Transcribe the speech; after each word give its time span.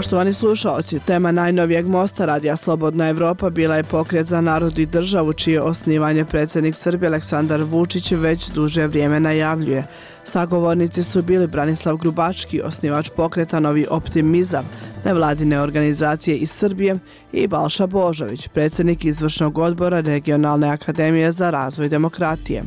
Poštovani 0.00 0.32
slušalci, 0.32 0.98
tema 0.98 1.32
najnovijeg 1.32 1.86
mosta 1.86 2.24
Radija 2.26 2.56
Slobodna 2.56 3.08
Evropa 3.08 3.50
bila 3.50 3.76
je 3.76 3.84
pokret 3.84 4.26
za 4.26 4.40
narod 4.40 4.78
i 4.78 4.86
državu 4.86 5.32
čije 5.32 5.60
osnivanje 5.62 6.24
predsjednik 6.24 6.74
Srbije 6.74 7.08
Aleksandar 7.08 7.62
Vučić 7.62 8.12
već 8.12 8.50
duže 8.50 8.86
vrijeme 8.86 9.20
najavljuje. 9.20 9.84
Sagovornici 10.24 11.02
su 11.02 11.22
bili 11.22 11.46
Branislav 11.46 11.96
Grubački, 11.96 12.62
osnivač 12.62 13.10
pokreta 13.16 13.60
Novi 13.60 13.86
optimizam, 13.90 14.64
nevladine 15.04 15.60
organizacije 15.60 16.36
iz 16.36 16.50
Srbije 16.50 16.98
i 17.32 17.46
Balša 17.46 17.86
Božović, 17.86 18.48
predsjednik 18.48 19.04
izvršnog 19.04 19.58
odbora 19.58 20.00
Regionalne 20.00 20.68
akademije 20.68 21.32
za 21.32 21.50
razvoj 21.50 21.88
demokratije. 21.88 22.62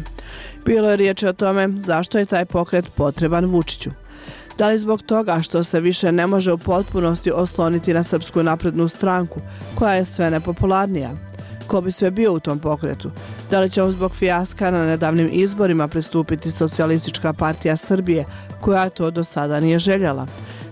Bilo 0.65 0.89
je 0.89 0.95
riječ 0.95 1.23
o 1.23 1.33
tome 1.33 1.69
zašto 1.77 2.17
je 2.17 2.25
taj 2.25 2.45
pokret 2.45 2.85
potreban 2.95 3.45
Vučiću. 3.45 3.89
Da 4.57 4.67
li 4.67 4.77
zbog 4.77 5.01
toga 5.01 5.41
što 5.41 5.63
se 5.63 5.79
više 5.79 6.11
ne 6.11 6.27
može 6.27 6.51
u 6.51 6.57
potpunosti 6.57 7.31
osloniti 7.31 7.93
na 7.93 8.03
Srpsku 8.03 8.43
naprednu 8.43 8.87
stranku, 8.87 9.39
koja 9.75 9.93
je 9.93 10.05
sve 10.05 10.31
nepopularnija? 10.31 11.32
Ko 11.67 11.81
bi 11.81 11.91
sve 11.91 12.11
bio 12.11 12.33
u 12.33 12.39
tom 12.39 12.59
pokretu? 12.59 13.11
Da 13.51 13.59
li 13.59 13.69
će 13.69 13.81
zbog 13.87 14.15
fijaska 14.15 14.71
na 14.71 14.85
nedavnim 14.85 15.29
izborima 15.31 15.87
pristupiti 15.87 16.51
Socijalistička 16.51 17.33
partija 17.33 17.77
Srbije, 17.77 18.25
koja 18.61 18.89
to 18.89 19.11
do 19.11 19.23
sada 19.23 19.59
nije 19.59 19.79
željela? 19.79 20.27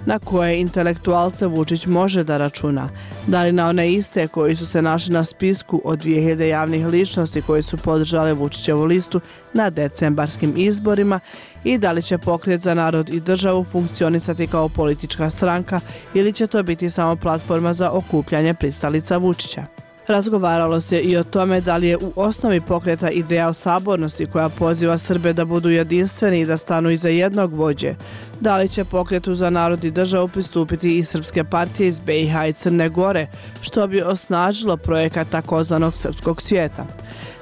na 0.06 0.20
koje 0.20 0.62
intelektualce 0.62 1.48
Vučić 1.48 1.86
može 1.86 2.24
da 2.24 2.38
računa. 2.38 2.90
Da 3.28 3.44
li 3.44 3.52
na 3.52 3.68
one 3.68 3.92
iste 3.92 4.28
koji 4.28 4.56
su 4.56 4.66
se 4.66 4.82
našli 4.82 5.14
na 5.14 5.24
spisku 5.24 5.82
od 5.84 6.04
2000 6.04 6.42
javnih 6.42 6.88
ličnosti 6.88 7.42
koji 7.42 7.64
su 7.64 7.78
podržale 7.78 8.34
Vučićevu 8.34 8.86
listu 8.86 9.22
na 9.54 9.70
decembarskim 9.70 10.54
izborima 10.58 11.20
i 11.64 11.78
da 11.78 11.92
li 11.92 12.04
će 12.04 12.18
pokret 12.18 12.62
za 12.62 12.74
narod 12.74 13.10
i 13.10 13.20
državu 13.20 13.64
funkcionisati 13.64 14.48
kao 14.48 14.70
politička 14.70 15.30
stranka 15.30 15.80
ili 16.14 16.34
će 16.34 16.48
to 16.48 16.64
biti 16.64 16.90
samo 16.90 17.16
platforma 17.16 17.74
za 17.74 17.92
okupljanje 17.92 18.54
pristalica 18.54 19.18
Vučića. 19.18 19.91
Razgovaralo 20.12 20.82
se 20.82 21.00
i 21.00 21.18
o 21.18 21.24
tome 21.24 21.62
da 21.62 21.78
li 21.78 21.88
je 21.88 21.98
u 21.98 22.12
osnovi 22.16 22.62
pokreta 22.62 23.10
ideja 23.10 23.48
o 23.48 23.54
sabornosti 23.54 24.26
koja 24.26 24.50
poziva 24.50 24.98
Srbe 24.98 25.34
da 25.34 25.46
budu 25.46 25.70
jedinstveni 25.70 26.40
i 26.40 26.46
da 26.46 26.58
stanu 26.58 26.90
iza 26.90 27.10
jednog 27.10 27.54
vođe. 27.54 27.96
Da 28.40 28.58
li 28.58 28.70
će 28.70 28.86
pokretu 28.86 29.36
za 29.36 29.50
narod 29.50 29.84
i 29.84 29.92
državu 29.92 30.28
pristupiti 30.28 30.98
i 30.98 31.06
Srpske 31.06 31.44
partije 31.44 31.88
iz 31.88 32.00
BiH 32.00 32.34
i 32.50 32.54
Crne 32.54 32.90
Gore, 32.90 33.28
što 33.62 33.88
bi 33.88 34.02
osnažilo 34.02 34.78
projekat 34.78 35.30
takozvanog 35.30 35.98
srpskog 35.98 36.42
svijeta. 36.42 36.86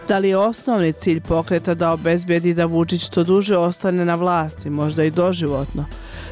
Da 0.08 0.18
li 0.18 0.30
je 0.30 0.38
osnovni 0.38 0.94
cilj 0.94 1.22
pokreta 1.22 1.74
da 1.74 1.92
obezbedi 1.92 2.54
da 2.54 2.66
Vučić 2.66 3.10
to 3.10 3.24
duže 3.24 3.58
ostane 3.58 4.06
na 4.06 4.16
vlasti, 4.16 4.70
možda 4.70 5.04
i 5.04 5.12
doživotno? 5.12 5.86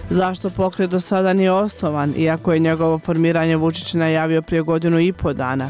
Zašto 0.10 0.50
pokret 0.50 0.90
do 0.90 1.00
sada 1.00 1.34
nije 1.34 1.52
osnovan, 1.52 2.14
iako 2.18 2.54
je 2.54 2.60
njegovo 2.60 3.00
formiranje 3.00 3.56
Vučić 3.56 3.94
najavio 3.94 4.42
prije 4.42 4.62
godinu 4.62 5.00
i 5.00 5.14
po 5.14 5.34
dana? 5.34 5.70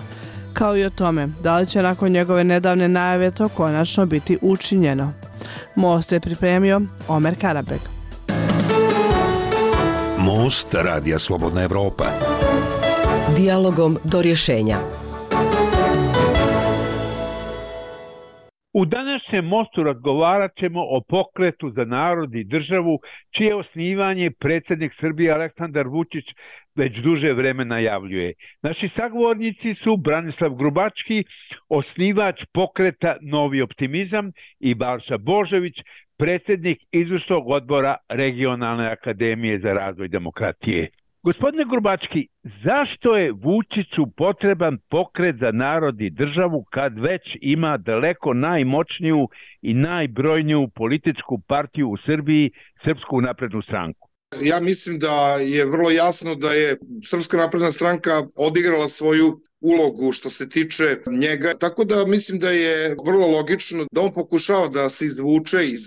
Kao 0.57 0.77
i 0.77 0.83
o 0.83 0.89
tome 0.89 1.27
da 1.43 1.57
li 1.57 1.67
će 1.67 1.81
nakon 1.81 2.11
njegove 2.11 2.43
nedavne 2.43 2.87
najave 2.87 3.31
to 3.31 3.49
konačno 3.49 4.05
biti 4.05 4.37
učinjeno. 4.41 5.13
Most 5.75 6.11
je 6.11 6.19
pripremio 6.19 6.81
Omer 7.07 7.33
Karabeg. 7.41 7.79
Most 10.19 10.73
Radija 10.73 11.19
Slobodna 11.19 11.63
Evropa. 11.63 12.05
Dialogom 13.37 13.97
do 14.03 14.21
rješenja. 14.21 14.77
U 18.73 18.85
današnjem 18.85 19.45
mostu 19.45 19.83
razgovarat 19.83 20.51
ćemo 20.59 20.81
o 20.81 21.01
pokretu 21.09 21.69
za 21.69 21.85
narod 21.85 22.35
i 22.35 22.43
državu, 22.43 22.99
čije 23.37 23.55
osnivanje 23.55 24.31
predsjednik 24.39 24.91
Srbije 24.99 25.33
Aleksandar 25.33 25.87
Vučić 25.87 26.25
već 26.77 26.97
duže 26.97 27.33
vreme 27.33 27.65
najavljuje. 27.65 28.33
Naši 28.63 28.89
sagovornici 28.95 29.75
su 29.83 29.97
Branislav 29.97 30.55
Grubački, 30.55 31.23
osnivač 31.69 32.41
pokreta 32.53 33.15
Novi 33.21 33.61
optimizam 33.61 34.31
i 34.59 34.75
Balša 34.75 35.17
Božović, 35.17 35.75
predsjednik 36.17 36.77
izvršnog 36.91 37.49
odbora 37.49 37.95
Regionalne 38.09 38.87
akademije 38.87 39.59
za 39.59 39.73
razvoj 39.73 40.07
demokratije. 40.07 40.89
Gospodine 41.23 41.65
Grubački, 41.69 42.27
zašto 42.63 43.17
je 43.17 43.31
Vučiću 43.31 44.03
potreban 44.17 44.77
pokret 44.89 45.35
za 45.35 45.51
narod 45.51 46.01
i 46.01 46.09
državu 46.09 46.63
kad 46.71 46.99
već 46.99 47.21
ima 47.41 47.77
daleko 47.77 48.33
najmoćniju 48.33 49.27
i 49.61 49.73
najbrojniju 49.73 50.67
političku 50.75 51.41
partiju 51.47 51.89
u 51.89 51.97
Srbiji, 51.97 52.51
Srpsku 52.83 53.21
naprednu 53.21 53.61
stranku? 53.61 54.06
Ja 54.41 54.59
mislim 54.59 54.99
da 54.99 55.37
je 55.41 55.65
vrlo 55.65 55.89
jasno 55.89 56.35
da 56.35 56.51
je 56.51 56.77
Srpska 57.03 57.37
napredna 57.37 57.71
stranka 57.71 58.11
odigrala 58.35 58.87
svoju 58.87 59.41
ulogu 59.61 60.11
što 60.11 60.29
se 60.29 60.49
tiče 60.49 60.83
njega. 61.11 61.53
Tako 61.59 61.83
da 61.83 62.05
mislim 62.05 62.39
da 62.39 62.49
je 62.49 62.95
vrlo 63.05 63.27
logično 63.27 63.85
da 63.91 64.01
on 64.01 64.13
pokušava 64.13 64.67
da 64.67 64.89
se 64.89 65.05
izvuče 65.05 65.57
iz 65.63 65.81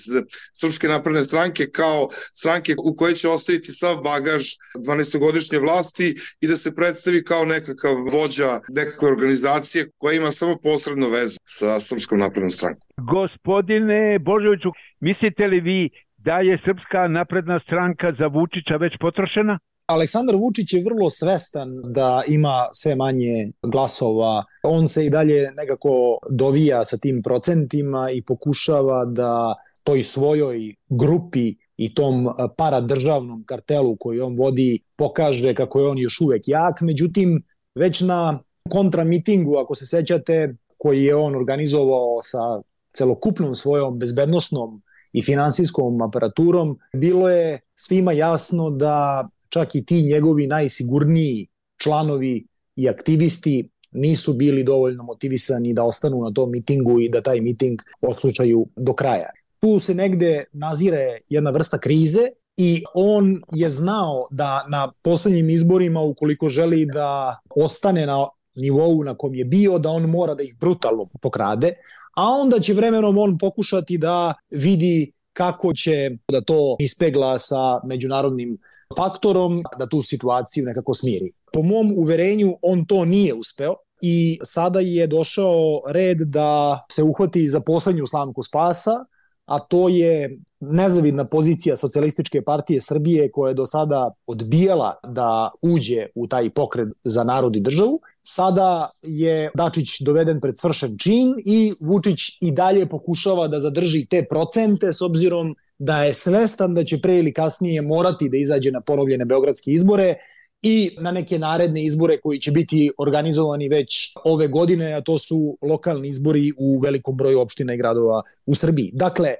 Srpske 0.54 0.88
napredne 0.88 1.24
stranke 1.24 1.66
kao 1.72 2.08
stranke 2.34 2.74
u 2.84 2.94
kojoj 2.94 3.14
će 3.14 3.28
ostaviti 3.28 3.72
sav 3.72 3.96
bagaž 3.96 4.42
12-godišnje 4.86 5.58
vlasti 5.58 6.16
i 6.40 6.46
da 6.46 6.56
se 6.56 6.74
predstavi 6.74 7.24
kao 7.24 7.44
nekakav 7.44 7.94
vođa 8.12 8.60
nekakve 8.68 9.08
organizacije 9.08 9.90
koja 9.98 10.16
ima 10.16 10.32
samo 10.32 10.56
posredno 10.62 11.08
veze 11.08 11.36
sa 11.44 11.80
Srpskom 11.80 12.18
naprednom 12.18 12.50
strankom. 12.50 12.88
Gospodine 13.16 14.18
Božoviću, 14.18 14.70
mislite 15.00 15.46
li 15.46 15.60
vi 15.60 15.90
da 16.24 16.36
je 16.38 16.58
Srpska 16.64 17.08
napredna 17.08 17.60
stranka 17.66 18.12
za 18.18 18.26
Vučića 18.26 18.76
već 18.76 18.92
potrošena? 19.00 19.58
Aleksandar 19.86 20.36
Vučić 20.36 20.72
je 20.72 20.84
vrlo 20.84 21.10
svestan 21.10 21.68
da 21.84 22.22
ima 22.28 22.68
sve 22.72 22.96
manje 22.96 23.52
glasova. 23.62 24.44
On 24.62 24.88
se 24.88 25.06
i 25.06 25.10
dalje 25.10 25.50
nekako 25.56 26.18
dovija 26.30 26.84
sa 26.84 26.96
tim 26.96 27.22
procentima 27.22 28.10
i 28.10 28.22
pokušava 28.22 29.04
da 29.04 29.54
toj 29.84 30.02
svojoj 30.02 30.74
grupi 30.88 31.54
i 31.76 31.94
tom 31.94 32.28
paradržavnom 32.56 33.44
kartelu 33.46 33.96
koji 33.96 34.20
on 34.20 34.36
vodi 34.36 34.78
pokaže 34.96 35.54
kako 35.54 35.80
je 35.80 35.88
on 35.88 35.98
još 35.98 36.20
uvek 36.20 36.42
jak. 36.46 36.80
Međutim, 36.80 37.42
već 37.74 38.00
na 38.00 38.38
kontramitingu, 38.70 39.56
ako 39.56 39.74
se 39.74 39.86
sećate, 39.86 40.56
koji 40.78 41.04
je 41.04 41.16
on 41.16 41.36
organizovao 41.36 42.22
sa 42.22 42.62
celokupnom 42.96 43.54
svojom 43.54 43.98
bezbednostnom 43.98 44.82
i 45.12 45.22
finansijskom 45.22 46.02
aparaturom, 46.02 46.78
bilo 46.92 47.28
je 47.28 47.60
svima 47.76 48.12
jasno 48.12 48.70
da 48.70 49.28
čak 49.48 49.74
i 49.74 49.84
ti 49.84 50.02
njegovi 50.02 50.46
najsigurniji 50.46 51.48
članovi 51.82 52.46
i 52.76 52.88
aktivisti 52.88 53.68
nisu 53.92 54.32
bili 54.32 54.64
dovoljno 54.64 55.02
motivisani 55.02 55.74
da 55.74 55.84
ostanu 55.84 56.22
na 56.22 56.32
tom 56.32 56.50
mitingu 56.50 57.00
i 57.00 57.08
da 57.08 57.20
taj 57.20 57.40
miting 57.40 57.80
oslučaju 58.00 58.66
do 58.76 58.94
kraja. 58.94 59.30
Tu 59.60 59.80
se 59.80 59.94
negde 59.94 60.44
nazire 60.52 61.18
jedna 61.28 61.50
vrsta 61.50 61.78
krize 61.78 62.28
i 62.56 62.82
on 62.94 63.42
je 63.54 63.68
znao 63.68 64.26
da 64.30 64.66
na 64.68 64.92
poslednjim 65.02 65.50
izborima 65.50 66.00
ukoliko 66.00 66.48
želi 66.48 66.86
da 66.86 67.38
ostane 67.56 68.06
na 68.06 68.28
nivou 68.54 69.04
na 69.04 69.14
kom 69.14 69.34
je 69.34 69.44
bio, 69.44 69.78
da 69.78 69.90
on 69.90 70.02
mora 70.02 70.34
da 70.34 70.42
ih 70.42 70.56
brutalno 70.60 71.08
pokrade, 71.22 71.74
a 72.16 72.28
onda 72.28 72.60
će 72.60 72.72
vremenom 72.72 73.18
on 73.18 73.38
pokušati 73.38 73.98
da 73.98 74.34
vidi 74.50 75.12
kako 75.32 75.74
će 75.74 76.10
da 76.32 76.40
to 76.40 76.76
ispegla 76.80 77.38
sa 77.38 77.80
međunarodnim 77.86 78.58
faktorom, 78.96 79.62
da 79.78 79.88
tu 79.88 80.02
situaciju 80.02 80.64
nekako 80.64 80.94
smiri. 80.94 81.32
Po 81.52 81.62
mom 81.62 81.92
uverenju 81.96 82.56
on 82.62 82.84
to 82.84 83.04
nije 83.04 83.34
uspeo 83.34 83.74
i 84.02 84.38
sada 84.42 84.80
je 84.80 85.06
došao 85.06 85.82
red 85.88 86.18
da 86.18 86.84
se 86.92 87.02
uhvati 87.02 87.48
za 87.48 87.60
poslednju 87.60 88.06
slamku 88.06 88.42
spasa, 88.42 89.04
a 89.46 89.58
to 89.58 89.88
je 89.88 90.38
nezavidna 90.60 91.24
pozicija 91.24 91.76
Socijalističke 91.76 92.42
partije 92.42 92.80
Srbije 92.80 93.30
koja 93.30 93.48
je 93.48 93.54
do 93.54 93.66
sada 93.66 94.10
odbijala 94.26 94.94
da 95.04 95.50
uđe 95.62 96.06
u 96.14 96.26
taj 96.26 96.50
pokret 96.50 96.88
za 97.04 97.24
narod 97.24 97.56
i 97.56 97.60
državu. 97.60 98.00
Sada 98.22 98.88
je 99.02 99.50
Dačić 99.54 100.00
doveden 100.00 100.40
pred 100.40 100.58
svršen 100.58 100.98
čin 100.98 101.34
i 101.44 101.72
Vučić 101.80 102.18
i 102.40 102.52
dalje 102.52 102.88
pokušava 102.88 103.48
da 103.48 103.60
zadrži 103.60 104.06
te 104.06 104.24
procente 104.30 104.92
s 104.92 105.02
obzirom 105.02 105.56
da 105.78 106.04
je 106.04 106.14
svestan 106.14 106.74
da 106.74 106.84
će 106.84 107.00
pre 107.00 107.18
ili 107.18 107.32
kasnije 107.32 107.82
morati 107.82 108.28
da 108.28 108.36
izađe 108.36 108.70
na 108.70 108.80
ponovljene 108.80 109.24
beogradske 109.24 109.70
izbore 109.70 110.14
i 110.62 110.90
na 111.00 111.10
neke 111.10 111.38
naredne 111.38 111.84
izbore 111.84 112.20
koji 112.20 112.38
će 112.38 112.50
biti 112.50 112.90
organizovani 112.98 113.68
već 113.68 114.12
ove 114.24 114.48
godine, 114.48 114.92
a 114.92 115.00
to 115.00 115.18
su 115.18 115.58
lokalni 115.62 116.08
izbori 116.08 116.52
u 116.58 116.78
velikom 116.78 117.16
broju 117.16 117.40
opština 117.40 117.74
i 117.74 117.76
gradova 117.76 118.22
u 118.46 118.54
Srbiji. 118.54 118.90
Dakle, 118.94 119.34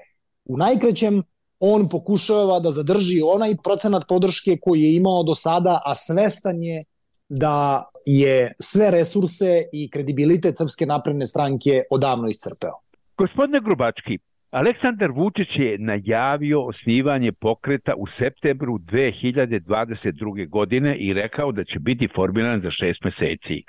u 0.53 0.57
najkrećem 0.57 1.23
on 1.59 1.89
pokušava 1.89 2.59
da 2.59 2.71
zadrži 2.71 3.21
onaj 3.35 3.55
procenat 3.63 4.03
podrške 4.07 4.57
koji 4.61 4.81
je 4.81 4.95
imao 4.95 5.23
do 5.23 5.35
sada, 5.35 5.81
a 5.85 5.95
svestan 5.95 6.63
je 6.63 6.83
da 7.29 7.85
je 8.05 8.51
sve 8.59 8.91
resurse 8.91 9.51
i 9.73 9.89
kredibilitet 9.89 10.57
Srpske 10.57 10.85
napredne 10.85 11.27
stranke 11.27 11.83
odavno 11.91 12.27
iscrpeo. 12.27 12.75
Gospodine 13.17 13.61
Grubački, 13.65 14.17
Aleksandar 14.51 15.11
Vučić 15.11 15.47
je 15.55 15.77
najavio 15.77 16.65
osnivanje 16.65 17.31
pokreta 17.31 17.93
u 17.97 18.05
septembru 18.19 18.77
2022. 18.77 20.49
godine 20.49 20.97
i 20.97 21.13
rekao 21.13 21.51
da 21.51 21.63
će 21.63 21.79
biti 21.79 22.09
formiran 22.15 22.61
za 22.61 22.71
šest 22.71 23.03
meseci. 23.03 23.63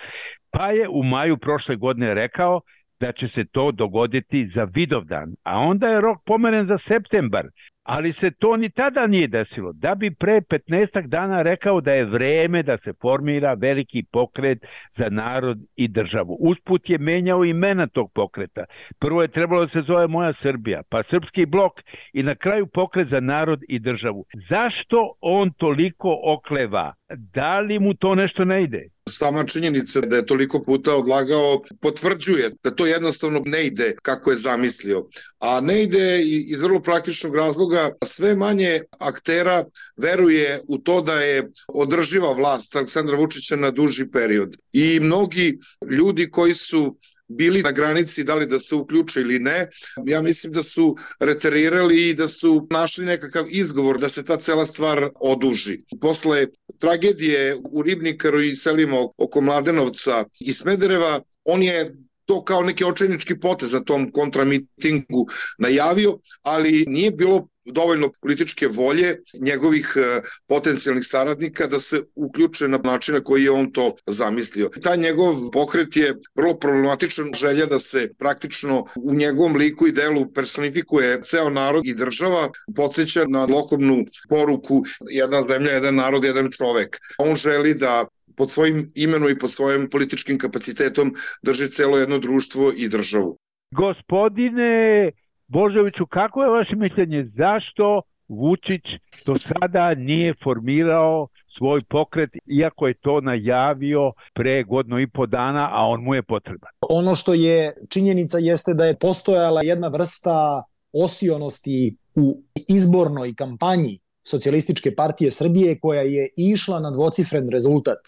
Pa 0.50 0.67
je 0.70 0.88
u 0.88 1.02
maju 1.02 1.37
prošle 1.37 1.76
godine 1.76 2.14
rekao 2.14 2.61
da 3.02 3.12
će 3.12 3.28
se 3.28 3.44
to 3.44 3.72
dogoditi 3.72 4.46
za 4.54 4.64
Vidovdan, 4.75 5.28
a 5.44 5.58
onda 5.58 5.88
je 5.88 6.00
rok 6.00 6.19
pomeren 6.26 6.66
za 6.66 6.78
septembar, 6.88 7.46
ali 7.82 8.12
se 8.12 8.31
to 8.31 8.56
ni 8.56 8.70
tada 8.70 9.06
nije 9.06 9.28
desilo. 9.28 9.72
Da 9.72 9.94
bi 9.94 10.14
pre 10.14 10.40
15 10.40 11.06
dana 11.06 11.43
rekao 11.43 11.81
da 11.81 11.93
je 11.93 12.04
vreme 12.04 12.62
da 12.62 12.78
se 12.84 12.93
formira 13.00 13.54
veliki 13.54 14.02
pokret 14.12 14.58
za 14.96 15.08
narod 15.08 15.58
i 15.76 15.88
državu. 15.88 16.37
Usput 16.40 16.90
je 16.90 16.99
menjao 16.99 17.44
imena 17.44 17.87
tog 17.87 18.12
pokreta. 18.14 18.64
Prvo 19.00 19.22
je 19.22 19.28
trebalo 19.28 19.66
da 19.66 19.72
se 19.72 19.82
zove 19.82 20.06
Moja 20.06 20.32
Srbija, 20.43 20.82
pa 20.90 21.02
Srpski 21.02 21.46
blok 21.46 21.72
i 22.12 22.22
na 22.22 22.34
kraju 22.34 22.66
pokret 22.66 23.08
za 23.08 23.20
narod 23.20 23.60
i 23.69 23.78
državu. 23.78 24.25
Zašto 24.48 25.12
on 25.20 25.50
toliko 25.50 26.20
okleva? 26.25 26.93
Da 27.34 27.60
li 27.60 27.78
mu 27.78 27.94
to 27.94 28.14
nešto 28.14 28.44
ne 28.44 28.62
ide? 28.62 28.91
Sama 29.22 29.44
činjenica 29.44 30.00
da 30.00 30.16
je 30.16 30.26
toliko 30.26 30.62
puta 30.62 30.96
odlagao 30.96 31.62
potvrđuje 31.80 32.50
da 32.64 32.70
to 32.70 32.86
jednostavno 32.86 33.42
ne 33.44 33.66
ide 33.66 33.94
kako 34.02 34.30
je 34.30 34.36
zamislio. 34.36 35.06
A 35.38 35.60
ne 35.60 35.82
ide 35.82 36.22
iz 36.24 36.62
vrlo 36.62 36.82
praktičnog 36.82 37.36
razloga 37.36 37.90
sve 38.04 38.36
manje 38.36 38.80
aktera 38.98 39.64
veruje 39.96 40.60
u 40.69 40.78
to 40.78 41.00
da 41.00 41.20
je 41.20 41.50
održiva 41.69 42.32
vlast 42.32 42.76
Aleksandra 42.76 43.16
Vučića 43.16 43.56
na 43.56 43.70
duži 43.70 44.10
period. 44.10 44.56
I 44.72 45.00
mnogi 45.00 45.58
ljudi 45.90 46.30
koji 46.30 46.54
su 46.54 46.96
bili 47.37 47.62
na 47.62 47.73
granici 47.73 48.25
da 48.25 48.34
li 48.34 48.46
da 48.46 48.58
se 48.58 48.75
uključe 48.75 49.20
ili 49.20 49.38
ne, 49.38 49.69
ja 50.06 50.23
mislim 50.23 50.52
da 50.52 50.62
su 50.62 50.96
reterirali 51.20 52.08
i 52.08 52.14
da 52.14 52.29
su 52.29 52.67
našli 52.70 53.05
nekakav 53.05 53.46
izgovor 53.49 53.99
da 53.99 54.08
se 54.08 54.25
ta 54.25 54.37
cela 54.37 54.67
stvar 54.67 55.11
oduži. 55.20 55.79
Posle 56.00 56.46
tragedije 56.81 57.56
u 57.70 57.82
Ribnikaru 57.82 58.40
i 58.40 58.56
selima 58.56 58.96
oko 59.17 59.40
Mladenovca 59.40 60.25
i 60.40 60.52
Smedereva, 60.52 61.20
on 61.44 61.62
je 61.62 61.94
to 62.32 62.44
kao 62.44 62.62
neki 62.62 62.84
očajnički 62.84 63.40
potez 63.40 63.73
na 63.73 63.81
tom 63.81 64.11
kontramitingu 64.12 65.26
najavio, 65.58 66.19
ali 66.43 66.84
nije 66.87 67.11
bilo 67.11 67.49
dovoljno 67.64 68.11
političke 68.20 68.69
volje 68.69 69.20
njegovih 69.40 69.96
e, 69.96 70.20
potencijalnih 70.46 71.05
saradnika 71.06 71.67
da 71.67 71.81
se 71.81 72.00
uključe 72.14 72.69
na 72.69 72.79
način 72.79 73.14
na 73.14 73.20
koji 73.20 73.44
je 73.44 73.50
on 73.50 73.73
to 73.73 73.94
zamislio. 74.06 74.69
Taj 74.82 74.96
njegov 74.96 75.37
pokret 75.52 75.96
je 75.96 76.17
vrlo 76.34 76.55
problematičan 76.58 77.31
želja 77.34 77.67
da 77.67 77.79
se 77.79 78.08
praktično 78.19 78.84
u 79.02 79.14
njegovom 79.14 79.56
liku 79.56 79.87
i 79.87 79.93
delu 79.93 80.32
personifikuje 80.32 81.20
ceo 81.25 81.50
narod 81.50 81.87
i 81.87 81.94
država, 81.94 82.50
podsjeća 82.76 83.25
na 83.29 83.46
lokobnu 83.50 84.05
poruku 84.29 84.82
jedna 85.11 85.43
zemlja, 85.43 85.70
jedan 85.70 85.94
narod, 85.94 86.25
jedan 86.25 86.50
čovek. 86.50 86.99
On 87.19 87.37
želi 87.37 87.75
da 87.75 88.05
pod 88.37 88.50
svojim 88.50 88.93
imenom 88.94 89.29
i 89.31 89.38
pod 89.38 89.50
svojim 89.50 89.88
političkim 89.90 90.38
kapacitetom 90.38 91.12
drži 91.43 91.69
celo 91.69 91.99
jedno 91.99 92.19
društvo 92.19 92.73
i 92.76 92.88
državu. 92.88 93.37
Gospodine 93.70 95.11
Božoviću, 95.49 96.06
kako 96.06 96.43
je 96.43 96.50
vaše 96.50 96.76
mišljenje? 96.76 97.31
Zašto 97.37 98.02
Vučić 98.29 98.84
do 99.26 99.34
sada 99.34 99.94
nije 99.94 100.34
formirao 100.44 101.29
svoj 101.58 101.82
pokret, 101.90 102.31
iako 102.61 102.87
je 102.87 102.94
to 102.94 103.20
najavio 103.20 104.12
pre 104.34 104.64
godno 104.64 105.00
i 105.00 105.06
po 105.06 105.26
dana, 105.26 105.69
a 105.73 105.87
on 105.87 106.02
mu 106.02 106.14
je 106.14 106.23
potreban. 106.23 106.70
Ono 106.81 107.14
što 107.14 107.34
je 107.34 107.76
činjenica 107.88 108.38
jeste 108.38 108.75
da 108.75 108.84
je 108.84 108.99
postojala 108.99 109.61
jedna 109.62 109.88
vrsta 109.88 110.62
osionosti 110.93 111.96
u 112.14 112.43
izbornoj 112.69 113.34
kampanji 113.34 113.99
Socijalističke 114.25 114.94
partije 114.94 115.31
Srbije 115.31 115.79
koja 115.81 116.02
je 116.02 116.29
išla 116.37 116.81
na 116.81 116.90
dvocifren 116.90 117.49
rezultat. 117.50 117.99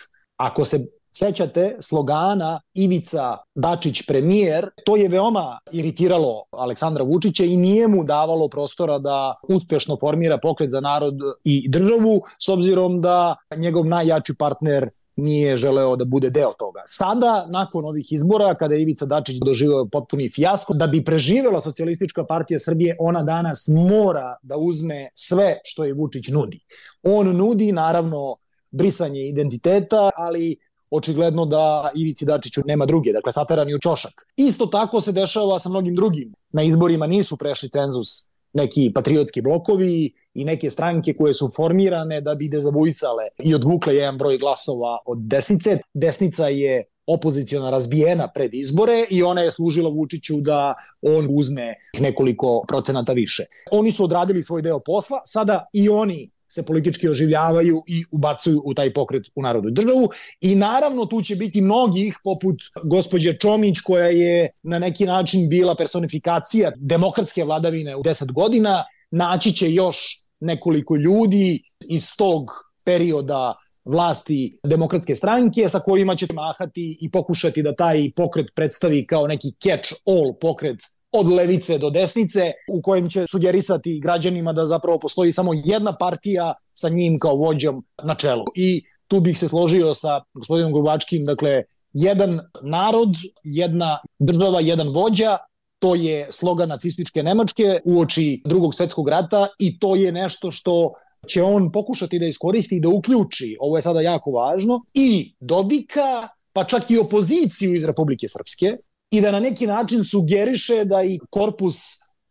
Ako 0.44 0.64
se 0.64 0.78
sećate 1.12 1.76
slogana 1.80 2.60
Ivica 2.74 3.36
Dačić 3.54 4.06
premijer, 4.06 4.68
to 4.86 4.96
je 4.96 5.08
veoma 5.08 5.58
iritiralo 5.72 6.44
Aleksandra 6.50 7.04
Vučića 7.04 7.44
i 7.44 7.56
nije 7.56 7.88
mu 7.88 8.04
davalo 8.04 8.48
prostora 8.48 8.98
da 8.98 9.34
uspešno 9.48 9.96
formira 10.00 10.38
pokret 10.42 10.70
za 10.70 10.80
narod 10.80 11.14
i 11.44 11.68
državu, 11.68 12.20
s 12.38 12.48
obzirom 12.48 13.00
da 13.00 13.36
njegov 13.56 13.86
najjači 13.86 14.34
partner 14.38 14.88
nije 15.16 15.58
želeo 15.58 15.96
da 15.96 16.04
bude 16.04 16.30
deo 16.30 16.52
toga. 16.58 16.82
Sada, 16.86 17.46
nakon 17.48 17.84
ovih 17.84 18.12
izbora, 18.12 18.54
kada 18.54 18.74
je 18.74 18.82
Ivica 18.82 19.06
Dačić 19.06 19.36
doživao 19.44 19.88
potpuni 19.92 20.30
fijasko, 20.30 20.74
da 20.74 20.86
bi 20.86 21.04
preživela 21.04 21.60
socijalistička 21.60 22.24
partija 22.24 22.58
Srbije, 22.58 22.96
ona 22.98 23.22
danas 23.22 23.68
mora 23.90 24.36
da 24.42 24.56
uzme 24.56 25.08
sve 25.14 25.58
što 25.64 25.84
je 25.84 25.94
Vučić 25.94 26.28
nudi. 26.28 26.60
On 27.02 27.36
nudi, 27.36 27.72
naravno, 27.72 28.34
brisanje 28.74 29.28
identiteta, 29.28 30.10
ali 30.16 30.56
očigledno 30.90 31.46
da 31.46 31.90
Ivici 31.94 32.24
Dačiću 32.24 32.62
nema 32.66 32.86
druge, 32.86 33.12
dakle 33.12 33.32
sateran 33.32 33.68
je 33.68 33.76
u 33.76 33.78
čošak. 33.78 34.12
Isto 34.36 34.66
tako 34.66 35.00
se 35.00 35.12
dešava 35.12 35.58
sa 35.58 35.68
mnogim 35.68 35.94
drugim. 35.94 36.34
Na 36.52 36.62
izborima 36.62 37.06
nisu 37.06 37.36
prešli 37.36 37.70
cenzus 37.70 38.34
neki 38.52 38.92
patriotski 38.94 39.42
blokovi 39.42 40.12
i 40.34 40.44
neke 40.44 40.70
stranke 40.70 41.14
koje 41.14 41.34
su 41.34 41.50
formirane 41.56 42.20
da 42.20 42.34
bi 42.34 42.48
dezavuisale 42.48 43.24
i 43.44 43.54
odvukle 43.54 43.94
jedan 43.94 44.18
broj 44.18 44.38
glasova 44.38 44.98
od 45.06 45.18
desnice. 45.18 45.78
Desnica 45.94 46.48
je 46.48 46.84
opoziciona 47.06 47.70
razbijena 47.70 48.28
pred 48.34 48.54
izbore 48.54 49.04
i 49.10 49.22
ona 49.22 49.40
je 49.40 49.52
služila 49.52 49.90
Vučiću 49.90 50.40
da 50.40 50.74
on 51.02 51.26
uzme 51.30 51.74
nekoliko 52.00 52.64
procenata 52.68 53.12
više. 53.12 53.44
Oni 53.72 53.90
su 53.90 54.04
odradili 54.04 54.42
svoj 54.42 54.62
deo 54.62 54.80
posla, 54.86 55.20
sada 55.24 55.66
i 55.72 55.88
oni 55.88 56.30
se 56.54 56.66
politički 56.66 57.08
oživljavaju 57.08 57.82
i 57.86 58.04
ubacuju 58.10 58.62
u 58.64 58.74
taj 58.74 58.92
pokret 58.92 59.26
u 59.34 59.42
narodu 59.42 59.70
državu. 59.70 60.08
I 60.40 60.54
naravno 60.54 61.06
tu 61.06 61.22
će 61.22 61.36
biti 61.36 61.60
mnogih 61.60 62.18
poput 62.24 62.56
gospođe 62.84 63.32
Čomić 63.32 63.80
koja 63.80 64.06
je 64.06 64.50
na 64.62 64.78
neki 64.78 65.06
način 65.06 65.48
bila 65.48 65.74
personifikacija 65.74 66.72
demokratske 66.76 67.44
vladavine 67.44 67.96
u 67.96 68.02
10 68.02 68.32
godina, 68.32 68.84
naći 69.10 69.52
će 69.52 69.72
još 69.72 69.96
nekoliko 70.40 70.96
ljudi 70.96 71.62
iz 71.90 72.16
tog 72.16 72.44
perioda 72.84 73.54
vlasti 73.84 74.58
demokratske 74.64 75.14
stranke 75.14 75.68
sa 75.68 75.78
kojima 75.80 76.16
će 76.16 76.26
mahati 76.32 76.98
i 77.00 77.10
pokušati 77.10 77.62
da 77.62 77.74
taj 77.74 78.10
pokret 78.16 78.46
predstavi 78.54 79.06
kao 79.06 79.26
neki 79.26 79.48
catch-all 79.48 80.34
pokret 80.40 80.78
od 81.14 81.30
levice 81.30 81.78
do 81.78 81.90
desnice, 81.90 82.52
u 82.68 82.82
kojem 82.82 83.08
će 83.10 83.26
sugerisati 83.26 84.00
građanima 84.00 84.52
da 84.52 84.66
zapravo 84.66 84.98
postoji 84.98 85.32
samo 85.32 85.52
jedna 85.54 85.96
partija 85.96 86.54
sa 86.72 86.88
njim 86.88 87.18
kao 87.18 87.36
vođom 87.36 87.84
na 88.02 88.14
čelu. 88.14 88.44
I 88.54 88.82
tu 89.08 89.20
bih 89.20 89.38
se 89.38 89.48
složio 89.48 89.94
sa 89.94 90.20
gospodinom 90.34 90.72
Grubačkim, 90.72 91.24
dakle, 91.24 91.62
jedan 91.92 92.40
narod, 92.62 93.16
jedna 93.44 93.98
država, 94.18 94.60
jedan 94.60 94.88
vođa, 94.88 95.38
to 95.78 95.94
je 95.94 96.28
slogan 96.30 96.68
nacističke 96.68 97.22
Nemačke 97.22 97.80
u 97.84 98.00
oči 98.00 98.42
drugog 98.44 98.74
svetskog 98.74 99.08
rata 99.08 99.46
i 99.58 99.78
to 99.78 99.96
je 99.96 100.12
nešto 100.12 100.50
što 100.50 100.92
će 101.28 101.42
on 101.42 101.72
pokušati 101.72 102.18
da 102.18 102.26
iskoristi 102.26 102.76
i 102.76 102.80
da 102.80 102.88
uključi, 102.88 103.56
ovo 103.60 103.76
je 103.76 103.82
sada 103.82 104.00
jako 104.00 104.30
važno, 104.30 104.84
i 104.94 105.34
Dodika, 105.40 106.28
pa 106.52 106.64
čak 106.64 106.90
i 106.90 106.98
opoziciju 106.98 107.74
iz 107.74 107.84
Republike 107.84 108.28
Srpske, 108.28 108.76
i 109.16 109.20
da 109.20 109.30
na 109.30 109.40
neki 109.40 109.66
način 109.66 110.04
sugeriše 110.04 110.84
da 110.84 111.02
i 111.02 111.18
korpus 111.30 111.76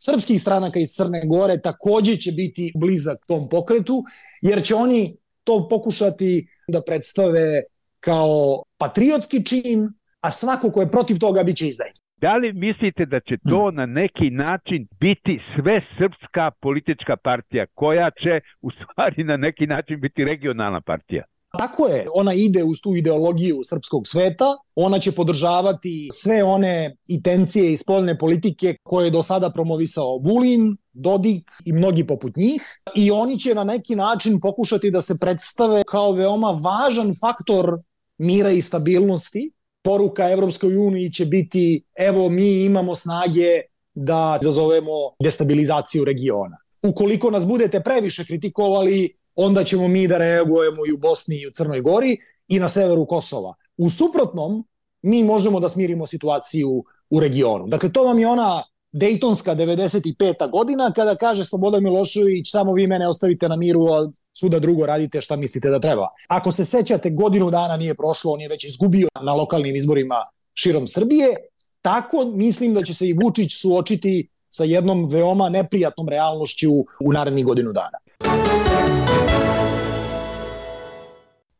srpskih 0.05 0.41
stranaka 0.41 0.79
iz 0.79 0.89
Crne 0.89 1.21
Gore 1.25 1.61
takođe 1.61 2.15
će 2.17 2.31
biti 2.31 2.71
blizak 2.79 3.17
tom 3.27 3.47
pokretu, 3.51 4.03
jer 4.41 4.63
će 4.63 4.75
oni 4.75 5.17
to 5.43 5.67
pokušati 5.69 6.47
da 6.67 6.81
predstave 6.81 7.63
kao 7.99 8.63
patriotski 8.77 9.45
čin, 9.45 9.89
a 10.21 10.31
svako 10.31 10.71
ko 10.71 10.81
je 10.81 10.89
protiv 10.89 11.19
toga 11.19 11.43
biće 11.43 11.67
izdajnik. 11.67 12.03
Da 12.21 12.35
li 12.35 12.53
mislite 12.53 13.05
da 13.05 13.19
će 13.19 13.35
to 13.49 13.71
na 13.71 13.85
neki 13.85 14.29
način 14.29 14.87
biti 14.99 15.39
sve 15.55 15.81
srpska 15.97 16.51
politička 16.61 17.15
partija 17.17 17.65
koja 17.73 18.09
će 18.21 18.39
u 18.61 18.69
stvari 18.71 19.23
na 19.23 19.37
neki 19.37 19.67
način 19.67 20.01
biti 20.01 20.23
regionalna 20.23 20.81
partija? 20.81 21.23
Tako 21.57 21.87
je, 21.87 22.07
ona 22.13 22.33
ide 22.33 22.63
uz 22.63 22.77
tu 22.83 22.95
ideologiju 22.95 23.59
srpskog 23.63 24.07
sveta, 24.07 24.45
ona 24.75 24.99
će 24.99 25.11
podržavati 25.11 26.09
sve 26.13 26.43
one 26.43 26.95
intencije 27.07 27.73
i 27.73 27.77
spoljne 27.77 28.17
politike 28.17 28.75
koje 28.83 29.05
je 29.05 29.11
do 29.11 29.23
sada 29.23 29.49
promovisao 29.49 30.17
Vulin, 30.17 30.77
Dodik 30.93 31.51
i 31.65 31.73
mnogi 31.73 32.07
poput 32.07 32.35
njih 32.35 32.61
i 32.95 33.11
oni 33.11 33.39
će 33.39 33.55
na 33.55 33.63
neki 33.63 33.95
način 33.95 34.39
pokušati 34.41 34.91
da 34.91 35.01
se 35.01 35.17
predstave 35.19 35.83
kao 35.83 36.11
veoma 36.11 36.59
važan 36.63 37.11
faktor 37.19 37.79
mira 38.17 38.51
i 38.51 38.61
stabilnosti. 38.61 39.51
Poruka 39.83 40.29
Evropskoj 40.29 40.77
uniji 40.77 41.11
će 41.11 41.25
biti 41.25 41.83
evo 41.99 42.29
mi 42.29 42.63
imamo 42.63 42.95
snage 42.95 43.61
da 43.93 44.39
izazovemo 44.41 44.91
destabilizaciju 45.23 46.05
regiona. 46.05 46.57
Ukoliko 46.83 47.31
nas 47.31 47.47
budete 47.47 47.79
previše 47.79 48.25
kritikovali, 48.25 49.17
onda 49.35 49.63
ćemo 49.63 49.87
mi 49.87 50.07
da 50.07 50.17
reagujemo 50.17 50.85
i 50.89 50.93
u 50.93 50.97
Bosni 50.97 51.35
i 51.41 51.47
u 51.47 51.51
Crnoj 51.51 51.81
Gori 51.81 52.17
i 52.47 52.59
na 52.59 52.69
severu 52.69 53.05
Kosova. 53.05 53.53
U 53.77 53.89
suprotnom, 53.89 54.63
mi 55.01 55.23
možemo 55.23 55.59
da 55.59 55.69
smirimo 55.69 56.07
situaciju 56.07 56.83
u 57.09 57.19
regionu. 57.19 57.67
Dakle, 57.67 57.91
to 57.91 58.03
vam 58.03 58.19
je 58.19 58.27
ona 58.27 58.63
Dejtonska 58.91 59.55
95. 59.55 60.51
godina 60.51 60.91
kada 60.95 61.15
kaže 61.15 61.45
Slobodan 61.45 61.83
Milošević 61.83 62.51
samo 62.51 62.73
vi 62.73 62.87
mene 62.87 63.07
ostavite 63.07 63.49
na 63.49 63.55
miru, 63.55 63.87
a 63.87 64.11
svuda 64.33 64.59
drugo 64.59 64.85
radite 64.85 65.21
šta 65.21 65.35
mislite 65.35 65.69
da 65.69 65.79
treba. 65.79 66.07
Ako 66.27 66.51
se 66.51 66.65
sećate, 66.65 67.09
godinu 67.09 67.51
dana 67.51 67.77
nije 67.77 67.93
prošlo, 67.93 68.31
on 68.31 68.41
je 68.41 68.47
već 68.47 68.63
izgubio 68.63 69.07
na 69.23 69.33
lokalnim 69.33 69.75
izborima 69.75 70.15
širom 70.53 70.87
Srbije, 70.87 71.35
tako 71.81 72.25
mislim 72.25 72.73
da 72.73 72.79
će 72.79 72.93
se 72.93 73.07
i 73.07 73.13
Vučić 73.23 73.61
suočiti 73.61 74.29
sa 74.49 74.63
jednom 74.63 75.07
veoma 75.09 75.49
neprijatnom 75.49 76.09
realnošću 76.09 76.71
u 77.05 77.13
narednih 77.13 77.45
godinu 77.45 77.69
dana. 77.73 77.97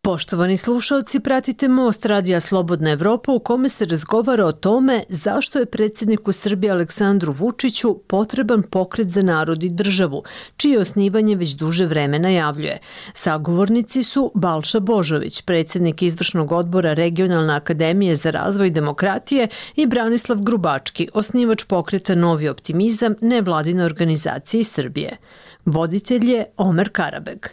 Poštovani 0.06 0.58
slušalci, 0.58 1.20
pratite 1.20 1.68
Most 1.68 2.06
Radija 2.06 2.40
Slobodna 2.40 2.92
Evropa 2.92 3.32
u 3.32 3.40
kome 3.40 3.70
se 3.70 3.86
razgovara 3.86 4.46
o 4.46 4.52
tome 4.52 5.04
zašto 5.10 5.60
je 5.60 5.66
predsjedniku 5.66 6.32
Srbije 6.32 6.72
Aleksandru 6.72 7.34
Vučiću 7.34 7.98
potreban 8.08 8.64
pokret 8.64 9.10
za 9.10 9.22
narod 9.22 9.64
i 9.64 9.70
državu, 9.70 10.24
čije 10.58 10.80
osnivanje 10.80 11.36
već 11.36 11.52
duže 11.52 11.86
vreme 11.86 12.20
najavljuje. 12.20 12.80
Sagovornici 13.14 14.04
su 14.04 14.32
Balša 14.36 14.80
Božović, 14.80 15.42
predsjednik 15.42 16.02
izvršnog 16.02 16.52
odbora 16.52 16.94
Regionalne 16.94 17.56
akademije 17.56 18.16
za 18.16 18.32
razvoj 18.32 18.70
demokratije 18.70 19.48
i 19.76 19.88
Branislav 19.88 20.38
Grubački, 20.42 21.08
osnivač 21.14 21.64
pokreta 21.64 22.16
Novi 22.16 22.50
optimizam 22.50 23.16
nevladine 23.22 23.86
organizacije 23.86 24.64
Srbije. 24.64 25.18
Voditelj 25.66 26.32
je 26.32 26.46
Omer 26.58 26.90
Karabeg. 26.90 27.48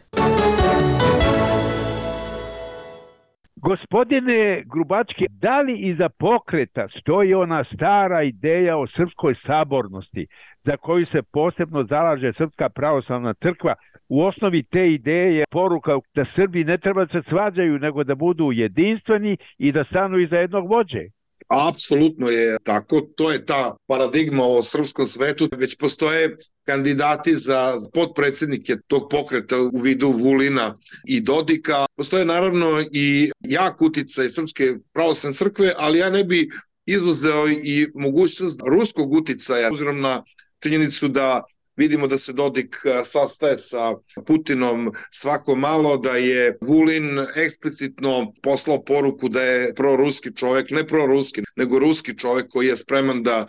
Gospodine 3.62 4.62
Grubački, 4.66 5.26
da 5.28 5.60
li 5.60 5.78
iza 5.78 6.08
pokreta 6.08 6.88
stoji 7.00 7.34
ona 7.34 7.64
stara 7.64 8.22
ideja 8.22 8.76
o 8.76 8.86
srpskoj 8.86 9.34
sabornosti 9.46 10.26
za 10.64 10.76
koju 10.76 11.06
se 11.06 11.22
posebno 11.32 11.84
zalaže 11.84 12.32
Srpska 12.32 12.68
pravoslavna 12.68 13.34
crkva? 13.34 13.74
U 14.08 14.22
osnovi 14.22 14.62
te 14.62 14.92
ideje 14.92 15.36
je 15.36 15.44
poruka 15.50 15.98
da 16.14 16.24
Srbi 16.36 16.64
ne 16.64 16.78
treba 16.78 17.04
da 17.04 17.12
se 17.12 17.28
svađaju, 17.28 17.78
nego 17.78 18.04
da 18.04 18.14
budu 18.14 18.52
jedinstveni 18.52 19.36
i 19.58 19.72
da 19.72 19.84
stanu 19.84 20.18
iza 20.18 20.36
jednog 20.36 20.68
vođe. 20.68 21.04
Apsolutno 21.50 22.28
je 22.28 22.56
tako, 22.62 23.00
to 23.16 23.32
je 23.32 23.46
ta 23.46 23.76
paradigma 23.86 24.44
o 24.44 24.62
srpskom 24.62 25.06
svetu, 25.06 25.48
već 25.56 25.76
postoje 25.76 26.36
kandidati 26.66 27.34
za 27.34 27.78
podpredsednike 27.94 28.76
tog 28.86 29.08
pokreta 29.10 29.56
u 29.72 29.78
vidu 29.78 30.12
Vulina 30.12 30.74
i 31.06 31.20
Dodika. 31.20 31.86
Postoje 31.96 32.24
naravno 32.24 32.84
i 32.92 33.30
jak 33.40 33.82
uticaj 33.82 34.28
Srpske 34.28 34.74
pravoslavne 34.92 35.36
crkve, 35.36 35.72
ali 35.78 35.98
ja 35.98 36.10
ne 36.10 36.24
bi 36.24 36.48
izuzeo 36.86 37.48
i 37.48 37.86
mogućnost 37.94 38.60
ruskog 38.66 39.12
uticaja, 39.14 39.72
uzirom 39.72 40.00
na 40.00 40.24
činjenicu 40.62 41.08
da 41.08 41.44
Vidimo 41.80 42.06
da 42.06 42.18
se 42.18 42.32
Dodik 42.32 42.76
sastaje 43.04 43.58
sa 43.58 43.94
Putinom 44.26 44.92
svako 45.10 45.56
malo, 45.56 45.96
da 45.96 46.16
je 46.16 46.58
Vulin 46.60 47.18
eksplicitno 47.36 48.32
poslao 48.42 48.84
poruku 48.84 49.28
da 49.28 49.42
je 49.42 49.74
proruski 49.74 50.36
čovek, 50.36 50.70
ne 50.70 50.86
proruski, 50.86 51.42
nego 51.56 51.78
ruski 51.78 52.18
čovek 52.18 52.48
koji 52.48 52.66
je 52.66 52.76
spreman 52.76 53.22
da 53.22 53.46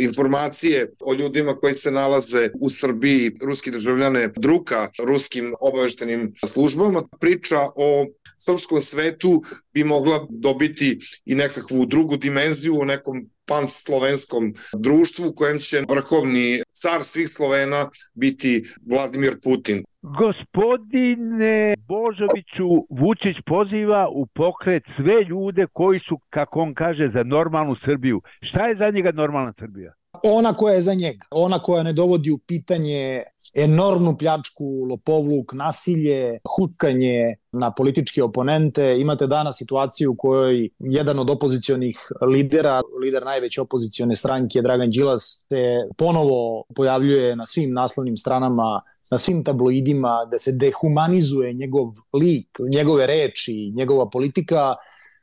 informacije 0.00 0.92
o 1.00 1.14
ljudima 1.14 1.56
koji 1.56 1.74
se 1.74 1.90
nalaze 1.90 2.50
u 2.60 2.70
Srbiji, 2.70 3.36
ruski 3.42 3.70
državljane, 3.70 4.28
druka 4.36 4.88
ruskim 5.04 5.54
obaveštenim 5.60 6.32
službama, 6.46 7.02
priča 7.20 7.58
o 7.76 8.06
srpskom 8.38 8.82
svetu 8.82 9.42
bi 9.72 9.84
mogla 9.84 10.26
dobiti 10.30 10.98
i 11.24 11.34
nekakvu 11.34 11.86
drugu 11.86 12.16
dimenziju 12.16 12.74
u 12.80 12.84
nekom 12.84 13.30
panslovenskom 13.48 14.44
društvu 14.86 15.24
u 15.28 15.34
kojem 15.38 15.58
će 15.58 15.76
vrhovni 15.94 16.62
car 16.82 17.00
svih 17.02 17.28
Slovena 17.28 17.80
biti 18.14 18.62
Vladimir 18.90 19.34
Putin. 19.44 19.78
Gospodine 20.02 21.74
Božoviću, 21.88 22.68
Vučić 23.00 23.36
poziva 23.46 24.08
u 24.08 24.26
pokret 24.26 24.82
sve 24.96 25.24
ljude 25.30 25.66
koji 25.72 26.00
su, 26.08 26.18
kako 26.30 26.60
on 26.60 26.74
kaže, 26.74 27.10
za 27.14 27.22
normalnu 27.22 27.74
Srbiju. 27.84 28.20
Šta 28.48 28.66
je 28.66 28.76
za 28.76 28.90
njega 28.90 29.10
normalna 29.12 29.52
Srbija? 29.58 29.92
Ona 30.22 30.54
koja 30.54 30.74
je 30.74 30.80
za 30.80 30.94
njega, 30.94 31.26
ona 31.30 31.58
koja 31.58 31.82
ne 31.82 31.92
dovodi 31.92 32.30
u 32.30 32.38
pitanje 32.38 33.22
enormnu 33.54 34.16
pljačku, 34.18 34.64
lopovluk, 34.90 35.52
nasilje, 35.52 36.38
hutkanje 36.56 37.36
na 37.52 37.74
političke 37.74 38.22
oponente. 38.22 39.00
Imate 39.00 39.26
danas 39.26 39.58
situaciju 39.58 40.12
u 40.12 40.16
kojoj 40.16 40.68
jedan 40.78 41.18
od 41.18 41.30
opozicionih 41.30 41.98
lidera, 42.26 42.80
lider 43.02 43.24
najveće 43.24 43.60
opozicione 43.60 44.16
stranke 44.16 44.62
Dragan 44.62 44.90
Đilas 44.90 45.46
se 45.48 45.62
ponovo 45.96 46.64
pojavljuje 46.74 47.36
na 47.36 47.46
svim 47.46 47.72
naslovnim 47.72 48.16
stranama 48.16 48.82
na 49.10 49.18
svim 49.18 49.44
tabloidima, 49.44 50.28
da 50.30 50.38
se 50.38 50.52
dehumanizuje 50.52 51.52
njegov 51.52 51.92
lik, 52.12 52.58
njegove 52.74 53.06
reči, 53.06 53.72
njegova 53.76 54.10
politika 54.10 54.74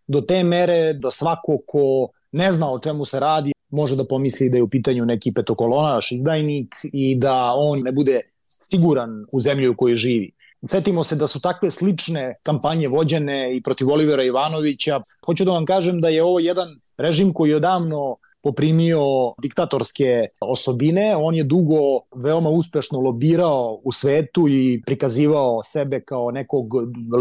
do 0.08 0.22
te 0.22 0.44
mere 0.44 0.94
da 0.94 1.12
svako 1.12 1.58
ko 1.68 2.08
ne 2.32 2.52
zna 2.52 2.72
o 2.72 2.80
čemu 2.80 3.06
se 3.06 3.20
radi, 3.20 3.52
može 3.72 3.96
da 3.96 4.06
pomisli 4.06 4.50
da 4.50 4.58
je 4.58 4.64
u 4.64 4.70
pitanju 4.70 5.06
neki 5.06 5.34
petokolonaš, 5.34 6.12
izdajnik 6.12 6.76
i 6.84 7.16
da 7.16 7.54
on 7.56 7.80
ne 7.80 7.92
bude 7.92 8.22
siguran 8.44 9.10
u 9.34 9.42
zemlju 9.42 9.72
u 9.72 9.76
kojoj 9.76 9.96
živi. 9.96 10.32
Setimo 10.70 11.04
se 11.04 11.16
da 11.16 11.28
su 11.28 11.40
takve 11.42 11.72
slične 11.72 12.36
kampanje 12.44 12.88
vođene 12.88 13.58
i 13.58 13.62
protiv 13.62 13.90
Olivera 13.90 14.24
Ivanovića. 14.24 15.02
Hoću 15.26 15.46
da 15.46 15.52
vam 15.52 15.66
kažem 15.66 16.02
da 16.02 16.10
je 16.10 16.24
ovo 16.24 16.40
jedan 16.40 16.70
režim 16.98 17.34
koji 17.34 17.50
je 17.50 17.56
odavno 17.56 18.18
poprimio 18.44 19.34
diktatorske 19.42 20.28
osobine. 20.42 21.16
On 21.16 21.36
je 21.36 21.44
dugo 21.44 22.02
veoma 22.16 22.50
uspešno 22.50 23.00
lobirao 23.00 23.82
u 23.84 23.92
svetu 23.92 24.48
i 24.50 24.82
prikazivao 24.86 25.64
sebe 25.64 26.02
kao 26.02 26.32
nekog 26.32 26.66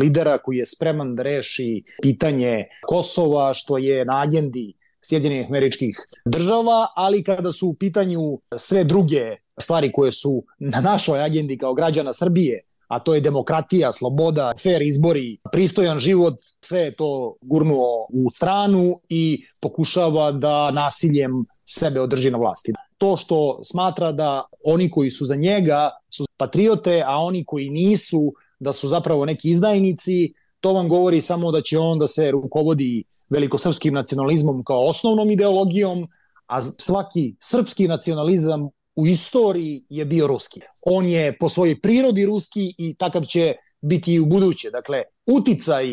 lidera 0.00 0.38
koji 0.38 0.58
je 0.58 0.66
spreman 0.66 1.14
da 1.16 1.22
reši 1.22 1.82
pitanje 2.02 2.64
Kosova, 2.86 3.54
što 3.54 3.78
je 3.78 4.04
na 4.04 4.22
agendi 4.22 4.72
Sjedinjenih 5.02 5.46
američkih 5.48 5.96
država, 6.24 6.86
ali 6.96 7.24
kada 7.24 7.52
su 7.52 7.68
u 7.68 7.74
pitanju 7.74 8.38
sve 8.56 8.84
druge 8.84 9.36
stvari 9.60 9.92
koje 9.92 10.12
su 10.12 10.42
na 10.58 10.80
našoj 10.80 11.22
agendi 11.22 11.58
kao 11.58 11.74
građana 11.74 12.12
Srbije, 12.12 12.60
a 12.90 12.98
to 12.98 13.14
je 13.14 13.20
demokratija, 13.20 13.92
sloboda, 13.92 14.52
fair 14.62 14.82
izbori, 14.82 15.38
pristojan 15.52 15.98
život, 15.98 16.34
sve 16.60 16.80
je 16.80 16.90
to 16.90 17.36
gurnuo 17.40 18.06
u 18.12 18.30
stranu 18.36 18.94
i 19.08 19.44
pokušava 19.60 20.32
da 20.32 20.70
nasiljem 20.70 21.44
sebe 21.66 22.00
održi 22.00 22.30
na 22.30 22.38
vlasti. 22.38 22.72
To 22.98 23.16
što 23.16 23.60
smatra 23.64 24.12
da 24.12 24.42
oni 24.64 24.90
koji 24.90 25.10
su 25.10 25.26
za 25.26 25.36
njega 25.36 25.90
su 26.08 26.26
patriote, 26.36 27.02
a 27.06 27.16
oni 27.16 27.44
koji 27.44 27.70
nisu 27.70 28.32
da 28.58 28.72
su 28.72 28.88
zapravo 28.88 29.24
neki 29.24 29.50
izdajnici, 29.50 30.34
to 30.60 30.72
vam 30.72 30.88
govori 30.88 31.20
samo 31.20 31.50
da 31.50 31.62
će 31.62 31.78
on 31.78 31.98
da 31.98 32.06
se 32.06 32.30
rukovodi 32.30 33.04
velikosrpskim 33.30 33.94
nacionalizmom 33.94 34.64
kao 34.64 34.84
osnovnom 34.84 35.30
ideologijom, 35.30 36.06
a 36.46 36.62
svaki 36.62 37.34
srpski 37.40 37.88
nacionalizam 37.88 38.68
u 38.96 39.06
istoriji 39.06 39.84
je 39.88 40.04
bio 40.04 40.26
ruski. 40.26 40.60
On 40.86 41.06
je 41.06 41.36
po 41.38 41.48
svojoj 41.48 41.80
prirodi 41.80 42.26
ruski 42.26 42.74
i 42.78 42.94
takav 42.94 43.24
će 43.24 43.54
biti 43.82 44.14
i 44.14 44.20
u 44.20 44.26
buduće. 44.26 44.70
Dakle, 44.70 45.02
uticaj 45.26 45.84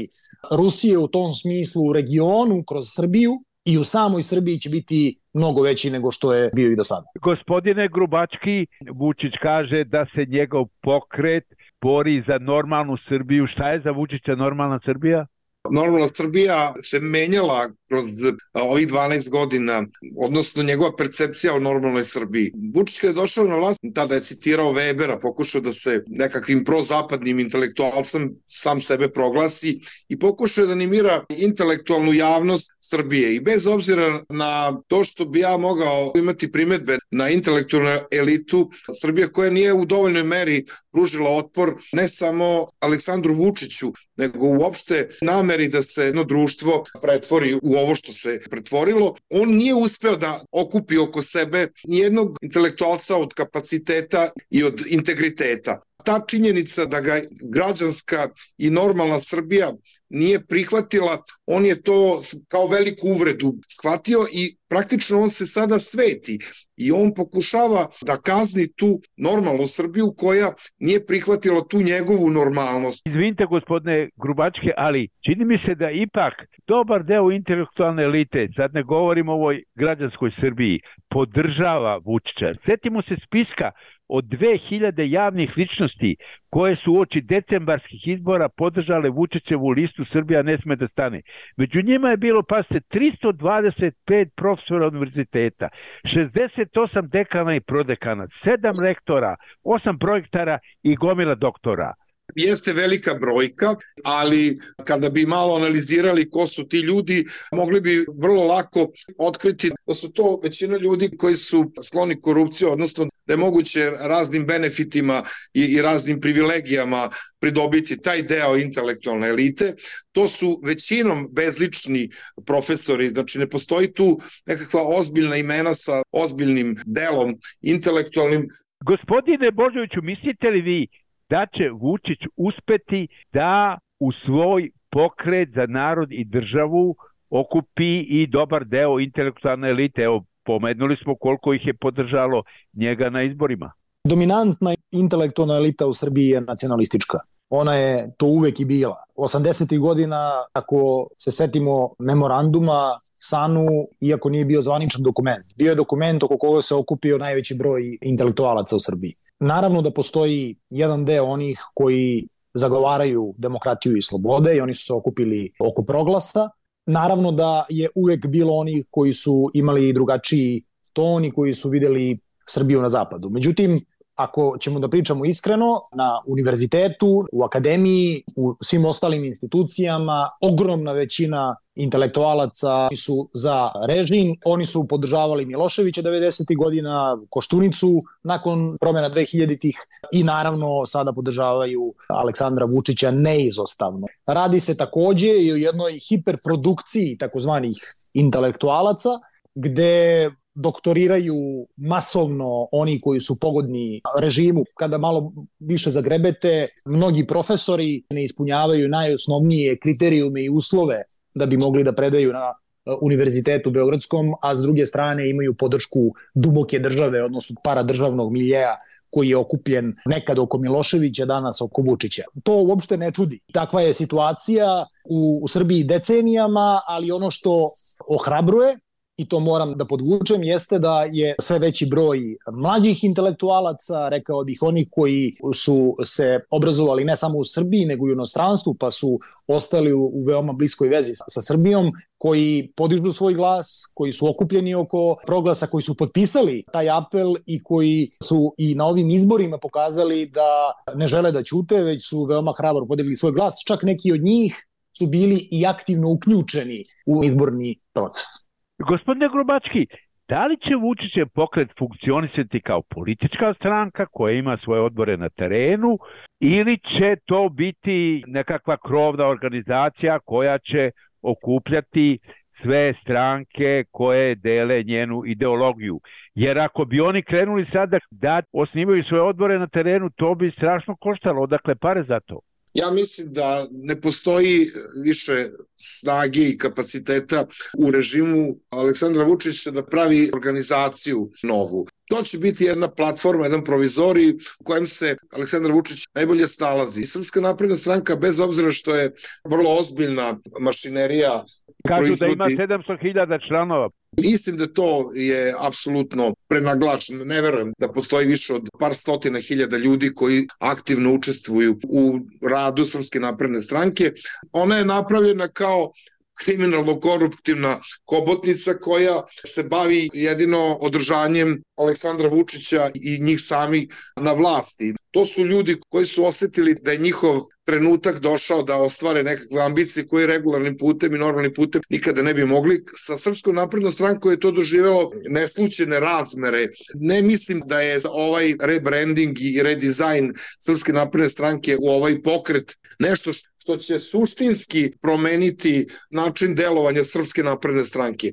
Rusije 0.51 0.97
u 0.97 1.07
tom 1.07 1.31
smislu 1.31 1.89
u 1.89 1.93
regionu 1.93 2.63
kroz 2.63 2.85
Srbiju 2.89 3.31
i 3.65 3.77
u 3.77 3.83
samoj 3.83 4.23
Srbiji 4.23 4.59
će 4.59 4.69
biti 4.69 5.19
mnogo 5.33 5.61
veći 5.61 5.89
nego 5.89 6.11
što 6.11 6.33
je 6.33 6.49
bio 6.55 6.71
i 6.71 6.75
do 6.75 6.83
sada. 6.83 7.05
Gospodine 7.21 7.87
Grubački, 7.93 8.65
Vučić 8.93 9.33
kaže 9.41 9.83
da 9.83 10.05
se 10.15 10.25
njegov 10.29 10.65
pokret 10.81 11.43
bori 11.81 12.23
za 12.27 12.37
normalnu 12.37 12.97
Srbiju. 13.09 13.47
Šta 13.47 13.69
je 13.69 13.81
za 13.81 13.91
Vučića 13.91 14.35
normalna 14.35 14.79
Srbija? 14.85 15.25
Normalna 15.71 16.07
Srbija 16.13 16.73
se 16.81 16.99
menjala 16.99 17.69
kroz 17.87 18.05
ovih 18.53 18.87
12 18.87 19.29
godina, 19.29 19.83
odnosno 20.17 20.63
njegova 20.63 20.95
percepcija 20.95 21.53
o 21.53 21.59
normalnoj 21.59 22.03
Srbiji. 22.03 22.51
Vučić 22.75 22.99
kada 22.99 23.11
je 23.11 23.13
došao 23.13 23.47
na 23.47 23.55
vlast, 23.55 23.79
tada 23.95 24.15
je 24.15 24.21
citirao 24.21 24.73
Webera, 24.73 25.21
pokušao 25.21 25.61
da 25.61 25.73
se 25.73 26.03
nekakvim 26.07 26.63
prozapadnim 26.63 27.39
intelektualcem 27.39 28.35
sam 28.45 28.81
sebe 28.81 29.09
proglasi 29.09 29.79
i 30.09 30.19
pokušao 30.19 30.65
da 30.65 30.71
animira 30.71 31.25
intelektualnu 31.29 32.13
javnost 32.13 32.71
Srbije. 32.79 33.35
I 33.35 33.39
bez 33.39 33.67
obzira 33.67 34.23
na 34.29 34.81
to 34.87 35.03
što 35.03 35.25
bi 35.25 35.39
ja 35.39 35.57
mogao 35.57 36.11
imati 36.15 36.51
primetbe 36.51 36.97
na 37.11 37.29
intelektualnu 37.29 37.89
elitu 38.11 38.69
Srbije 39.01 39.27
koja 39.27 39.51
nije 39.51 39.73
u 39.73 39.85
dovoljnoj 39.85 40.23
meri 40.23 40.65
pružila 40.91 41.29
otpor 41.29 41.75
ne 41.91 42.07
samo 42.07 42.67
Aleksandru 42.79 43.33
Vučiću, 43.33 43.93
nego 44.17 44.47
uopšte 44.47 45.09
nameri 45.21 45.67
da 45.67 45.81
se 45.83 46.03
jedno 46.03 46.23
društvo 46.23 46.83
pretvori 47.01 47.53
u 47.63 47.76
ovo 47.77 47.95
što 47.95 48.11
se 48.11 48.39
pretvorilo, 48.49 49.15
on 49.29 49.49
nije 49.49 49.73
uspeo 49.75 50.15
da 50.15 50.39
okupi 50.51 50.97
oko 50.97 51.21
sebe 51.21 51.67
nijednog 51.83 52.37
intelektualca 52.41 53.15
od 53.15 53.33
kapaciteta 53.33 54.29
i 54.49 54.63
od 54.63 54.83
integriteta 54.87 55.81
ta 56.05 56.25
činjenica 56.29 56.85
da 56.85 56.99
ga 57.01 57.15
građanska 57.55 58.21
i 58.57 58.69
normalna 58.69 59.19
Srbija 59.19 59.67
nije 60.09 60.39
prihvatila, 60.49 61.13
on 61.45 61.65
je 61.65 61.81
to 61.81 62.19
kao 62.51 62.65
veliku 62.67 63.05
uvredu 63.15 63.49
shvatio 63.77 64.19
i 64.41 64.43
praktično 64.69 65.21
on 65.21 65.29
se 65.29 65.45
sada 65.45 65.79
sveti 65.79 66.37
i 66.77 66.91
on 66.91 67.07
pokušava 67.21 67.81
da 68.09 68.21
kazni 68.29 68.65
tu 68.79 68.91
normalnu 69.27 69.65
Srbiju 69.77 70.07
koja 70.17 70.49
nije 70.79 70.99
prihvatila 71.09 71.61
tu 71.71 71.77
njegovu 71.91 72.27
normalnost. 72.39 73.07
Izvinite 73.07 73.45
gospodine 73.55 74.09
Grubačke, 74.23 74.71
ali 74.77 75.09
čini 75.25 75.45
mi 75.45 75.57
se 75.65 75.75
da 75.75 75.89
ipak 75.91 76.33
dobar 76.67 76.99
deo 77.11 77.31
intelektualne 77.31 78.03
elite, 78.03 78.47
sad 78.57 78.69
ne 78.73 78.83
govorim 78.83 79.29
o 79.29 79.37
ovoj 79.39 79.63
građanskoj 79.75 80.31
Srbiji, 80.41 80.79
podržava 81.09 81.93
Vučića. 82.05 82.49
Sjetimo 82.65 83.01
se 83.01 83.15
spiska 83.25 83.67
od 84.09 84.25
2000 84.25 85.11
javnih 85.11 85.53
ličnosti 85.57 86.15
koje 86.49 86.75
su 86.75 86.99
oči 86.99 87.21
decembarskih 87.21 88.07
izbora 88.07 88.49
podržale 88.49 89.09
Vučićevu 89.09 89.69
listu 89.69 90.05
Srbija 90.11 90.41
ne 90.41 90.57
sme 90.57 90.75
da 90.75 90.87
stane. 90.87 91.21
Među 91.57 91.81
njima 91.81 92.09
je 92.09 92.17
bilo, 92.17 92.43
pa 92.43 92.63
se 92.63 92.79
325 92.91 94.29
profesora 94.35 94.87
univerziteta, 94.87 95.69
68 96.03 97.09
dekana 97.09 97.55
i 97.55 97.59
prodekana, 97.59 98.27
7 98.45 98.81
rektora, 98.81 99.35
8 99.63 99.99
projektara 99.99 100.59
i 100.83 100.95
gomila 100.95 101.35
doktora 101.35 101.93
jeste 102.35 102.73
velika 102.73 103.13
brojka, 103.13 103.75
ali 104.03 104.55
kada 104.85 105.09
bi 105.09 105.25
malo 105.25 105.55
analizirali 105.55 106.29
ko 106.29 106.47
su 106.47 106.67
ti 106.67 106.79
ljudi, 106.79 107.25
mogli 107.51 107.81
bi 107.81 108.05
vrlo 108.21 108.43
lako 108.43 108.91
otkriti 109.17 109.71
da 109.87 109.93
su 109.93 110.11
to 110.11 110.39
većina 110.43 110.77
ljudi 110.77 111.09
koji 111.17 111.35
su 111.35 111.71
skloni 111.83 112.21
korupciju, 112.21 112.71
odnosno 112.71 113.07
da 113.25 113.33
je 113.33 113.37
moguće 113.37 113.91
raznim 114.07 114.45
benefitima 114.45 115.23
i, 115.53 115.61
i 115.61 115.81
raznim 115.81 116.19
privilegijama 116.19 117.09
pridobiti 117.39 118.01
taj 118.01 118.21
deo 118.21 118.57
intelektualne 118.57 119.27
elite. 119.27 119.73
To 120.11 120.27
su 120.27 120.61
većinom 120.65 121.27
bezlični 121.31 122.09
profesori, 122.45 123.07
znači 123.07 123.39
ne 123.39 123.49
postoji 123.49 123.93
tu 123.93 124.19
nekakva 124.45 124.81
ozbiljna 124.99 125.35
imena 125.35 125.73
sa 125.73 126.01
ozbiljnim 126.11 126.75
delom 126.85 127.39
intelektualnim. 127.61 128.47
Gospodine 128.85 129.51
Božoviću, 129.51 130.01
mislite 130.01 130.47
li 130.47 130.61
vi 130.61 130.87
da 131.29 131.45
će 131.57 131.69
Vučić 131.69 132.19
uspeti 132.35 133.07
da 133.33 133.77
u 133.99 134.11
svoj 134.25 134.69
pokret 134.91 135.49
za 135.55 135.65
narod 135.65 136.11
i 136.11 136.25
državu 136.25 136.95
okupi 137.29 137.99
i 137.99 138.27
dobar 138.27 138.65
deo 138.65 138.99
intelektualne 138.99 139.69
elite. 139.69 140.01
Evo, 140.01 140.23
pomenuli 140.45 140.97
smo 141.03 141.15
koliko 141.15 141.53
ih 141.53 141.61
je 141.65 141.73
podržalo 141.73 142.43
njega 142.73 143.09
na 143.09 143.23
izborima. 143.23 143.71
Dominantna 144.03 144.73
intelektualna 144.91 145.55
elita 145.55 145.87
u 145.87 145.93
Srbiji 145.93 146.27
je 146.27 146.41
nacionalistička. 146.41 147.19
Ona 147.49 147.75
je 147.75 148.11
to 148.17 148.25
uvek 148.25 148.59
i 148.59 148.65
bila. 148.65 149.03
80. 149.15 149.79
godina, 149.79 150.31
ako 150.53 151.07
se 151.17 151.31
setimo 151.31 151.89
memoranduma, 151.99 152.95
SANU, 153.13 153.65
iako 154.01 154.29
nije 154.29 154.45
bio 154.45 154.61
zvaničan 154.61 155.03
dokument, 155.03 155.45
bio 155.55 155.69
je 155.69 155.75
dokument 155.75 156.23
oko 156.23 156.37
koga 156.37 156.61
se 156.61 156.75
okupio 156.75 157.17
najveći 157.17 157.55
broj 157.55 157.97
intelektualaca 158.01 158.75
u 158.75 158.79
Srbiji. 158.79 159.15
Naravno 159.39 159.81
da 159.81 159.91
postoji 159.91 160.55
jedan 160.69 161.05
deo 161.05 161.25
onih 161.25 161.59
koji 161.73 162.27
zagovaraju 162.53 163.33
demokratiju 163.37 163.97
i 163.97 164.01
slobode 164.01 164.55
i 164.55 164.61
oni 164.61 164.73
su 164.73 164.85
se 164.85 164.93
okupili 164.93 165.51
oko 165.59 165.83
proglasa. 165.83 166.49
Naravno 166.85 167.31
da 167.31 167.65
je 167.69 167.89
uvek 167.95 168.27
bilo 168.27 168.53
onih 168.53 168.85
koji 168.89 169.13
su 169.13 169.51
imali 169.53 169.93
drugačiji 169.93 170.63
ton 170.93 171.25
i 171.25 171.31
koji 171.31 171.53
su 171.53 171.69
videli 171.69 172.19
Srbiju 172.49 172.81
na 172.81 172.89
zapadu. 172.89 173.29
Međutim, 173.29 173.75
ako 174.17 174.57
ćemo 174.59 174.79
da 174.79 174.89
pričamo 174.89 175.25
iskreno, 175.25 175.81
na 175.95 176.19
univerzitetu, 176.27 177.19
u 177.31 177.43
akademiji, 177.43 178.23
u 178.35 178.55
svim 178.61 178.85
ostalim 178.85 179.23
institucijama, 179.23 180.29
ogromna 180.41 180.91
većina 180.91 181.55
intelektualaca 181.75 182.89
su 182.95 183.29
za 183.33 183.71
režim, 183.87 184.35
oni 184.45 184.65
su 184.65 184.87
podržavali 184.87 185.45
Miloševića 185.45 186.01
90. 186.01 186.57
godina, 186.57 187.17
Koštunicu 187.29 187.91
nakon 188.23 188.67
promjena 188.81 189.09
2000-ih 189.09 189.75
i 190.11 190.23
naravno 190.23 190.85
sada 190.85 191.13
podržavaju 191.13 191.93
Aleksandra 192.09 192.65
Vučića 192.65 193.11
neizostavno. 193.11 194.07
Radi 194.25 194.59
se 194.59 194.77
takođe 194.77 195.27
i 195.27 195.51
o 195.51 195.55
jednoj 195.55 195.99
hiperprodukciji 196.09 197.17
takozvanih 197.17 197.77
intelektualaca, 198.13 199.09
gde 199.55 200.31
doktoriraju 200.57 201.67
masovno 201.77 202.67
oni 202.71 202.99
koji 202.99 203.19
su 203.19 203.39
pogodni 203.41 204.01
režimu. 204.21 204.63
Kada 204.79 204.97
malo 204.97 205.33
više 205.59 205.91
zagrebete, 205.91 206.65
mnogi 206.85 207.27
profesori 207.27 208.03
ne 208.09 208.23
ispunjavaju 208.23 208.89
najosnovnije 208.89 209.77
kriterijume 209.79 210.43
i 210.43 210.49
uslove 210.49 211.03
da 211.35 211.45
bi 211.45 211.57
mogli 211.57 211.83
da 211.83 211.93
predaju 211.93 212.33
na 212.33 212.45
e, 212.49 212.91
univerzitetu 213.01 213.71
Beogradskom, 213.71 214.33
a 214.41 214.55
s 214.55 214.59
druge 214.59 214.85
strane 214.85 215.29
imaju 215.29 215.53
podršku 215.53 215.99
duboke 216.33 216.79
države, 216.79 217.23
odnosno 217.23 217.55
paradržavnog 217.63 218.31
miljeja 218.31 218.75
koji 219.09 219.29
je 219.29 219.37
okupljen 219.37 219.93
nekad 220.05 220.39
oko 220.39 220.57
Miloševića, 220.57 221.25
danas 221.25 221.61
oko 221.61 221.81
Vučića. 221.81 222.23
To 222.43 222.63
uopšte 222.63 222.97
ne 222.97 223.11
čudi. 223.11 223.39
Takva 223.53 223.81
je 223.81 223.93
situacija 223.93 224.83
u, 225.05 225.39
u 225.43 225.47
Srbiji 225.47 225.83
decenijama, 225.83 226.81
ali 226.87 227.11
ono 227.11 227.31
što 227.31 227.67
ohrabruje 228.09 228.77
i 229.17 229.27
to 229.27 229.39
moram 229.39 229.73
da 229.75 229.85
podvučem, 229.85 230.43
jeste 230.43 230.79
da 230.79 231.03
je 231.11 231.35
sve 231.41 231.59
veći 231.59 231.87
broj 231.91 232.19
mlađih 232.51 233.03
intelektualaca, 233.03 234.09
rekao 234.09 234.43
bih 234.43 234.59
oni 234.61 234.85
koji 234.91 235.31
su 235.55 235.95
se 236.05 236.39
obrazovali 236.49 237.05
ne 237.05 237.17
samo 237.17 237.37
u 237.37 237.45
Srbiji, 237.45 237.85
nego 237.85 238.07
i 238.07 238.11
u 238.11 238.13
inostranstvu, 238.13 238.73
pa 238.79 238.91
su 238.91 239.19
ostali 239.47 239.93
u, 239.93 240.01
u 240.13 240.23
veoma 240.27 240.53
bliskoj 240.53 240.89
vezi 240.89 241.15
sa, 241.15 241.25
sa 241.27 241.41
Srbijom, 241.41 241.89
koji 242.17 242.71
podižu 242.75 243.11
svoj 243.11 243.33
glas, 243.33 243.91
koji 243.93 244.11
su 244.11 244.29
okupljeni 244.29 244.75
oko 244.75 245.15
proglasa, 245.25 245.67
koji 245.67 245.81
su 245.81 245.97
potpisali 245.97 246.63
taj 246.73 246.89
apel 246.89 247.33
i 247.45 247.63
koji 247.63 248.07
su 248.23 248.53
i 248.57 248.75
na 248.75 248.85
ovim 248.85 249.09
izborima 249.09 249.57
pokazali 249.57 250.25
da 250.25 250.71
ne 250.95 251.07
žele 251.07 251.31
da 251.31 251.43
ćute, 251.43 251.83
već 251.83 252.09
su 252.09 252.23
veoma 252.23 252.53
hrabro 252.57 252.85
podigli 252.85 253.17
svoj 253.17 253.31
glas. 253.31 253.55
Čak 253.67 253.83
neki 253.83 254.11
od 254.11 254.21
njih 254.21 254.67
su 254.97 255.07
bili 255.07 255.47
i 255.51 255.65
aktivno 255.65 256.11
uključeni 256.11 256.83
u 257.07 257.23
izborni 257.23 257.79
proces. 257.93 258.46
Gospodine 258.79 259.29
Grubački, 259.29 259.87
da 260.29 260.45
li 260.45 260.57
će 260.57 260.75
Vučićev 260.75 261.27
pokret 261.35 261.69
funkcionisati 261.79 262.61
kao 262.61 262.81
politička 262.81 263.53
stranka 263.53 264.05
koja 264.05 264.33
ima 264.33 264.57
svoje 264.57 264.81
odbore 264.81 265.17
na 265.17 265.29
terenu 265.29 265.97
ili 266.39 266.77
će 266.77 267.15
to 267.25 267.49
biti 267.49 268.23
nekakva 268.27 268.77
krovna 268.77 269.25
organizacija 269.27 270.19
koja 270.19 270.57
će 270.57 270.91
okupljati 271.21 272.19
sve 272.61 272.93
stranke 273.01 273.83
koje 273.91 274.35
dele 274.35 274.83
njenu 274.83 275.23
ideologiju. 275.25 275.99
Jer 276.35 276.59
ako 276.59 276.85
bi 276.85 277.01
oni 277.01 277.23
krenuli 277.23 277.65
sada 277.73 277.99
da 278.11 278.41
osnivaju 278.53 279.03
svoje 279.03 279.23
odbore 279.23 279.59
na 279.59 279.67
terenu, 279.67 280.09
to 280.15 280.35
bi 280.35 280.51
strašno 280.51 280.95
koštalo. 280.99 281.41
Odakle 281.41 281.75
pare 281.75 282.03
za 282.03 282.19
to? 282.19 282.39
Ja 282.77 282.91
mislim 282.91 283.33
da 283.33 283.67
ne 283.71 284.01
postoji 284.01 284.71
više 285.03 285.49
snage 285.75 286.49
i 286.49 286.57
kapaciteta 286.57 287.47
u 287.77 287.91
režimu 287.91 288.59
Aleksandra 288.69 289.23
Vučića 289.23 289.71
da 289.71 289.85
pravi 289.85 290.29
organizaciju 290.33 291.31
novu. 291.43 291.87
To 292.09 292.23
će 292.23 292.37
biti 292.37 292.63
jedna 292.63 292.87
platforma, 292.87 293.43
jedan 293.43 293.63
provizori 293.63 294.37
u 294.59 294.63
kojem 294.63 294.87
se 294.87 295.15
Aleksandar 295.31 295.71
Vučić 295.71 296.03
najbolje 296.15 296.47
snalazi. 296.47 297.03
Srpska 297.05 297.41
napredna 297.41 297.77
stranka, 297.77 298.15
bez 298.15 298.39
obzira 298.39 298.71
što 298.71 298.95
je 298.95 299.11
vrlo 299.49 299.75
ozbiljna 299.79 300.37
mašinerija 300.59 301.43
Kažu 301.87 302.01
proizvodi... 302.01 302.35
da 302.35 302.45
ima 302.45 302.77
700.000 302.79 303.47
članova. 303.47 303.89
Mislim 304.17 304.57
da 304.57 304.67
to 304.67 305.11
je 305.15 305.53
apsolutno 305.59 306.33
prenaglačeno. 306.47 307.25
Ne 307.25 307.41
verujem 307.41 307.73
da 307.77 307.91
postoji 307.91 308.27
više 308.27 308.53
od 308.53 308.69
par 308.79 308.95
stotina 308.95 309.39
hiljada 309.39 309.77
ljudi 309.77 310.13
koji 310.15 310.47
aktivno 310.59 311.13
učestvuju 311.13 311.77
u 311.89 312.19
radu 312.49 312.85
Srpske 312.85 313.19
napredne 313.19 313.61
stranke. 313.61 314.11
Ona 314.51 314.77
je 314.77 314.85
napravljena 314.85 315.47
kao 315.47 315.91
kriminalno-koruptivna 316.37 317.79
kobotnica 318.05 318.73
koja 318.73 319.21
se 319.45 319.63
bavi 319.63 320.09
jedino 320.13 320.77
održanjem 320.81 321.63
Aleksandra 321.75 322.29
Vučića 322.29 322.91
i 322.93 323.19
njih 323.21 323.39
sami 323.41 323.87
na 324.15 324.31
vlasti. 324.33 324.93
To 325.11 325.25
su 325.25 325.45
ljudi 325.45 325.77
koji 325.89 326.05
su 326.05 326.25
osetili 326.25 326.75
da 326.81 326.91
je 326.91 326.97
njihov 326.97 327.41
trenutak 327.67 328.19
došao 328.19 328.63
da 328.63 328.77
ostvare 328.77 329.23
nekakve 329.23 329.61
ambicije 329.61 330.07
koje 330.07 330.27
regularnim 330.27 330.77
putem 330.77 331.15
i 331.15 331.19
normalnim 331.19 331.53
putem 331.53 331.81
nikada 331.89 332.21
ne 332.21 332.33
bi 332.33 332.45
mogli. 332.45 332.83
Sa 332.95 333.17
Srpskom 333.17 333.55
naprednom 333.55 333.91
strankom 333.91 334.31
je 334.31 334.39
to 334.39 334.51
doživelo 334.51 335.11
neslučene 335.29 335.99
razmere. 335.99 336.67
Ne 336.95 337.21
mislim 337.21 337.61
da 337.65 337.79
je 337.79 337.99
ovaj 338.11 338.53
rebranding 338.61 339.41
i 339.41 339.61
redizajn 339.63 340.33
Srpske 340.59 340.93
napredne 340.93 341.29
stranke 341.29 341.77
u 341.81 341.89
ovaj 341.89 342.21
pokret 342.23 342.77
nešto 342.99 343.31
što 343.33 343.77
će 343.77 343.99
suštinski 343.99 344.91
promeniti 345.01 345.87
način 346.11 346.55
delovanja 346.55 347.03
Srpske 347.03 347.43
napredne 347.43 347.85
stranke. 347.85 348.31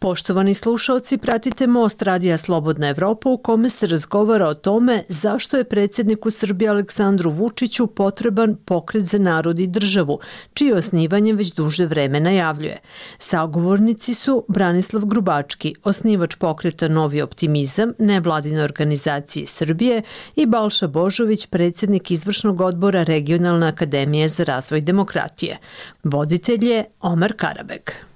Poštovani 0.00 0.54
slušalci, 0.54 1.18
pratite 1.18 1.66
Most 1.66 2.02
Radija 2.02 2.38
Slobodna 2.38 2.88
Evropa 2.88 3.28
u 3.28 3.38
kome 3.38 3.70
se 3.70 3.86
razgovara 3.86 4.48
o 4.48 4.54
tome 4.54 5.04
zašto 5.08 5.56
je 5.56 5.64
predsjedniku 5.64 6.30
Srbije 6.30 6.68
Aleksandru 6.68 7.30
Vučiću 7.30 7.86
potreban 7.86 8.56
pokret 8.64 9.04
za 9.04 9.18
narod 9.18 9.58
i 9.60 9.66
državu, 9.66 10.18
čije 10.54 10.74
osnivanje 10.74 11.32
već 11.32 11.52
duže 11.52 11.86
vreme 11.86 12.20
najavljuje. 12.20 12.78
Sagovornici 13.18 14.14
su 14.14 14.44
Branislav 14.48 15.04
Grubački, 15.06 15.74
osnivač 15.84 16.34
pokreta 16.34 16.88
Novi 16.88 17.22
optimizam, 17.22 17.92
nevladine 17.98 18.62
organizacije 18.62 19.46
Srbije 19.46 20.02
i 20.36 20.46
Balša 20.46 20.86
Božović, 20.86 21.46
predsjednik 21.46 22.10
izvršnog 22.10 22.60
odbora 22.60 23.02
Regionalne 23.02 23.68
akademije 23.68 24.28
za 24.28 24.44
razvoj 24.44 24.80
demokratije. 24.80 25.58
Voditelj 26.04 26.66
je 26.66 26.84
Omar 27.00 27.32
Karabek. 27.36 28.07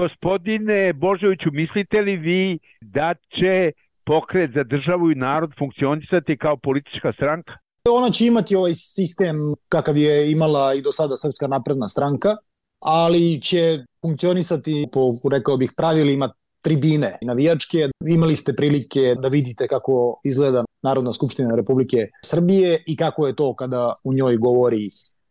Gospodine 0.00 0.92
Božoviću, 0.92 1.48
mislite 1.52 2.00
li 2.00 2.16
vi 2.16 2.58
da 2.80 3.14
će 3.14 3.72
pokret 4.06 4.50
za 4.50 4.64
državu 4.64 5.10
i 5.10 5.14
narod 5.14 5.50
funkcionisati 5.58 6.36
kao 6.36 6.56
politička 6.56 7.12
stranka? 7.12 7.52
Ona 7.88 8.10
će 8.10 8.26
imati 8.26 8.56
ovaj 8.56 8.74
sistem 8.74 9.36
kakav 9.68 9.96
je 9.96 10.32
imala 10.32 10.74
i 10.74 10.82
do 10.82 10.92
sada 10.92 11.16
Srpska 11.16 11.46
napredna 11.46 11.88
stranka, 11.88 12.36
ali 12.84 13.42
će 13.42 13.84
funkcionisati 14.02 14.86
po, 14.92 15.00
rekao 15.32 15.56
bih, 15.56 15.72
pravilima 15.76 16.32
tribine 16.62 17.18
navijačke. 17.22 17.88
Imali 18.08 18.36
ste 18.36 18.52
prilike 18.52 19.14
da 19.22 19.28
vidite 19.28 19.68
kako 19.68 20.20
izgleda 20.24 20.64
Narodna 20.82 21.12
skupština 21.12 21.56
Republike 21.56 21.96
Srbije 22.24 22.82
i 22.86 22.96
kako 22.96 23.26
je 23.26 23.36
to 23.36 23.54
kada 23.54 23.92
u 24.04 24.14
njoj 24.14 24.36
govori 24.36 24.88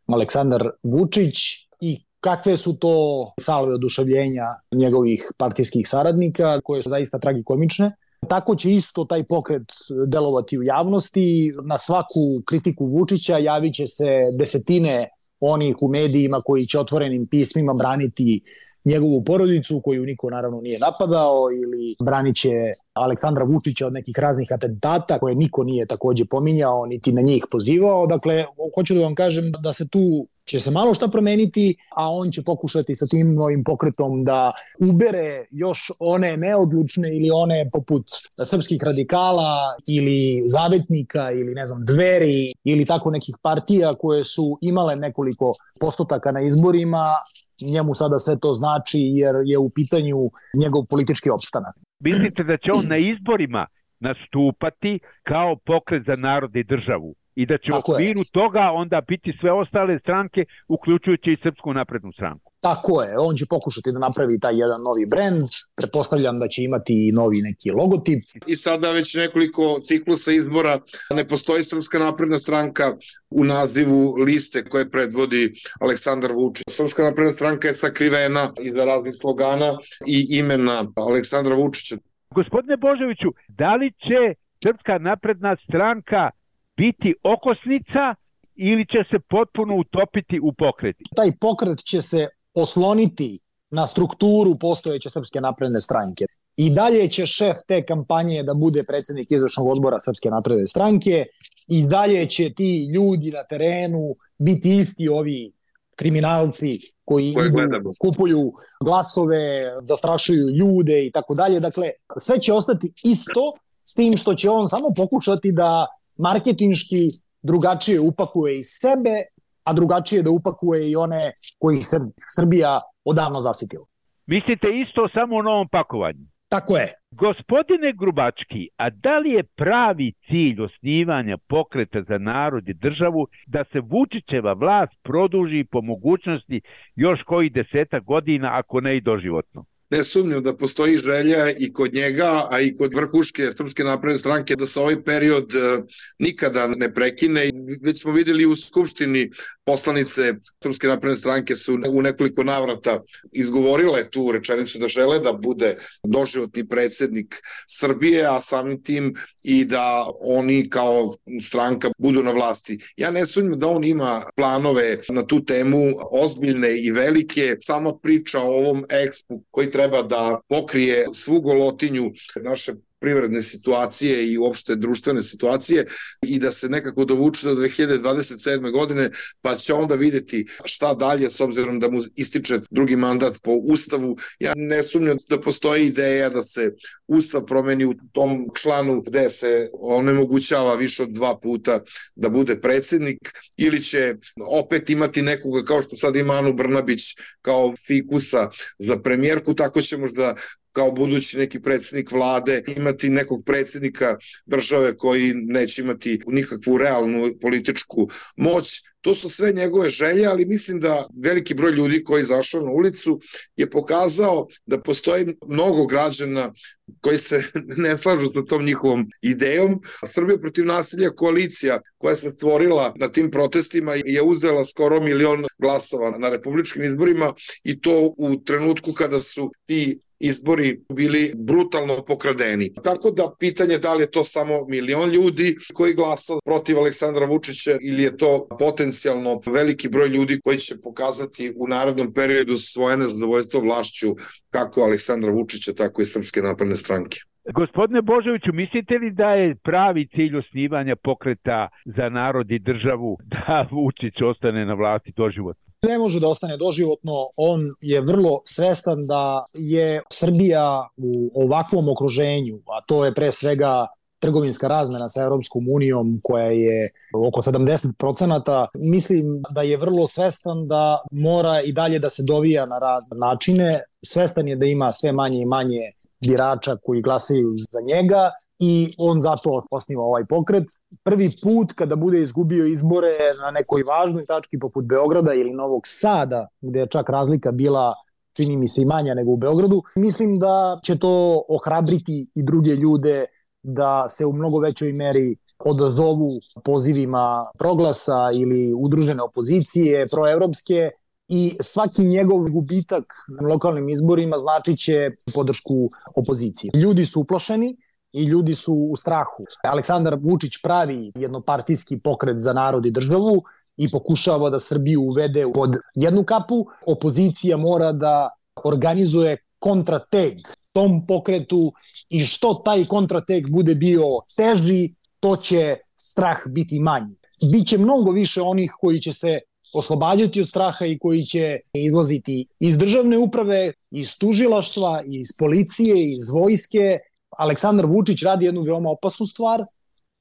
Aleksandar 0.08 0.70
Vučić 0.84 1.36
i 1.82 2.06
kakve 2.24 2.58
su 2.58 2.80
to 2.80 2.96
salve 3.40 3.74
oduševljenja 3.74 4.46
njegovih 4.72 5.32
partijskih 5.38 5.88
saradnika, 5.88 6.62
koje 6.62 6.84
su 6.84 6.90
zaista 6.90 7.20
tragikomične. 7.20 7.92
Tako 8.30 8.56
će 8.56 8.72
isto 8.72 9.06
taj 9.06 9.24
pokret 9.24 9.64
delovati 10.08 10.58
u 10.58 10.64
javnosti. 10.64 11.54
Na 11.64 11.78
svaku 11.78 12.42
kritiku 12.46 12.86
Vučića 12.86 13.38
javit 13.38 13.74
će 13.74 13.88
se 13.88 14.10
desetine 14.40 15.10
onih 15.40 15.76
u 15.82 15.88
medijima 15.88 16.42
koji 16.42 16.66
će 16.66 16.80
otvorenim 16.80 17.28
pismima 17.28 17.74
braniti 17.74 18.42
njegovu 18.86 19.24
porodicu 19.24 19.82
koju 19.84 20.04
niko 20.04 20.30
naravno 20.30 20.62
nije 20.62 20.80
napadao 20.80 21.48
ili 21.52 21.96
braniće 22.04 22.50
Aleksandra 22.94 23.44
Vučića 23.44 23.88
od 23.88 23.94
nekih 23.94 24.16
raznih 24.20 24.48
atentata 24.52 25.20
koje 25.20 25.36
niko 25.36 25.64
nije 25.64 25.86
takođe 25.86 26.26
pominjao 26.26 26.86
niti 26.86 27.12
na 27.12 27.22
njih 27.22 27.46
pozivao. 27.52 28.08
Dakle, 28.08 28.46
hoću 28.76 28.96
da 28.96 29.02
vam 29.02 29.16
kažem 29.16 29.52
da 29.52 29.74
se 29.74 29.90
tu 29.90 30.28
će 30.46 30.60
se 30.60 30.72
malo 30.72 30.94
šta 30.94 31.08
promeniti, 31.08 31.76
a 31.96 32.12
on 32.12 32.32
će 32.32 32.44
pokušati 32.44 32.96
sa 32.96 33.06
tim 33.08 33.34
novim 33.34 33.64
pokretom 33.64 34.24
da 34.24 34.52
ubere 34.80 35.46
još 35.52 35.92
one 36.00 36.38
neodlučne 36.38 37.18
ili 37.18 37.30
one 37.34 37.70
poput 37.74 38.04
srpskih 38.46 38.84
radikala 38.84 39.76
ili 39.88 40.44
zavetnika 40.48 41.32
ili 41.32 41.54
ne 41.54 41.66
znam 41.66 41.86
dveri 41.86 42.54
ili 42.64 42.86
tako 42.86 43.12
nekih 43.12 43.36
partija 43.42 43.94
koje 43.94 44.24
su 44.24 44.58
imale 44.62 44.96
nekoliko 44.96 45.52
postotaka 45.80 46.32
na 46.32 46.42
izborima, 46.42 47.16
njemu 47.62 47.96
sada 47.96 48.20
sve 48.20 48.40
to 48.40 48.54
znači 48.54 49.00
jer 49.00 49.36
je 49.46 49.58
u 49.58 49.70
pitanju 49.70 50.32
njegov 50.58 50.86
politički 50.90 51.30
opstanak. 51.30 51.76
Mislite 52.00 52.44
da 52.44 52.58
će 52.58 52.72
on 52.74 52.88
na 52.88 52.98
izborima 52.98 53.66
nastupati 54.00 55.00
kao 55.24 55.56
pokret 55.66 56.04
za 56.08 56.16
narod 56.16 56.56
i 56.56 56.64
državu? 56.64 57.16
I 57.36 57.46
da 57.46 57.58
će 57.58 57.72
Tako 57.72 57.92
u 57.92 57.94
okviru 57.94 58.20
je. 58.20 58.32
toga 58.32 58.72
onda 58.74 59.02
biti 59.08 59.38
sve 59.42 59.52
ostale 59.52 60.00
stranke, 60.00 60.46
uključujući 60.68 61.30
i 61.32 61.38
Srpsku 61.44 61.74
naprednu 61.74 62.12
stranku. 62.12 62.52
Tako 62.62 63.02
je, 63.02 63.18
on 63.20 63.36
će 63.38 63.46
pokušati 63.46 63.92
da 63.92 64.00
napravi 64.00 64.40
taj 64.40 64.58
jedan 64.58 64.82
novi 64.82 65.06
brend, 65.06 65.48
pretpostavljam 65.76 66.40
da 66.40 66.48
će 66.48 66.64
imati 66.64 67.08
i 67.08 67.12
novi 67.12 67.42
neki 67.42 67.72
logotip. 67.72 68.24
I 68.48 68.56
sada 68.56 68.92
već 68.92 69.16
nekoliko 69.16 69.80
ciklusa 69.82 70.32
izbora 70.32 70.80
ne 71.16 71.28
postoji 71.28 71.64
Srpska 71.64 72.00
napredna 72.00 72.38
stranka 72.38 72.84
u 73.30 73.44
nazivu 73.44 74.16
liste 74.16 74.64
koje 74.64 74.92
predvodi 74.92 75.52
Aleksandar 75.80 76.32
Vučić. 76.32 76.64
Srpska 76.70 77.04
napredna 77.04 77.32
stranka 77.32 77.68
je 77.68 77.74
sakrivena 77.74 78.44
iza 78.62 78.86
raznih 78.86 79.14
slogana 79.22 79.70
i 80.08 80.38
imena 80.40 80.78
Aleksandra 81.10 81.56
Vučića. 81.56 81.96
Gospodine 82.32 82.78
Božoviću, 82.78 83.30
da 83.48 83.76
li 83.76 83.92
će 83.92 84.22
Srpska 84.64 84.98
napredna 84.98 85.56
stranka 85.68 86.30
biti 86.78 87.16
okosnica 87.24 88.16
ili 88.56 88.86
će 88.86 89.04
se 89.12 89.20
potpuno 89.30 89.76
utopiti 89.76 90.40
u 90.44 90.54
pokreti? 90.54 91.04
Taj 91.16 91.32
pokret 91.42 91.80
će 91.80 92.02
se 92.02 92.28
osloniti 92.54 93.40
na 93.70 93.88
strukturu 93.88 94.56
postojeće 94.60 95.10
Srpske 95.10 95.42
napredne 95.42 95.82
stranke. 95.82 96.26
I 96.56 96.70
dalje 96.70 97.08
će 97.10 97.26
šef 97.26 97.58
te 97.68 97.86
kampanje 97.86 98.44
da 98.44 98.54
bude 98.54 98.84
predsednik 98.84 99.32
izvršnog 99.32 99.68
odbora 99.68 100.00
Srpske 100.00 100.30
napredne 100.30 100.68
stranke 100.68 101.26
i 101.68 101.86
dalje 101.88 102.30
će 102.30 102.54
ti 102.54 102.90
ljudi 102.96 103.32
na 103.32 103.44
terenu 103.44 104.16
biti 104.38 104.76
isti 104.76 105.10
ovi 105.10 105.52
kriminalci 105.96 106.70
koji 107.06 107.30
idu, 107.30 107.92
kupuju 108.02 108.52
glasove, 108.84 109.74
zastrašuju 109.84 110.50
ljude 110.60 111.06
i 111.06 111.12
tako 111.12 111.34
dalje. 111.34 111.60
Dakle, 111.60 111.90
sve 112.20 112.40
će 112.40 112.54
ostati 112.54 112.94
isto 113.04 113.54
s 113.84 113.94
tim 113.94 114.18
što 114.18 114.34
će 114.34 114.50
on 114.50 114.70
samo 114.70 114.88
pokušati 114.96 115.52
da 115.52 115.88
marketinški 116.18 117.08
drugačije 117.42 118.00
upakuje 118.00 118.60
i 118.60 118.64
sebe, 118.64 119.16
a 119.64 119.74
drugačije 119.74 120.24
da 120.24 120.30
upakuje 120.30 120.92
i 120.92 120.96
one 120.96 121.32
koji 121.60 121.82
se 121.82 121.98
Srbija 122.36 122.82
odavno 123.06 123.42
zasitila. 123.42 123.86
Mislite 124.26 124.68
isto 124.88 125.10
samo 125.14 125.36
o 125.36 125.42
novom 125.42 125.68
pakovanju? 125.72 126.26
Tako 126.50 126.78
je. 126.78 126.88
Gospodine 127.12 127.94
Grubački, 127.94 128.70
a 128.78 128.90
da 128.90 129.18
li 129.18 129.30
je 129.30 129.44
pravi 129.44 130.14
cilj 130.28 130.62
osnivanja 130.62 131.38
pokreta 131.48 132.04
za 132.10 132.18
narod 132.18 132.70
i 132.70 132.74
državu 132.74 133.28
da 133.48 133.64
se 133.72 133.80
Vučićeva 133.80 134.54
vlast 134.54 134.94
produži 135.04 135.66
po 135.72 135.82
mogućnosti 135.82 136.62
još 136.96 137.20
koji 137.24 137.50
deseta 137.50 138.00
godina, 138.00 138.50
ako 138.52 138.82
ne 138.82 138.98
i 138.98 139.02
doživotno? 139.02 139.66
Ne 139.94 140.04
sumnjam 140.04 140.44
da 140.44 140.56
postoji 140.58 140.98
želja 140.98 141.52
i 141.52 141.74
kod 141.74 141.94
njega, 141.94 142.48
a 142.52 142.62
i 142.62 142.76
kod 142.76 142.94
vrhuške 142.94 143.52
Srpske 143.52 143.84
napredne 143.84 144.18
stranke 144.18 144.56
da 144.56 144.66
se 144.66 144.80
ovaj 144.80 145.04
period 145.04 145.56
e, 145.56 145.82
nikada 146.20 146.68
ne 146.68 146.94
prekine. 146.94 147.50
Već 147.82 148.02
smo 148.02 148.12
videli 148.12 148.46
u 148.46 148.56
Skupštini 148.56 149.30
poslanice 149.66 150.34
Srpske 150.64 150.88
napredne 150.88 151.16
stranke 151.16 151.56
su 151.56 151.78
u 151.90 152.02
nekoliko 152.02 152.44
navrata 152.44 153.02
izgovorile 153.32 154.04
tu 154.10 154.32
rečenicu 154.32 154.80
da 154.80 154.88
žele 154.88 155.20
da 155.20 155.34
bude 155.34 155.76
doživotni 156.04 156.68
predsednik 156.68 157.36
Srbije, 157.68 158.26
a 158.26 158.42
samim 158.42 158.84
tim 158.84 159.14
i 159.44 159.66
da 159.66 160.06
oni 160.22 160.70
kao 160.70 161.16
stranka 161.42 161.90
budu 161.98 162.24
na 162.24 162.32
vlasti. 162.32 162.80
Ja 162.98 163.12
ne 163.12 163.26
sumnjam 163.26 163.60
da 163.60 163.68
on 163.68 163.84
ima 163.84 164.22
planove 164.36 164.98
na 165.10 165.28
tu 165.28 165.46
temu 165.46 165.94
ozbiljne 166.12 166.78
i 166.78 166.92
velike. 166.92 167.56
Sama 167.62 167.94
priča 168.04 168.40
o 168.40 168.58
ovom 168.58 168.86
ekspu 168.90 169.44
koji 169.52 169.70
treba 169.70 169.83
treba 169.84 170.02
da 170.02 170.40
pokrije 170.50 171.06
svu 171.14 171.42
golotinju 171.42 172.12
naše 172.44 172.74
privredne 173.04 173.42
situacije 173.42 174.32
i 174.32 174.38
uopšte 174.38 174.76
društvene 174.76 175.24
situacije 175.24 175.86
i 176.22 176.40
da 176.40 176.52
se 176.52 176.70
nekako 176.70 177.06
dovuče 177.06 177.48
do 177.48 177.56
2027. 177.56 178.72
godine, 178.72 179.10
pa 179.42 179.56
će 179.56 179.74
onda 179.74 179.96
videti 179.96 180.46
šta 180.66 180.94
dalje 180.94 181.32
s 181.32 181.42
obzirom 181.42 181.80
da 181.80 181.90
mu 181.90 182.00
ističe 182.16 182.60
drugi 182.70 182.96
mandat 182.96 183.42
po 183.44 183.52
Ustavu. 183.52 184.18
Ja 184.40 184.54
ne 184.56 184.84
sumnjam 184.84 185.18
da 185.30 185.40
postoji 185.40 185.86
ideja 185.86 186.30
da 186.30 186.42
se 186.42 186.72
Ustav 187.08 187.46
promeni 187.46 187.86
u 187.86 187.94
tom 188.12 188.48
članu 188.56 189.02
gde 189.02 189.30
se 189.30 189.70
onemogućava 189.74 190.76
više 190.76 191.04
od 191.04 191.10
dva 191.10 191.40
puta 191.40 191.80
da 192.16 192.30
bude 192.30 192.62
predsednik 192.62 193.20
ili 193.58 193.84
će 193.84 194.16
opet 194.50 194.90
imati 194.90 195.22
nekoga 195.22 195.64
kao 195.66 195.82
što 195.82 195.98
sad 195.98 196.16
ima 196.16 196.34
Anu 196.34 196.54
Brnabić 196.54 197.02
kao 197.42 197.74
fikusa 197.88 198.50
za 198.80 199.00
premijerku, 199.00 199.54
tako 199.54 199.82
će 199.82 199.98
možda 199.98 200.36
kao 200.74 200.92
budući 200.92 201.38
neki 201.38 201.60
predsednik 201.60 202.12
vlade 202.12 202.64
imati 202.78 203.10
nekog 203.10 203.44
predsednika 203.46 204.18
države 204.46 204.98
koji 204.98 205.34
neće 205.34 205.82
imati 205.82 206.20
nikakvu 206.28 206.78
realnu 206.78 207.32
političku 207.42 208.10
moć. 208.38 208.82
To 209.02 209.16
su 209.16 209.30
sve 209.30 209.52
njegove 209.52 209.90
želje, 209.90 210.26
ali 210.26 210.46
mislim 210.46 210.80
da 210.80 211.06
veliki 211.24 211.54
broj 211.54 211.72
ljudi 211.72 212.04
koji 212.04 212.22
je 212.22 212.26
zašao 212.26 212.62
na 212.62 212.72
ulicu 212.72 213.20
je 213.56 213.70
pokazao 213.70 214.48
da 214.66 214.82
postoji 214.82 215.36
mnogo 215.48 215.86
građana 215.86 216.54
koji 217.02 217.18
se 217.18 217.44
ne 217.84 217.98
slažu 217.98 218.30
sa 218.34 218.46
tom 218.46 218.66
njihovom 218.66 219.08
idejom. 219.22 219.82
Srbija 220.06 220.38
protiv 220.38 220.66
nasilja 220.66 221.10
koalicija 221.10 221.82
koja 221.98 222.16
se 222.16 222.30
stvorila 222.30 222.94
na 223.00 223.08
tim 223.08 223.32
protestima 223.32 223.94
je 224.06 224.22
uzela 224.22 224.64
skoro 224.64 225.02
milion 225.02 225.46
glasova 225.58 226.18
na 226.18 226.30
republičkim 226.30 226.84
izborima 226.84 227.34
i 227.64 227.82
to 227.82 228.14
u 228.18 228.44
trenutku 228.44 228.94
kada 228.94 229.22
su 229.22 229.52
ti 229.66 230.00
izbori 230.30 230.80
bili 230.94 231.34
brutalno 231.36 231.94
pokradeni. 232.08 232.74
Tako 232.84 233.12
da 233.12 233.24
pitanje 233.40 233.78
da 233.78 233.94
li 233.94 234.04
je 234.04 234.12
to 234.12 234.24
samo 234.24 234.54
milion 234.70 235.10
ljudi 235.12 235.56
koji 235.74 235.94
glasa 235.94 236.34
protiv 236.46 236.78
Aleksandra 236.78 237.26
Vučića 237.26 237.78
ili 237.90 238.04
je 238.04 238.18
to 238.18 238.48
potencijalno 238.60 239.42
veliki 239.46 239.90
broj 239.90 240.08
ljudi 240.08 240.40
koji 240.44 240.58
će 240.58 240.82
pokazati 240.84 241.54
u 241.62 241.68
narodnom 241.68 242.14
periodu 242.14 242.58
svoje 242.58 242.98
nezadovoljstvo 242.98 243.62
vlašću 243.62 244.10
kako 244.50 244.82
Aleksandra 244.82 245.32
Vučića, 245.32 245.72
tako 245.74 246.02
i 246.02 246.06
Srpske 246.06 246.42
napredne 246.42 246.76
stranke. 246.76 247.18
Gospodine 247.54 248.02
Božoviću, 248.02 248.54
mislite 248.54 248.94
li 248.98 249.12
da 249.12 249.30
je 249.30 249.56
pravi 249.56 250.08
cilj 250.16 250.38
osnivanja 250.38 250.96
pokreta 250.96 251.68
za 251.86 252.10
narod 252.10 252.52
i 252.52 252.60
državu 252.60 253.18
da 253.24 253.68
Vučić 253.72 254.22
ostane 254.22 254.66
na 254.66 254.74
vlasti 254.74 255.12
doživotno? 255.18 255.63
Ne 255.88 255.98
može 255.98 256.20
da 256.20 256.28
ostane 256.28 256.58
doživotno, 256.58 257.28
on 257.38 257.62
je 257.82 258.02
vrlo 258.02 258.42
svestan 258.46 259.06
da 259.08 259.46
je 259.54 260.02
Srbija 260.12 260.88
u 260.98 261.32
ovakvom 261.44 261.90
okruženju, 261.90 262.60
a 262.68 262.82
to 262.88 263.06
je 263.06 263.14
pre 263.14 263.32
svega 263.32 263.88
trgovinska 264.20 264.68
razmena 264.68 265.10
sa 265.10 265.24
Europskom 265.24 265.66
unijom 265.70 266.20
koja 266.24 266.46
je 266.46 266.90
oko 267.28 267.42
70%, 267.42 268.68
mislim 268.74 269.42
da 269.50 269.62
je 269.62 269.78
vrlo 269.78 270.08
svestan 270.08 270.68
da 270.68 271.02
mora 271.12 271.62
i 271.62 271.72
dalje 271.72 272.00
da 272.00 272.10
se 272.10 272.24
dovija 272.28 272.66
na 272.66 272.80
razne 272.80 273.18
načine. 273.18 273.80
Svestan 274.06 274.48
je 274.48 274.56
da 274.56 274.66
ima 274.66 274.92
sve 274.92 275.12
manje 275.12 275.42
i 275.42 275.46
manje 275.46 275.92
birača 276.28 276.78
koji 276.84 277.02
glasaju 277.02 277.54
za 277.70 277.82
njega 277.82 278.32
i 278.64 278.96
on 278.98 279.22
zato 279.22 279.66
osniva 279.72 280.04
ovaj 280.04 280.26
pokret. 280.26 280.64
Prvi 281.04 281.30
put 281.42 281.74
kada 281.74 281.96
bude 281.96 282.22
izgubio 282.22 282.66
izbore 282.66 283.18
na 283.42 283.52
nekoj 283.52 283.84
važnoj 283.84 284.26
tački 284.26 284.60
poput 284.60 284.86
Beograda 284.86 285.34
ili 285.34 285.54
Novog 285.54 285.82
Sada, 285.86 286.48
gde 286.62 286.80
je 286.80 286.88
čak 286.88 287.10
razlika 287.10 287.52
bila 287.52 287.94
čini 288.34 288.58
mi 288.58 288.68
se 288.68 288.82
i 288.82 288.86
manja 288.86 289.14
nego 289.14 289.32
u 289.32 289.38
Beogradu, 289.38 289.84
mislim 289.96 290.40
da 290.40 290.80
će 290.84 291.00
to 291.00 291.44
ohrabriti 291.50 292.28
i 292.36 292.44
druge 292.44 292.72
ljude 292.72 293.26
da 293.64 294.10
se 294.10 294.26
u 294.26 294.34
mnogo 294.34 294.60
većoj 294.60 294.94
meri 294.94 295.36
odazovu 295.60 296.30
pozivima 296.64 297.52
proglasa 297.60 298.30
ili 298.40 298.74
udružene 298.74 299.24
opozicije, 299.24 300.06
proevropske, 300.12 300.90
i 301.28 301.58
svaki 301.62 302.04
njegov 302.04 302.50
gubitak 302.50 303.14
na 303.40 303.48
lokalnim 303.48 303.90
izborima 303.90 304.38
znači 304.38 304.78
će 304.78 305.10
podršku 305.34 305.90
opozicije. 306.16 306.72
Ljudi 306.76 307.06
su 307.06 307.22
uplašeni, 307.22 307.78
i 308.14 308.24
ljudi 308.24 308.56
su 308.56 308.74
u 308.74 308.96
strahu. 308.96 309.46
Aleksandar 309.64 310.18
Vučić 310.22 310.62
pravi 310.64 311.12
jednopartijski 311.16 312.00
pokret 312.00 312.42
za 312.42 312.54
narod 312.54 312.86
i 312.86 312.92
državu 312.92 313.44
i 313.78 313.90
pokušava 313.92 314.50
da 314.50 314.60
Srbiju 314.60 315.02
uvede 315.02 315.46
pod 315.54 315.76
jednu 315.96 316.24
kapu. 316.24 316.66
Opozicija 316.86 317.58
mora 317.58 317.92
da 317.92 318.30
organizuje 318.64 319.38
kontrateg 319.60 320.38
tom 320.74 321.06
pokretu 321.08 321.74
i 322.10 322.26
što 322.26 322.54
taj 322.54 322.86
kontrateg 322.86 323.50
bude 323.52 323.76
bio 323.76 324.04
teži, 324.36 324.94
to 325.20 325.36
će 325.36 325.78
strah 325.96 326.38
biti 326.48 326.80
manji. 326.80 327.16
Biće 327.52 327.78
mnogo 327.78 328.12
više 328.12 328.42
onih 328.42 328.74
koji 328.82 329.02
će 329.02 329.14
se 329.14 329.40
oslobađati 329.74 330.42
od 330.42 330.48
straha 330.48 330.86
i 330.86 330.98
koji 331.00 331.24
će 331.24 331.60
izlaziti 331.74 332.48
iz 332.60 332.78
državne 332.78 333.18
uprave, 333.18 333.72
iz 333.92 334.18
tužilaštva, 334.20 335.02
iz 335.06 335.28
policije, 335.40 336.14
iz 336.14 336.30
vojske. 336.30 337.00
Aleksandar 337.38 337.86
Vučić 337.86 338.24
radi 338.24 338.46
jednu 338.46 338.62
veoma 338.62 338.90
opasnu 338.90 339.26
stvar. 339.26 339.66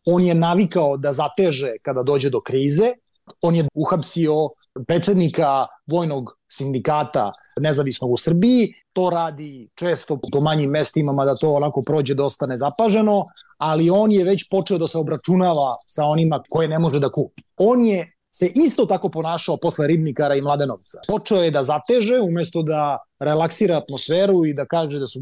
On 0.05 0.25
je 0.25 0.35
navikao 0.35 0.97
da 0.97 1.13
zateže 1.13 1.73
kada 1.83 2.03
dođe 2.03 2.31
do 2.31 2.41
krize. 2.41 2.93
On 3.41 3.57
je 3.57 3.69
uhapsio 3.75 4.35
predsednika 4.87 5.65
vojnog 5.87 6.39
sindikata 6.49 7.33
nezavisnog 7.61 8.11
u 8.11 8.17
Srbiji. 8.17 8.75
To 8.93 9.11
radi 9.11 9.69
često 9.75 10.19
po 10.33 10.41
manjim 10.41 10.71
mestima, 10.71 11.13
mada 11.13 11.35
to 11.35 11.53
onako 11.53 11.83
prođe 11.83 12.15
dosta 12.15 12.47
nezapaženo, 12.47 13.25
ali 13.59 13.91
on 13.91 14.13
je 14.13 14.25
već 14.25 14.49
počeo 14.51 14.79
da 14.79 14.87
se 14.87 14.99
obračunava 14.99 15.77
sa 15.87 16.05
onima 16.05 16.43
koje 16.51 16.69
ne 16.69 16.79
može 16.79 17.01
da 17.01 17.13
kupi. 17.13 17.43
On 17.57 17.87
je 17.87 18.13
se 18.35 18.53
isto 18.55 18.87
tako 18.87 19.09
ponašao 19.09 19.57
posle 19.63 19.87
Ribnikara 19.87 20.35
i 20.35 20.41
Mladenovca. 20.41 20.99
Počeo 21.09 21.43
je 21.43 21.51
da 21.51 21.65
zateže 21.65 22.21
umesto 22.21 22.63
da 22.63 22.99
relaksira 23.21 23.77
atmosferu 23.77 24.47
i 24.47 24.55
da 24.55 24.67
kaže 24.67 24.99
da 24.99 25.07
su 25.07 25.21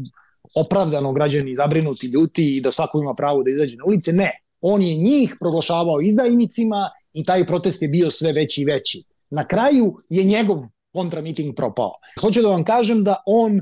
opravdano 0.55 1.13
građani 1.13 1.55
zabrinuti, 1.55 2.07
ljuti 2.07 2.57
i 2.57 2.61
da 2.61 2.71
svako 2.71 2.99
ima 3.01 3.13
pravo 3.13 3.43
da 3.43 3.51
izađe 3.51 3.77
na 3.77 3.83
ulice. 3.85 4.13
Ne, 4.13 4.31
on 4.61 4.81
je 4.81 4.95
njih 4.95 5.35
proglašavao 5.39 6.01
izdajnicima 6.01 6.89
i 7.13 7.25
taj 7.25 7.45
protest 7.45 7.81
je 7.81 7.87
bio 7.87 8.11
sve 8.11 8.33
veći 8.33 8.61
i 8.61 8.65
veći. 8.65 9.03
Na 9.29 9.47
kraju 9.47 9.93
je 10.09 10.23
njegov 10.23 10.57
kontramiting 10.93 11.55
propao. 11.55 11.91
Hoću 12.21 12.41
da 12.41 12.47
vam 12.47 12.63
kažem 12.63 13.03
da 13.03 13.15
on 13.25 13.61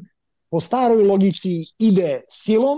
po 0.52 0.60
staroj 0.60 1.04
logici 1.04 1.50
ide 1.80 2.22
silom 2.30 2.78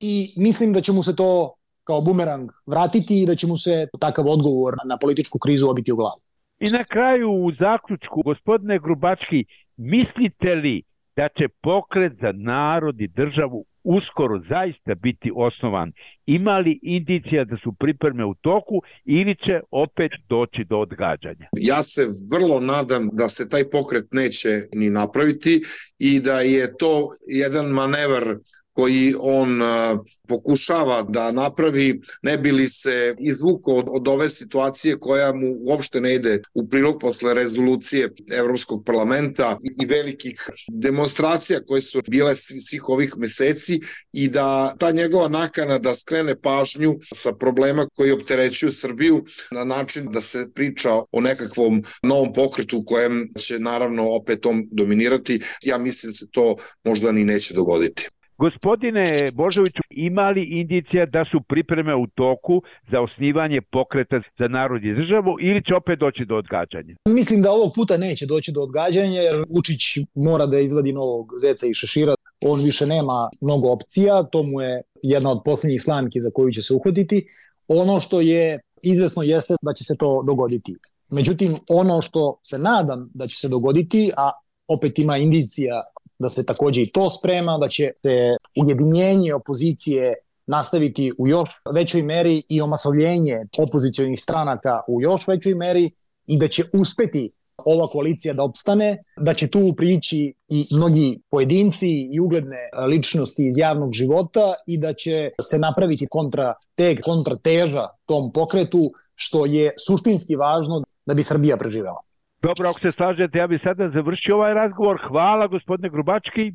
i 0.00 0.34
mislim 0.36 0.72
da 0.72 0.80
će 0.80 0.92
mu 0.92 1.02
se 1.02 1.16
to 1.16 1.54
kao 1.84 2.00
bumerang 2.00 2.50
vratiti 2.66 3.22
i 3.22 3.26
da 3.26 3.34
će 3.34 3.46
mu 3.46 3.56
se 3.56 3.86
takav 4.00 4.28
odgovor 4.28 4.74
na 4.88 4.98
političku 4.98 5.38
krizu 5.38 5.70
obiti 5.70 5.92
u 5.92 5.96
glavu. 5.96 6.20
I 6.60 6.70
na 6.70 6.84
kraju 6.84 7.30
u 7.30 7.52
zaključku, 7.52 8.22
gospodine 8.24 8.78
Grubački, 8.78 9.44
mislite 9.76 10.54
li 10.54 10.82
da 11.16 11.28
će 11.38 11.48
pokret 11.62 12.12
za 12.20 12.32
narod 12.32 13.00
i 13.00 13.08
državu 13.08 13.64
uskoro 13.84 14.42
zaista 14.48 14.94
biti 14.94 15.30
osnovan? 15.34 15.92
Ima 16.26 16.58
li 16.58 16.78
indicija 16.82 17.44
da 17.44 17.56
su 17.62 17.72
pripreme 17.72 18.24
u 18.24 18.34
toku 18.34 18.82
ili 19.04 19.36
će 19.36 19.60
opet 19.70 20.12
doći 20.28 20.64
do 20.64 20.78
odgađanja? 20.78 21.46
Ja 21.60 21.82
se 21.82 22.02
vrlo 22.32 22.60
nadam 22.60 23.08
da 23.12 23.28
se 23.28 23.48
taj 23.48 23.64
pokret 23.72 24.06
neće 24.12 24.48
ni 24.74 24.90
napraviti 24.90 25.62
i 25.98 26.20
da 26.20 26.40
je 26.40 26.76
to 26.76 27.08
jedan 27.28 27.66
manevar 27.66 28.24
koji 28.72 29.14
on 29.20 29.60
pokušava 30.28 31.02
da 31.02 31.32
napravi 31.32 32.00
ne 32.22 32.38
bi 32.38 32.52
li 32.52 32.68
se 32.68 33.14
izvuko 33.20 33.74
od, 33.74 33.86
od 33.90 34.08
ove 34.08 34.30
situacije 34.30 34.98
koja 34.98 35.32
mu 35.34 35.46
uopšte 35.60 36.00
ne 36.00 36.14
ide 36.14 36.42
u 36.54 36.68
prilog 36.68 37.00
posle 37.00 37.34
rezolucije 37.34 38.08
Evropskog 38.38 38.84
parlamenta 38.84 39.58
i 39.82 39.86
velikih 39.86 40.50
demonstracija 40.68 41.60
koje 41.66 41.82
su 41.82 42.00
bile 42.08 42.36
svih 42.36 42.88
ovih 42.88 43.14
meseci 43.16 43.80
i 44.12 44.28
da 44.28 44.74
ta 44.78 44.90
njegova 44.90 45.28
nakana 45.28 45.78
da 45.78 45.94
skrene 45.94 46.40
pažnju 46.40 46.98
sa 47.14 47.32
problema 47.32 47.86
koji 47.96 48.12
opterećuju 48.12 48.72
Srbiju 48.72 49.24
na 49.50 49.64
način 49.64 50.06
da 50.12 50.20
se 50.20 50.46
priča 50.54 50.90
o 51.12 51.20
nekakvom 51.20 51.82
novom 52.02 52.32
pokretu 52.32 52.78
u 52.78 52.84
kojem 52.84 53.28
će 53.38 53.58
naravno 53.58 54.10
opet 54.10 54.46
on 54.46 54.68
dominirati, 54.70 55.40
ja 55.64 55.78
mislim 55.78 56.12
da 56.12 56.16
se 56.16 56.30
to 56.30 56.56
možda 56.84 57.12
ni 57.12 57.24
neće 57.24 57.54
dogoditi. 57.54 58.08
Gospodine 58.44 59.04
Božoviću, 59.32 59.82
ima 59.90 60.30
li 60.30 60.42
indicija 60.60 61.06
da 61.06 61.24
su 61.30 61.38
pripreme 61.48 61.94
u 61.94 62.06
toku 62.06 62.62
za 62.90 63.00
osnivanje 63.00 63.60
pokreta 63.76 64.20
za 64.38 64.48
narod 64.48 64.84
i 64.84 64.94
državu 64.94 65.32
ili 65.40 65.64
će 65.66 65.74
opet 65.74 65.98
doći 65.98 66.24
do 66.24 66.34
odgađanja? 66.36 66.94
Mislim 67.08 67.42
da 67.42 67.52
ovog 67.52 67.72
puta 67.74 67.96
neće 67.96 68.26
doći 68.26 68.52
do 68.52 68.60
odgađanja 68.62 69.20
jer 69.20 69.36
Vučić 69.54 69.82
mora 70.14 70.46
da 70.46 70.58
izvadi 70.58 70.92
novog 70.92 71.26
zeca 71.40 71.66
i 71.66 71.74
šešira. 71.74 72.14
On 72.44 72.60
više 72.60 72.86
nema 72.86 73.28
mnogo 73.40 73.72
opcija, 73.72 74.22
to 74.32 74.42
mu 74.42 74.60
je 74.60 74.82
jedna 75.02 75.30
od 75.30 75.40
poslednjih 75.44 75.82
slamki 75.82 76.20
za 76.20 76.30
koju 76.34 76.50
će 76.52 76.62
se 76.62 76.74
uhvatiti. 76.74 77.26
Ono 77.68 78.00
što 78.00 78.20
je 78.20 78.60
izvesno 78.82 79.22
jeste 79.22 79.54
da 79.62 79.72
će 79.72 79.84
se 79.84 79.96
to 79.98 80.22
dogoditi. 80.26 80.76
Međutim, 81.10 81.52
ono 81.70 82.02
što 82.02 82.38
se 82.42 82.58
nadam 82.58 83.10
da 83.14 83.26
će 83.26 83.36
se 83.36 83.48
dogoditi, 83.48 84.10
a 84.16 84.30
opet 84.68 84.98
ima 84.98 85.16
indicija 85.16 85.82
da 86.22 86.30
se 86.30 86.46
takođe 86.46 86.82
i 86.82 86.90
to 86.90 87.10
sprema, 87.10 87.58
da 87.58 87.68
će 87.68 87.90
se 88.04 88.16
ujedinjenje 88.56 89.34
opozicije 89.34 90.14
nastaviti 90.46 91.12
u 91.18 91.28
još 91.28 91.50
većoj 91.74 92.02
meri 92.02 92.42
i 92.48 92.60
omasovljenje 92.60 93.46
opozicijonih 93.58 94.20
stranaka 94.20 94.80
u 94.88 95.02
još 95.02 95.28
većoj 95.28 95.54
meri 95.54 95.90
i 96.26 96.38
da 96.38 96.48
će 96.48 96.64
uspeti 96.72 97.30
ova 97.64 97.88
koalicija 97.88 98.34
da 98.34 98.42
opstane, 98.42 98.98
da 99.16 99.34
će 99.34 99.48
tu 99.48 99.74
prići 99.76 100.34
i 100.48 100.66
mnogi 100.72 101.20
pojedinci 101.30 101.90
i 102.12 102.20
ugledne 102.20 102.68
ličnosti 102.88 103.46
iz 103.46 103.58
javnog 103.58 103.92
života 103.92 104.54
i 104.66 104.78
da 104.78 104.94
će 104.94 105.30
se 105.42 105.58
napraviti 105.58 106.06
kontra 106.10 106.54
teg, 106.74 107.00
kontra 107.00 107.36
teža 107.36 107.88
tom 108.06 108.32
pokretu, 108.32 108.92
što 109.14 109.46
je 109.46 109.74
suštinski 109.86 110.36
važno 110.36 110.82
da 111.06 111.14
bi 111.14 111.22
Srbija 111.22 111.56
preživela. 111.56 112.00
Dobro, 112.42 112.70
ako 112.70 112.80
se 112.80 112.92
slažete, 112.96 113.38
ja 113.38 113.46
bih 113.46 113.60
sada 113.64 113.90
završio 113.90 114.36
ovaj 114.36 114.54
razgovor. 114.54 114.98
Hvala 115.08 115.46
gospodine 115.46 115.88
Grubački. 115.88 116.52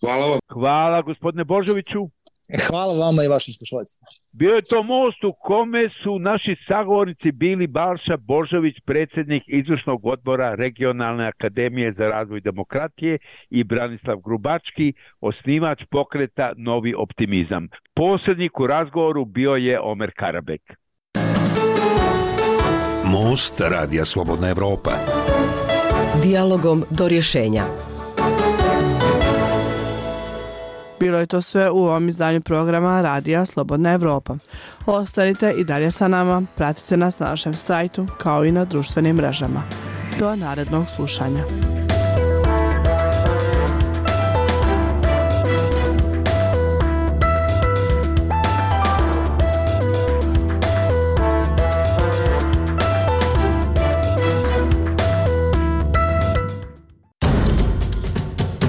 Hvala 0.00 0.26
vam. 0.26 0.38
Hvala 0.48 1.02
gospodine 1.02 1.44
Božoviću. 1.44 2.08
Hvala 2.68 3.06
vama 3.06 3.24
i 3.24 3.28
vašim 3.28 3.54
slušalicima. 3.54 4.06
Bio 4.32 4.54
je 4.54 4.62
to 4.62 4.82
most 4.82 5.24
u 5.24 5.32
kome 5.32 5.88
su 6.02 6.18
naši 6.18 6.56
sagovornici 6.68 7.32
bili 7.32 7.66
Balša 7.66 8.16
Božović, 8.16 8.76
predsednik 8.86 9.42
izvršnog 9.46 10.06
odbora 10.06 10.54
Regionalne 10.54 11.26
akademije 11.26 11.92
za 11.92 12.04
razvoj 12.08 12.40
demokratije 12.40 13.18
i 13.50 13.64
Branislav 13.64 14.16
Grubački, 14.16 14.92
osnivač 15.20 15.82
pokreta 15.90 16.52
Novi 16.56 16.94
optimizam. 16.94 17.68
Poslednik 17.94 18.60
u 18.60 18.66
razgovoru 18.66 19.24
bio 19.24 19.54
je 19.54 19.80
Omer 19.80 20.10
Karabek. 20.16 20.62
Most 23.04 23.60
Radija 23.60 24.04
Slobodna 24.04 24.48
Evropa. 24.50 25.17
Dialogom 26.22 26.84
do 26.90 27.08
rješenja. 27.08 27.64
Bilo 31.00 31.18
je 31.18 31.26
to 31.26 31.42
sve 31.42 31.70
u 31.70 31.78
ovom 31.78 32.08
izdanju 32.08 32.40
programa 32.40 33.02
Radija 33.02 33.46
Slobodna 33.46 33.92
Evropa. 33.92 34.36
Ostanite 34.86 35.54
i 35.58 35.64
dalje 35.64 35.90
sa 35.90 36.08
nama, 36.08 36.42
pratite 36.56 36.96
nas 36.96 37.18
na 37.18 37.26
našem 37.26 37.54
sajtu 37.54 38.06
kao 38.18 38.44
i 38.44 38.52
na 38.52 38.64
društvenim 38.64 39.16
mrežama. 39.16 39.62
Do 40.18 40.36
narednog 40.36 40.84
slušanja. 40.96 41.42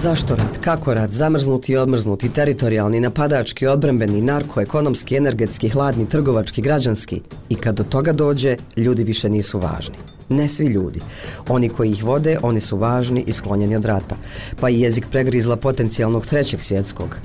Zašto 0.01 0.35
rat? 0.35 0.57
Kako 0.61 0.93
rat? 0.93 1.11
Zamrznuti 1.11 1.71
i 1.71 1.77
odmrznuti, 1.77 2.29
teritorijalni, 2.29 2.99
napadački, 2.99 3.67
odbrambeni, 3.67 4.21
narkoekonomski, 4.21 5.15
energetski, 5.15 5.69
hladni, 5.69 6.09
trgovački, 6.09 6.61
građanski. 6.61 7.21
I 7.49 7.55
kad 7.55 7.75
do 7.75 7.83
toga 7.83 8.13
dođe, 8.13 8.55
ljudi 8.77 9.03
više 9.03 9.29
nisu 9.29 9.59
važni. 9.59 9.95
Ne 10.29 10.47
svi 10.47 10.65
ljudi. 10.65 10.99
Oni 11.47 11.69
koji 11.69 11.91
ih 11.91 12.03
vode, 12.03 12.37
oni 12.41 12.61
su 12.61 12.77
važni 12.77 13.23
i 13.27 13.31
sklonjeni 13.31 13.75
od 13.75 13.85
rata. 13.85 14.15
Pa 14.59 14.69
i 14.69 14.79
jezik 14.79 15.05
pregrizla 15.11 15.55
potencijalnog 15.55 16.25
trećeg 16.25 16.61
svjetskog. 16.61 17.17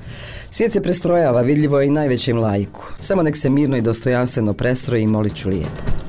Svijet 0.50 0.72
se 0.72 0.82
prestrojava, 0.82 1.40
vidljivo 1.40 1.80
je 1.80 1.86
i 1.86 1.90
najvećem 1.90 2.38
lajku. 2.38 2.84
Samo 2.98 3.22
nek 3.22 3.36
se 3.36 3.50
mirno 3.50 3.76
i 3.76 3.82
dostojanstveno 3.82 4.52
prestroji 4.52 5.02
i 5.02 5.06
molit 5.06 5.34
ću 5.34 5.48
lijepo. 5.48 6.03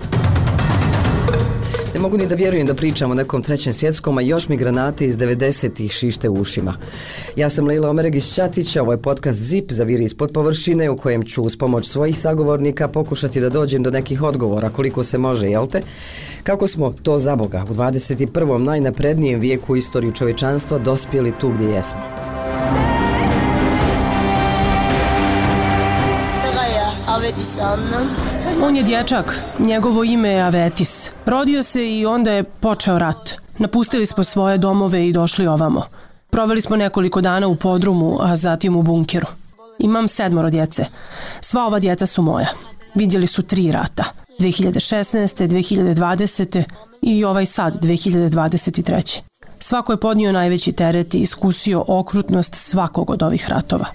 Mogu 2.05 2.17
ni 2.17 2.27
da 2.27 2.35
vjerujem 2.35 2.67
da 2.67 2.73
pričam 2.73 3.11
o 3.11 3.13
nekom 3.13 3.43
trećem 3.43 3.73
svjetskom, 3.73 4.17
a 4.17 4.21
još 4.21 4.49
mi 4.49 4.57
granate 4.57 5.05
iz 5.05 5.17
90-ih 5.17 5.91
šište 5.91 6.29
u 6.29 6.33
ušima. 6.33 6.77
Ja 7.35 7.49
sam 7.49 7.67
Leila 7.67 7.89
Omeregić 7.89 8.33
Ćatić, 8.33 8.75
ovo 8.75 8.91
je 8.91 9.01
podcast 9.01 9.41
ZIP 9.41 9.71
za 9.71 9.83
viri 9.83 10.03
ispod 10.03 10.31
površine 10.33 10.89
u 10.89 10.97
kojem 10.97 11.23
ću 11.23 11.43
uz 11.43 11.57
pomoć 11.57 11.87
svojih 11.87 12.19
sagovornika 12.19 12.87
pokušati 12.87 13.39
da 13.39 13.49
dođem 13.49 13.83
do 13.83 13.91
nekih 13.91 14.21
odgovora 14.21 14.69
koliko 14.69 15.03
se 15.03 15.17
može, 15.17 15.47
jel 15.47 15.67
te? 15.67 15.81
Kako 16.43 16.67
smo 16.67 16.93
to 17.03 17.19
za 17.19 17.35
Boga 17.35 17.65
u 17.69 17.73
21. 17.73 18.57
najnaprednijem 18.57 19.39
vijeku 19.39 19.73
u 19.73 19.75
istoriju 19.75 20.11
čovečanstva 20.11 20.77
dospjeli 20.77 21.33
tu 21.39 21.49
gdje 21.49 21.67
jesmo? 21.67 22.01
Avetis 27.07 27.57
Anna. 27.61 28.44
On 28.63 28.75
je 28.75 28.83
dječak, 28.83 29.39
njegovo 29.59 30.03
ime 30.03 30.29
je 30.29 30.41
Avetis. 30.41 31.11
Rodio 31.25 31.63
se 31.63 31.97
i 31.97 32.05
onda 32.05 32.31
je 32.31 32.43
počeo 32.43 32.99
rat. 32.99 33.33
Napustili 33.57 34.05
smo 34.05 34.23
svoje 34.23 34.57
domove 34.57 35.07
i 35.07 35.13
došli 35.13 35.47
ovamo. 35.47 35.83
Proveli 36.29 36.61
smo 36.61 36.75
nekoliko 36.75 37.21
dana 37.21 37.47
u 37.47 37.55
podrumu, 37.55 38.17
a 38.21 38.35
zatim 38.35 38.75
u 38.75 38.81
bunkeru. 38.81 39.27
Imam 39.79 40.07
sedmoro 40.07 40.49
djece. 40.49 40.85
Sva 41.41 41.65
ova 41.65 41.79
djeca 41.79 42.05
su 42.05 42.21
moja. 42.21 42.47
Vidjeli 42.95 43.27
su 43.27 43.41
tri 43.41 43.71
rata. 43.71 44.03
2016. 44.39 45.47
2020. 45.47 46.63
i 47.01 47.23
ovaj 47.23 47.45
sad 47.45 47.83
2023. 47.83 49.21
Svako 49.59 49.93
je 49.93 49.99
podnio 49.99 50.31
najveći 50.31 50.71
teret 50.71 51.13
i 51.13 51.19
iskusio 51.19 51.85
okrutnost 51.87 52.55
svakog 52.55 53.09
od 53.09 53.23
ovih 53.23 53.49
ratova. 53.49 53.85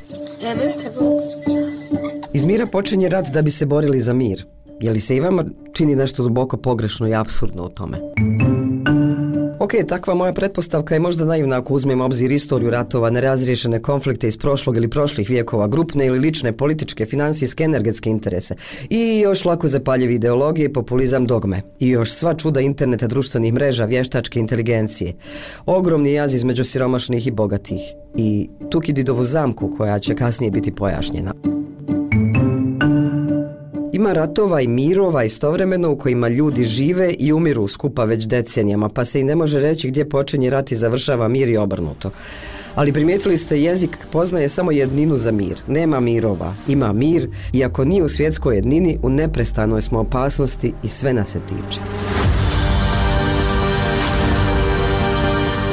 Iz 2.33 2.45
mira 2.45 2.67
počinje 2.67 3.09
rat 3.09 3.27
da 3.27 3.43
bi 3.43 3.51
se 3.51 3.67
borili 3.67 4.01
za 4.01 4.13
mir. 4.13 4.47
Je 4.81 4.91
li 4.93 5.01
se 5.01 5.17
i 5.17 5.21
vama 5.21 5.45
čini 5.73 5.97
nešto 5.97 6.23
duboko 6.23 6.57
pogrešno 6.57 7.09
i 7.09 7.15
absurdno 7.15 7.65
u 7.65 7.69
tome? 7.69 7.99
Ok, 9.61 9.73
takva 9.89 10.15
moja 10.15 10.33
pretpostavka 10.33 10.95
je 10.95 11.01
možda 11.01 11.25
naivna 11.25 11.59
ako 11.59 11.75
uzmem 11.75 12.01
obzir 12.01 12.33
istoriju 12.33 12.71
ratova, 12.71 13.11
nerazriješene 13.11 13.83
konflikte 13.83 14.29
iz 14.29 14.37
prošlog 14.37 14.77
ili 14.77 14.91
prošlih 14.91 15.31
vijekova, 15.31 15.69
grupne 15.69 16.07
ili 16.07 16.19
lične 16.19 16.57
političke, 16.57 17.07
finansijske, 17.07 17.65
energetske 17.65 18.11
interese 18.11 18.55
i 18.91 19.21
još 19.21 19.45
lako 19.45 19.69
zapaljevi 19.69 20.15
ideologije, 20.15 20.73
populizam, 20.73 21.27
dogme 21.27 21.63
i 21.79 21.89
još 21.89 22.13
sva 22.13 22.35
čuda 22.35 22.61
interneta, 22.61 23.07
društvenih 23.07 23.53
mreža, 23.53 23.85
vještačke 23.85 24.41
inteligencije. 24.41 25.15
Ogromni 25.67 26.13
jaz 26.13 26.35
između 26.35 26.65
siromašnih 26.65 27.27
i 27.27 27.31
bogatih 27.31 27.81
i 28.17 28.49
Tukididovu 28.71 29.25
zamku 29.25 29.75
koja 29.77 29.99
će 29.99 30.15
kasnije 30.15 30.51
biti 30.51 30.75
pojašnjena. 30.75 31.60
Ima 34.01 34.13
ratova 34.13 34.61
i 34.61 34.69
mirova 34.69 35.25
istovremeno 35.25 35.91
u 35.91 35.97
kojima 35.97 36.29
ljudi 36.29 36.65
žive 36.65 37.13
i 37.19 37.33
umiru 37.33 37.69
skupa 37.69 38.05
već 38.05 38.27
decenijama, 38.27 38.89
pa 38.89 39.05
se 39.05 39.21
i 39.21 39.25
ne 39.25 39.37
može 39.37 39.61
reći 39.61 39.89
gdje 39.89 40.09
počinje 40.09 40.51
rat 40.51 40.73
i 40.73 40.77
završava 40.77 41.29
mir 41.29 41.49
i 41.49 41.57
obrnuto. 41.57 42.11
Ali 42.75 42.93
primijetili 42.93 43.39
ste, 43.39 43.61
jezik 43.61 43.99
poznaje 44.13 44.49
samo 44.49 44.73
jedninu 44.73 45.17
za 45.17 45.33
mir. 45.33 45.61
Nema 45.67 46.01
mirova, 46.01 46.55
ima 46.69 46.93
mir, 46.93 47.29
iako 47.53 47.85
nije 47.85 48.03
u 48.05 48.09
svjetskoj 48.09 48.57
jednini, 48.57 48.99
u 49.03 49.11
neprestanoj 49.11 49.83
smo 49.83 50.01
opasnosti 50.01 50.73
i 50.83 50.89
sve 50.89 51.13
nas 51.13 51.29
se 51.29 51.41
tiče. 51.49 51.81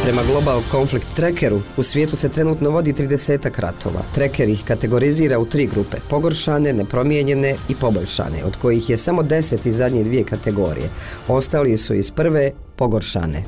Prema 0.08 0.24
Global 0.24 0.62
Conflict 0.72 1.16
Trackeru, 1.16 1.62
u 1.78 1.84
svijetu 1.84 2.16
se 2.16 2.30
trenutno 2.30 2.70
vodi 2.70 2.94
30 2.94 3.60
ratova. 3.60 4.02
Tracker 4.16 4.50
ih 4.50 4.64
kategorizira 4.68 5.40
u 5.40 5.46
tri 5.46 5.68
grupe, 5.68 5.98
pogoršane, 6.10 6.74
nepromijenjene 6.74 7.56
i 7.70 7.76
poboljšane, 7.76 8.44
od 8.46 8.58
kojih 8.58 8.90
je 8.90 8.98
samo 8.98 9.24
10 9.24 9.68
iz 9.68 9.78
zadnje 9.78 10.04
dvije 10.04 10.24
kategorije. 10.24 10.90
Ostali 11.28 11.78
su 11.78 11.94
iz 11.94 12.12
prve 12.12 12.52
pogoršane. 12.76 13.44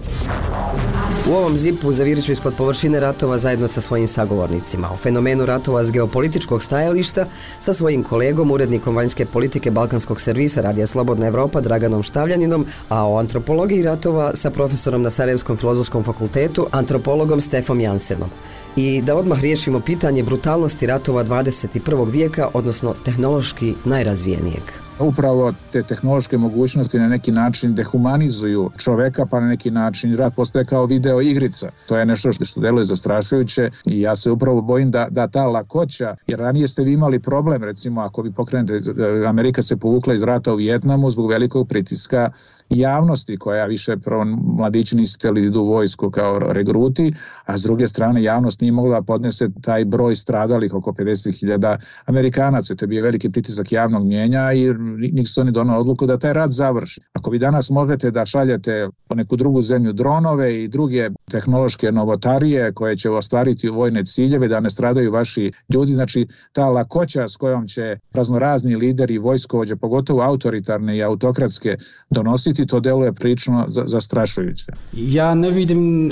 U 1.29 1.33
ovom 1.33 1.57
zipu 1.57 1.91
zavirit 1.91 2.25
ću 2.25 2.31
ispod 2.31 2.53
površine 2.57 2.99
ratova 2.99 3.37
zajedno 3.37 3.67
sa 3.67 3.81
svojim 3.81 4.07
sagovornicima. 4.07 4.91
O 4.91 4.97
fenomenu 4.97 5.45
ratova 5.45 5.83
s 5.83 5.91
geopolitičkog 5.91 6.63
stajališta 6.63 7.25
sa 7.59 7.73
svojim 7.73 8.03
kolegom, 8.03 8.51
urednikom 8.51 8.95
vanjske 8.95 9.25
politike 9.25 9.71
Balkanskog 9.71 10.21
servisa 10.21 10.61
Radija 10.61 10.87
Slobodna 10.87 11.27
Evropa 11.27 11.61
Draganom 11.61 12.03
Štavljaninom, 12.03 12.65
a 12.89 13.09
o 13.09 13.17
antropologiji 13.17 13.83
ratova 13.83 14.31
sa 14.35 14.49
profesorom 14.49 15.01
na 15.01 15.09
Sarajevskom 15.09 15.57
filozofskom 15.57 16.03
fakultetu, 16.03 16.67
antropologom 16.71 17.41
Stefom 17.41 17.81
Jansenom. 17.81 18.29
I 18.75 19.01
da 19.01 19.15
odmah 19.15 19.41
riješimo 19.41 19.79
pitanje 19.79 20.23
brutalnosti 20.23 20.87
ratova 20.87 21.23
21. 21.23 22.11
vijeka, 22.11 22.49
odnosno 22.53 22.95
tehnološki 23.05 23.73
najrazvijenijeg 23.85 24.88
upravo 24.99 25.53
te 25.71 25.83
tehnološke 25.83 26.37
mogućnosti 26.37 26.99
na 26.99 27.07
neki 27.07 27.31
način 27.31 27.75
dehumanizuju 27.75 28.71
čoveka, 28.77 29.25
pa 29.25 29.39
na 29.39 29.47
neki 29.47 29.71
način 29.71 30.17
rat 30.17 30.35
postaje 30.35 30.65
kao 30.65 30.85
video 30.85 31.21
igrica. 31.21 31.69
To 31.87 31.97
je 31.97 32.05
nešto 32.05 32.31
što, 32.31 32.45
što 32.45 32.61
deluje 32.61 32.85
zastrašujuće 32.85 33.69
i 33.85 34.01
ja 34.01 34.15
se 34.15 34.31
upravo 34.31 34.61
bojim 34.61 34.91
da, 34.91 35.07
da 35.11 35.27
ta 35.27 35.47
lakoća, 35.47 36.15
jer 36.27 36.39
ranije 36.39 36.67
ste 36.67 36.83
vi 36.83 36.93
imali 36.93 37.19
problem, 37.19 37.63
recimo 37.63 38.01
ako 38.01 38.21
vi 38.21 38.31
pokrenete, 38.31 38.79
Amerika 39.27 39.61
se 39.61 39.77
povukla 39.77 40.13
iz 40.13 40.23
rata 40.23 40.53
u 40.53 40.57
Vjetnamu 40.57 41.09
zbog 41.09 41.29
velikog 41.29 41.67
pritiska 41.67 42.31
javnosti 42.69 43.37
koja 43.37 43.65
više 43.65 43.97
prvo 43.97 44.25
mladići 44.57 44.95
nisu 44.95 45.17
htjeli 45.17 45.41
da 45.41 45.47
idu 45.47 45.59
u 45.61 45.67
vojsku 45.67 46.09
kao 46.09 46.39
regruti, 46.39 47.13
a 47.45 47.57
s 47.57 47.61
druge 47.61 47.87
strane 47.87 48.23
javnost 48.23 48.61
nije 48.61 48.71
mogla 48.71 48.99
da 48.99 49.05
podnese 49.05 49.49
taj 49.61 49.85
broj 49.85 50.15
stradalih 50.15 50.73
oko 50.73 50.91
50.000 50.91 51.77
Amerikanaca. 52.05 52.75
To 52.75 52.83
je 52.83 52.87
bio 52.87 53.03
veliki 53.03 53.29
pritisak 53.29 53.71
javnog 53.71 54.05
mjenja 54.05 54.53
i 54.53 54.73
Nixon 54.97 55.45
je 55.45 55.51
donao 55.51 55.79
odluku 55.79 56.05
da 56.05 56.17
taj 56.17 56.33
rat 56.33 56.51
završi. 56.51 57.01
Ako 57.13 57.29
vi 57.29 57.39
danas 57.39 57.69
možete 57.69 58.11
da 58.11 58.25
šaljete 58.25 58.89
po 59.07 59.15
neku 59.15 59.35
drugu 59.35 59.61
zemlju 59.61 59.93
dronove 59.93 60.63
i 60.63 60.67
druge 60.67 61.09
tehnološke 61.31 61.91
novotarije 61.91 62.73
koje 62.73 62.97
će 62.97 63.09
ostvariti 63.09 63.69
vojne 63.69 64.05
ciljeve 64.05 64.47
da 64.47 64.59
ne 64.59 64.69
stradaju 64.69 65.11
vaši 65.11 65.51
ljudi, 65.73 65.93
znači 65.93 66.27
ta 66.53 66.69
lakoća 66.69 67.27
s 67.27 67.37
kojom 67.37 67.67
će 67.67 67.97
raznorazni 68.13 68.75
lideri 68.75 69.17
vojskovođe, 69.17 69.75
pogotovo 69.75 70.21
autoritarne 70.21 70.97
i 70.97 71.03
autokratske 71.03 71.77
donositi, 72.09 72.65
to 72.65 72.79
deluje 72.79 73.13
prično 73.13 73.65
zastrašujuće. 73.67 74.71
Ja 74.93 75.33
ne 75.33 75.51
vidim 75.51 76.11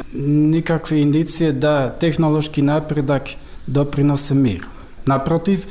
nikakve 0.52 1.02
indicije 1.02 1.52
da 1.52 1.90
tehnološki 2.00 2.62
napredak 2.62 3.30
doprinose 3.68 4.34
miru. 4.34 4.68
Naprotiv, 5.06 5.66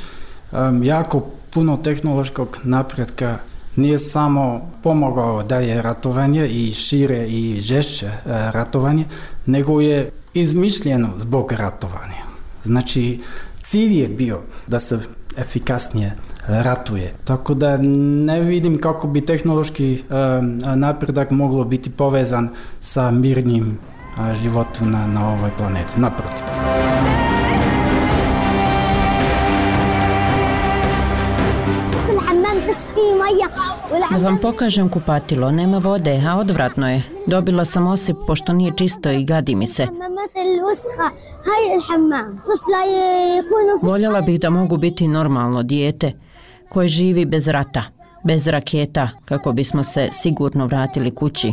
jako 0.82 1.26
puno 1.56 1.76
tehnološkog 1.76 2.58
napretka 2.64 3.38
nije 3.76 3.98
samo 3.98 4.70
pomogao 4.82 5.42
da 5.42 5.58
je 5.58 5.82
ratovanje 5.82 6.48
i 6.48 6.72
šire 6.72 7.26
i 7.28 7.60
žešće 7.60 8.06
e, 8.06 8.12
ratovanje, 8.26 9.04
nego 9.46 9.80
je 9.80 10.10
izmišljeno 10.34 11.08
zbog 11.16 11.52
ratovanja. 11.52 12.24
Znači, 12.62 13.20
cilj 13.62 14.00
je 14.00 14.08
bio 14.08 14.40
da 14.66 14.78
se 14.78 14.98
efikasnije 15.36 16.12
ratuje. 16.46 17.14
Tako 17.24 17.54
da 17.54 17.76
ne 17.76 18.40
vidim 18.40 18.80
kako 18.80 19.06
bi 19.08 19.26
tehnološki 19.26 19.94
e, 19.94 20.02
napredak 20.76 21.30
moglo 21.30 21.64
biti 21.64 21.90
povezan 21.90 22.50
sa 22.80 23.10
mirnim 23.10 23.78
e, 23.78 24.34
životom 24.34 24.90
na, 24.90 25.06
na 25.06 25.32
ovoj 25.32 25.50
planeti. 25.58 26.00
Naprotiv. 26.00 26.75
Da 34.10 34.18
vam 34.18 34.38
pokažem 34.38 34.88
kupatilo, 34.88 35.50
nema 35.50 35.78
vode, 35.78 36.22
a 36.28 36.36
odvratno 36.36 36.90
je. 36.90 37.02
Dobila 37.26 37.64
sam 37.64 37.88
osip 37.88 38.16
pošto 38.26 38.52
nije 38.52 38.72
čisto 38.76 39.10
i 39.10 39.24
gadi 39.24 39.54
mi 39.54 39.66
se. 39.66 39.86
Voljela 43.82 44.20
bih 44.20 44.40
da 44.40 44.50
mogu 44.50 44.76
biti 44.76 45.08
normalno 45.08 45.62
dijete 45.62 46.12
koje 46.68 46.88
živi 46.88 47.24
bez 47.24 47.48
rata, 47.48 47.82
bez 48.24 48.46
raketa, 48.46 49.08
kako 49.24 49.52
bismo 49.52 49.82
se 49.82 50.08
sigurno 50.12 50.66
vratili 50.66 51.14
kući. 51.14 51.52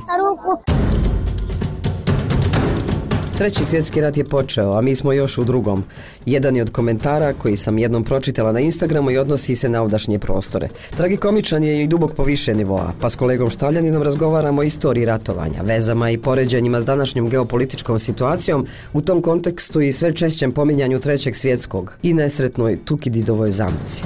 Treći 3.38 3.66
svjetski 3.66 4.02
rat 4.02 4.18
je 4.18 4.24
počeo, 4.24 4.74
a 4.74 4.82
mi 4.82 4.96
smo 4.96 5.14
još 5.14 5.38
u 5.38 5.44
drugom. 5.44 5.84
Jedan 6.26 6.56
je 6.56 6.62
od 6.62 6.72
komentara 6.72 7.34
koji 7.34 7.56
sam 7.56 7.78
jednom 7.78 8.04
pročitala 8.04 8.52
na 8.52 8.60
Instagramu 8.60 9.12
i 9.12 9.18
odnosi 9.18 9.56
se 9.56 9.70
na 9.70 9.82
ovdašnje 9.82 10.20
prostore. 10.20 10.70
Tragikomičan 10.98 11.64
je 11.64 11.84
i 11.84 11.88
dubok 11.88 12.14
po 12.14 12.24
više 12.24 12.56
nivoa, 12.56 12.94
pa 13.02 13.10
s 13.10 13.16
kolegom 13.16 13.50
Štavljaninom 13.50 14.04
razgovaramo 14.04 14.62
o 14.62 14.64
istoriji 14.64 15.06
ratovanja, 15.06 15.62
vezama 15.62 16.10
i 16.10 16.18
poređenjima 16.18 16.80
s 16.80 16.86
današnjom 16.86 17.30
geopolitičkom 17.30 18.00
situacijom, 18.00 18.68
u 18.94 19.02
tom 19.02 19.22
kontekstu 19.22 19.82
i 19.82 19.94
sve 19.94 20.16
češćem 20.16 20.52
pominjanju 20.52 21.00
trećeg 21.00 21.36
svjetskog 21.36 21.98
i 22.04 22.14
nesretnoj 22.14 22.78
Tukididovoj 22.86 23.52
zamci. 23.52 24.04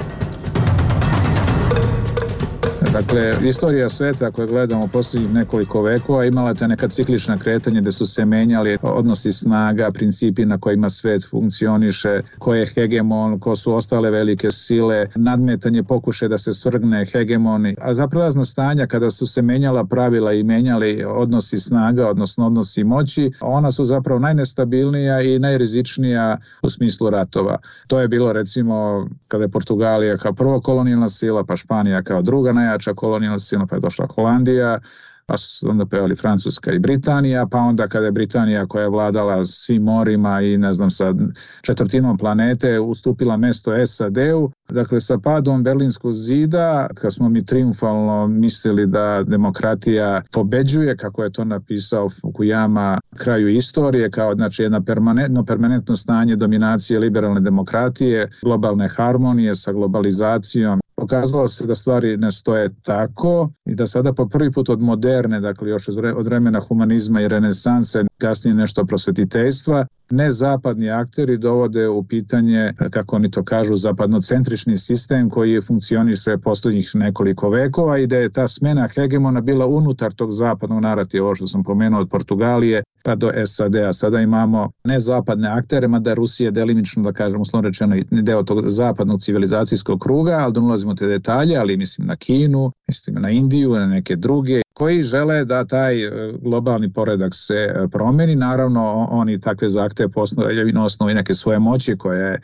Dakle, 2.98 3.34
istorija 3.48 3.88
sveta 3.88 4.30
koju 4.30 4.46
gledamo 4.48 4.86
posljednjih 4.86 5.32
nekoliko 5.32 5.82
vekova 5.82 6.24
imala 6.24 6.54
te 6.54 6.68
neka 6.68 6.88
ciklična 6.88 7.38
kretanja 7.38 7.80
gde 7.80 7.92
su 7.92 8.06
se 8.06 8.24
menjali 8.24 8.78
odnosi 8.82 9.32
snaga, 9.32 9.90
principi 9.90 10.46
na 10.46 10.58
kojima 10.58 10.90
svet 10.90 11.26
funkcioniše, 11.30 12.22
ko 12.38 12.54
je 12.54 12.66
hegemon, 12.66 13.40
ko 13.40 13.56
su 13.56 13.74
ostale 13.74 14.10
velike 14.10 14.50
sile, 14.50 15.06
nadmetanje 15.14 15.82
pokuše 15.82 16.28
da 16.28 16.38
se 16.38 16.52
svrgne 16.52 17.04
hegemoni, 17.04 17.76
a 17.80 17.94
za 17.94 18.08
prelazna 18.08 18.44
stanja 18.44 18.86
kada 18.86 19.10
su 19.10 19.26
se 19.26 19.42
menjala 19.42 19.84
pravila 19.84 20.32
i 20.32 20.42
menjali 20.42 21.04
odnosi 21.08 21.58
snaga, 21.58 22.08
odnosno 22.08 22.46
odnosi 22.46 22.84
moći, 22.84 23.30
ona 23.40 23.72
su 23.72 23.84
zapravo 23.84 24.20
najnestabilnija 24.20 25.20
i 25.20 25.38
najrizičnija 25.38 26.38
u 26.62 26.68
smislu 26.68 27.10
ratova. 27.10 27.58
To 27.86 28.00
je 28.00 28.08
bilo 28.08 28.32
recimo 28.32 29.08
kada 29.28 29.44
je 29.44 29.50
Portugalija 29.50 30.16
kao 30.16 30.32
prvo 30.32 30.60
kolonijalna 30.60 31.08
sila, 31.08 31.44
pa 31.44 31.56
Španija 31.56 32.02
kao 32.02 32.22
druga 32.22 32.52
najjača 32.52 32.87
najjača 32.88 32.94
kolonijalna 32.94 33.38
sila, 33.38 33.66
pa 33.66 33.76
je 33.76 33.80
došla 33.80 34.06
Holandija, 34.14 34.80
pa 35.26 35.36
su 35.36 35.58
se 35.58 35.68
onda 35.68 35.86
pojavili 35.86 36.16
Francuska 36.16 36.72
i 36.72 36.78
Britanija, 36.78 37.46
pa 37.46 37.58
onda 37.58 37.86
kada 37.86 38.06
je 38.06 38.12
Britanija 38.12 38.66
koja 38.66 38.82
je 38.82 38.88
vladala 38.88 39.44
svim 39.44 39.82
morima 39.82 40.40
i 40.40 40.56
ne 40.56 40.72
znam 40.72 40.90
sa 40.90 41.14
četvrtinom 41.62 42.18
planete 42.18 42.80
ustupila 42.80 43.36
mesto 43.36 43.86
SAD-u, 43.86 44.50
dakle 44.68 45.00
sa 45.00 45.18
padom 45.18 45.62
Berlinskog 45.62 46.12
zida, 46.12 46.88
kad 46.94 47.14
smo 47.14 47.28
mi 47.28 47.44
triumfalno 47.44 48.26
mislili 48.26 48.86
da 48.86 49.22
demokratija 49.22 50.22
pobeđuje, 50.32 50.96
kako 50.96 51.24
je 51.24 51.32
to 51.32 51.44
napisao 51.44 52.08
Fukuyama 52.08 52.98
kraju 53.16 53.48
istorije, 53.48 54.10
kao 54.10 54.34
znači 54.34 54.62
jedno 54.62 54.80
permanentno, 54.84 55.44
permanentno 55.44 55.96
stanje 55.96 56.36
dominacije 56.36 56.98
liberalne 56.98 57.40
demokratije, 57.40 58.28
globalne 58.42 58.88
harmonije 58.88 59.54
sa 59.54 59.72
globalizacijom 59.72 60.80
pokazalo 61.08 61.46
se 61.46 61.66
da 61.66 61.74
stvari 61.74 62.16
ne 62.16 62.32
stoje 62.32 62.70
tako 62.82 63.50
i 63.64 63.74
da 63.74 63.86
sada 63.86 64.12
po 64.12 64.28
prvi 64.28 64.52
put 64.52 64.68
od 64.68 64.80
moderne, 64.80 65.40
dakle 65.40 65.70
još 65.70 65.88
od 66.16 66.26
vremena 66.26 66.60
humanizma 66.60 67.20
i 67.20 67.28
renesanse, 67.28 68.04
kasnije 68.18 68.54
nešto 68.54 68.84
prosvetiteljstva, 68.84 69.86
ne 70.10 70.30
zapadni 70.32 70.90
akteri 70.90 71.38
dovode 71.38 71.88
u 71.88 72.02
pitanje, 72.02 72.72
kako 72.90 73.16
oni 73.16 73.30
to 73.30 73.44
kažu, 73.44 73.76
zapadnocentrični 73.76 74.78
sistem 74.78 75.30
koji 75.30 75.52
je 75.52 75.60
funkcioniše 75.60 76.38
poslednjih 76.38 76.90
nekoliko 76.94 77.50
vekova 77.50 77.98
i 77.98 78.06
da 78.06 78.16
je 78.16 78.30
ta 78.30 78.48
smena 78.48 78.88
hegemona 78.94 79.40
bila 79.40 79.66
unutar 79.66 80.12
tog 80.12 80.30
zapadnog 80.32 80.82
narativa, 80.82 81.26
ovo 81.26 81.34
što 81.34 81.46
sam 81.46 81.62
pomenuo 81.62 82.00
od 82.00 82.08
Portugalije, 82.08 82.82
pa 83.04 83.14
do 83.14 83.30
SAD-a. 83.46 83.92
Sada 83.92 84.20
imamo 84.20 84.70
ne 84.84 85.00
zapadne 85.00 85.48
aktere, 85.48 85.88
mada 85.88 86.14
Rusija 86.14 86.50
delimično, 86.50 87.02
da 87.02 87.12
kažem, 87.12 87.40
uslovno 87.40 87.68
rečeno, 87.68 87.96
deo 88.10 88.42
tog 88.42 88.70
zapadnog 88.70 89.20
civilizacijskog 89.20 90.00
kruga, 90.00 90.38
ali 90.42 90.52
da 90.52 90.60
ulazimo 90.60 90.94
te 90.94 91.06
detalje, 91.06 91.56
ali 91.56 91.76
mislim 91.76 92.06
na 92.06 92.16
Kinu, 92.16 92.72
mislim 92.88 93.16
na 93.22 93.30
Indiju, 93.30 93.74
na 93.74 93.86
neke 93.86 94.16
druge, 94.16 94.62
koji 94.78 95.02
žele 95.02 95.44
da 95.44 95.64
taj 95.64 96.04
e, 96.04 96.32
globalni 96.42 96.92
poredak 96.92 97.34
se 97.34 97.54
e, 97.54 97.88
promeni. 97.92 98.36
Naravno, 98.36 99.08
oni 99.10 99.40
takve 99.40 99.68
zahteve 99.68 100.08
postavljaju 100.08 100.72
na 100.72 100.84
osnovi 100.84 101.14
neke 101.14 101.34
svoje 101.34 101.58
moći 101.58 101.96
koja 101.96 102.18
je 102.18 102.40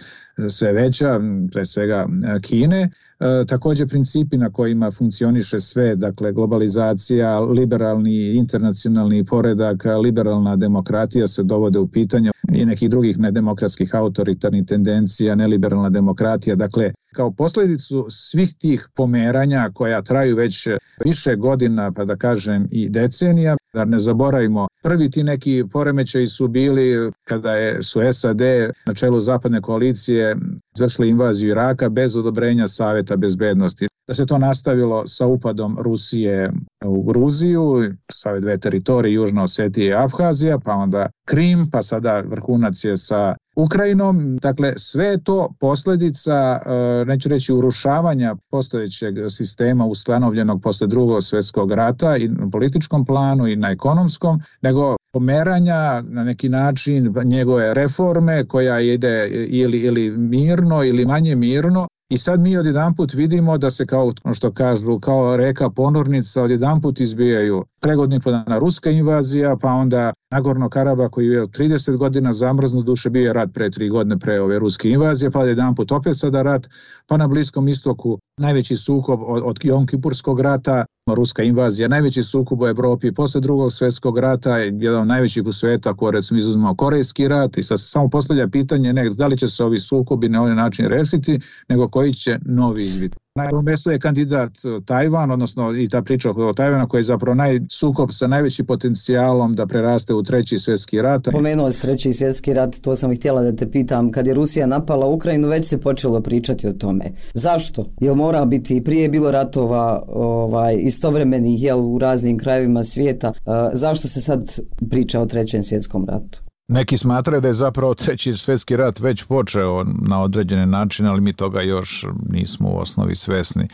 sve 0.48 0.72
veća, 0.72 1.20
pre 1.52 1.66
svega 1.66 2.06
Kine, 2.42 2.90
E, 3.20 3.44
takođe 3.46 3.86
principi 3.86 4.36
na 4.36 4.50
kojima 4.50 4.90
funkcioniše 4.90 5.60
sve, 5.60 5.96
dakle 5.96 6.32
globalizacija, 6.32 7.40
liberalni 7.40 8.34
internacionalni 8.34 9.24
poredak, 9.24 9.84
liberalna 10.02 10.56
demokratija 10.56 11.26
se 11.26 11.42
dovode 11.42 11.78
u 11.78 11.88
pitanje 11.88 12.30
i 12.52 12.64
nekih 12.64 12.90
drugih 12.90 13.18
nedemokratskih 13.18 13.94
autoritarnih 13.94 14.64
tendencija, 14.66 15.34
neliberalna 15.34 15.90
demokratija, 15.90 16.56
dakle 16.56 16.92
kao 17.14 17.30
posledicu 17.30 18.06
svih 18.10 18.54
tih 18.58 18.88
pomeranja 18.94 19.70
koja 19.74 20.02
traju 20.02 20.36
već 20.36 20.68
više 21.04 21.36
godina, 21.36 21.92
pa 21.92 22.04
da 22.04 22.16
kažem 22.16 22.66
i 22.70 22.88
decenija, 22.88 23.56
da 23.74 23.84
ne 23.84 23.98
zaboravimo, 23.98 24.68
prvi 24.82 25.10
ti 25.10 25.22
neki 25.22 25.64
poremećaji 25.72 26.26
su 26.26 26.48
bili 26.48 27.12
kada 27.24 27.52
je, 27.52 27.82
su 27.82 28.00
SAD 28.12 28.40
na 28.86 28.94
čelu 28.94 29.20
zapadne 29.20 29.60
koalicije 29.60 30.36
izvršili 30.76 31.08
invaziju 31.08 31.50
Iraka 31.50 31.88
bez 31.88 32.16
odobrenja 32.16 32.66
Saveta 32.66 33.16
bezbednosti. 33.16 33.88
Da 34.08 34.14
se 34.14 34.26
to 34.26 34.38
nastavilo 34.38 35.06
sa 35.06 35.26
upadom 35.26 35.76
Rusije 35.80 36.50
u 36.84 37.02
Gruziju, 37.02 37.92
sa 38.12 38.40
dve 38.40 38.58
teritorije, 38.58 39.14
Južna 39.14 39.42
Osetija 39.42 40.00
i 40.00 40.04
Abhazija, 40.04 40.58
pa 40.58 40.72
onda 40.72 41.08
Krim, 41.26 41.66
pa 41.72 41.82
sada 41.82 42.20
vrhunac 42.20 42.84
je 42.84 42.96
sa 42.96 43.34
Ukrajinom. 43.56 44.36
Dakle, 44.36 44.72
sve 44.76 45.18
to 45.24 45.54
posledica, 45.60 46.60
e, 46.66 47.04
neću 47.04 47.28
reći, 47.28 47.52
urušavanja 47.52 48.36
postojećeg 48.50 49.14
sistema 49.30 49.86
ustanovljenog 49.86 50.62
posle 50.62 50.86
drugog 50.86 51.24
svetskog 51.24 51.72
rata 51.72 52.16
i 52.16 52.28
na 52.28 52.50
političkom 52.50 53.04
planu 53.04 53.46
i 53.46 53.56
na 53.56 53.70
ekonomskom, 53.70 54.40
nego 54.62 54.96
pomeranja 55.12 56.02
na 56.08 56.24
neki 56.24 56.48
način 56.48 57.14
njegove 57.24 57.74
reforme 57.74 58.46
koja 58.46 58.80
ide 58.80 59.28
ili, 59.48 59.78
ili 59.78 60.10
mirno 60.10 60.84
ili 60.84 61.06
manje 61.06 61.36
mirno 61.36 61.86
I 62.14 62.18
sad 62.18 62.40
mi 62.40 62.56
odjedan 62.56 62.94
put 62.94 63.14
vidimo 63.14 63.58
da 63.58 63.70
se 63.70 63.86
kao 63.86 64.12
što 64.34 64.52
kažu, 64.52 64.98
kao 64.98 65.36
reka 65.36 65.70
ponornica 65.70 66.42
odjedan 66.42 66.80
put 66.80 67.00
izbijaju 67.00 67.64
pregodni 67.80 68.20
na 68.46 68.58
ruska 68.58 68.90
invazija, 68.90 69.56
pa 69.56 69.72
onda 69.72 70.12
Nagorno 70.34 70.68
Karaba 70.68 71.08
koji 71.08 71.26
je 71.26 71.46
30 71.46 71.96
godina 71.96 72.32
zamrznu 72.32 72.82
duše 72.82 73.10
bio 73.10 73.26
je 73.26 73.32
rat 73.32 73.50
pre 73.54 73.70
tri 73.70 73.88
godine 73.88 74.18
pre 74.18 74.40
ove 74.40 74.58
ruske 74.58 74.90
invazije, 74.90 75.30
pa 75.30 75.44
jedan 75.44 75.74
put 75.74 75.92
opet 75.92 76.18
sada 76.18 76.42
rat, 76.42 76.68
pa 77.08 77.16
na 77.16 77.28
Bliskom 77.28 77.68
istoku 77.68 78.18
najveći 78.40 78.76
sukob 78.76 79.20
od, 79.26 79.42
od 79.44 79.58
Jonkipurskog 79.62 80.40
rata, 80.40 80.84
ruska 81.12 81.42
invazija, 81.42 81.88
najveći 81.88 82.22
sukob 82.22 82.62
u 82.62 82.66
Evropi 82.66 83.12
posle 83.12 83.40
drugog 83.40 83.72
svetskog 83.72 84.18
rata, 84.18 84.56
jedan 84.58 85.00
od 85.00 85.06
najvećih 85.06 85.46
u 85.46 85.52
sveta, 85.52 85.90
ako 85.90 86.10
recimo 86.10 86.38
izuzmemo 86.38 86.76
Korejski 86.76 87.28
rat. 87.28 87.58
I 87.58 87.62
sad 87.62 87.80
samo 87.80 88.08
postavlja 88.08 88.48
pitanje 88.48 88.92
ne, 88.92 89.10
da 89.10 89.26
li 89.26 89.36
će 89.38 89.48
se 89.48 89.64
ovi 89.64 89.78
sukobi 89.78 90.28
na 90.28 90.40
ovaj 90.40 90.54
način 90.54 90.86
rešiti, 90.86 91.40
nego 91.68 91.88
koji 91.88 92.03
će 92.12 92.38
novi 92.44 92.84
izviti. 92.84 93.16
Na 93.38 93.48
prvom 93.48 93.64
mestu 93.64 93.90
je 93.90 93.98
kandidat 93.98 94.50
e, 94.50 94.84
Tajvan, 94.84 95.30
odnosno 95.30 95.72
i 95.76 95.88
ta 95.88 96.02
priča 96.02 96.30
o 96.30 96.52
Tajvana 96.52 96.86
koji 96.86 96.98
je 96.98 97.02
zapravo 97.02 97.34
naj, 97.34 97.60
sukob 97.70 98.08
sa 98.12 98.26
najvećim 98.26 98.66
potencijalom 98.66 99.52
da 99.52 99.66
preraste 99.66 100.14
u 100.14 100.22
treći 100.22 100.58
svjetski 100.58 101.02
rat. 101.02 101.28
Pomenuo 101.32 101.70
si 101.70 101.80
treći 101.80 102.12
svjetski 102.12 102.54
rat, 102.54 102.76
to 102.76 102.96
sam 102.96 103.12
i 103.12 103.16
htjela 103.16 103.42
da 103.42 103.56
te 103.56 103.70
pitam. 103.70 104.10
Kad 104.10 104.26
je 104.26 104.34
Rusija 104.34 104.66
napala 104.66 105.06
Ukrajinu, 105.06 105.48
već 105.48 105.66
se 105.66 105.78
počelo 105.78 106.20
pričati 106.20 106.68
o 106.68 106.72
tome. 106.72 107.12
Zašto? 107.34 107.86
Jel 108.00 108.14
mora 108.14 108.44
biti, 108.44 108.84
prije 108.84 109.02
je 109.02 109.08
bilo 109.08 109.30
ratova 109.30 110.04
ovaj, 110.08 110.76
istovremenih 110.80 111.62
jel, 111.62 111.80
u 111.80 111.98
raznim 111.98 112.38
krajevima 112.38 112.84
svijeta. 112.84 113.28
Uh, 113.28 113.54
zašto 113.72 114.08
se 114.08 114.20
sad 114.20 114.58
priča 114.90 115.20
o 115.20 115.26
trećem 115.26 115.62
svjetskom 115.62 116.06
ratu? 116.08 116.53
Neki 116.68 116.98
smatraju 116.98 117.40
da 117.40 117.48
je 117.48 117.54
zapravo 117.54 117.94
treći 117.94 118.32
svjetski 118.32 118.76
rat 118.76 119.00
već 119.00 119.24
počeo 119.24 119.84
na 119.84 120.22
određene 120.22 120.66
načine, 120.66 121.08
ali 121.08 121.20
mi 121.20 121.32
toga 121.32 121.60
još 121.60 122.06
nismo 122.28 122.68
u 122.68 122.78
osnovi 122.78 123.16
svesni. 123.16 123.68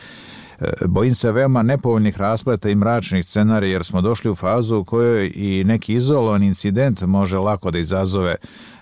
E, 0.60 0.72
bojim 0.86 1.14
se 1.14 1.32
veoma 1.32 1.62
nepovoljnih 1.62 2.18
raspleta 2.18 2.68
i 2.68 2.74
mračnih 2.74 3.24
scenarija 3.24 3.72
jer 3.72 3.84
smo 3.84 4.00
došli 4.00 4.30
u 4.30 4.34
fazu 4.34 4.78
u 4.78 4.84
kojoj 4.84 5.32
i 5.34 5.64
neki 5.66 5.94
izolovan 5.94 6.42
incident 6.42 7.02
može 7.02 7.38
lako 7.38 7.70
da 7.70 7.78
izazove 7.78 8.36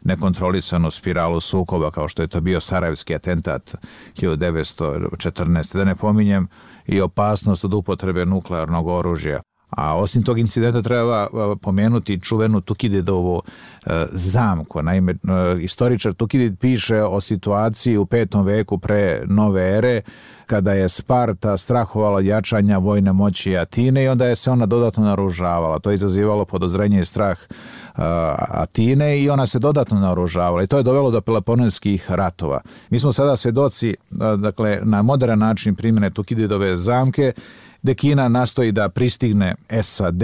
nekontrolisanu 0.04 0.90
spiralu 0.90 1.40
sukoba 1.40 1.90
kao 1.90 2.08
što 2.08 2.22
je 2.22 2.28
to 2.28 2.40
bio 2.40 2.60
Sarajevski 2.60 3.14
atentat 3.14 3.74
1914. 4.16 5.76
Da 5.76 5.84
ne 5.84 5.96
pominjem 5.96 6.48
i 6.86 7.00
opasnost 7.00 7.64
od 7.64 7.74
upotrebe 7.74 8.26
nuklearnog 8.26 8.86
oružja 8.86 9.40
A 9.70 9.96
osim 9.96 10.22
tog 10.22 10.38
incidenta 10.38 10.82
treba 10.82 11.26
pomenuti 11.62 12.20
čuvenu 12.20 12.60
Tukididovu 12.60 13.42
e, 13.86 14.06
zamku. 14.12 14.82
Naime, 14.82 15.12
e, 15.12 15.16
istoričar 15.60 16.12
Tukidid 16.12 16.58
piše 16.58 17.02
o 17.02 17.20
situaciji 17.20 17.96
u 17.96 18.06
petom 18.06 18.44
veku 18.44 18.78
pre 18.78 19.22
nove 19.26 19.76
ere, 19.76 20.00
kada 20.46 20.72
je 20.72 20.88
Sparta 20.88 21.56
strahovala 21.56 22.20
jačanja 22.20 22.78
vojne 22.78 23.12
moći 23.12 23.56
Atine 23.56 24.04
i 24.04 24.08
onda 24.08 24.26
je 24.26 24.36
se 24.36 24.50
ona 24.50 24.66
dodatno 24.66 25.04
naružavala. 25.04 25.78
To 25.78 25.90
je 25.90 25.94
izazivalo 25.94 26.44
podozrenje 26.44 27.00
i 27.00 27.04
strah 27.04 27.38
uh, 27.38 28.02
Atine 28.48 29.20
i 29.20 29.30
ona 29.30 29.46
se 29.46 29.58
dodatno 29.58 30.00
naoružavala 30.00 30.62
i 30.62 30.66
to 30.66 30.76
je 30.76 30.82
dovelo 30.82 31.10
do 31.10 31.20
Peloponeskih 31.20 32.10
ratova. 32.10 32.60
Mi 32.90 32.98
smo 32.98 33.12
sada 33.12 33.36
svedoci, 33.36 33.94
dakle, 34.38 34.80
na 34.82 35.02
modern 35.02 35.38
način 35.38 35.74
primjene 35.74 36.10
Tukididove 36.10 36.76
zamke, 36.76 37.32
gde 37.82 37.94
Kina 37.94 38.28
nastoji 38.28 38.72
da 38.72 38.88
pristigne 38.88 39.54
SAD. 39.82 40.22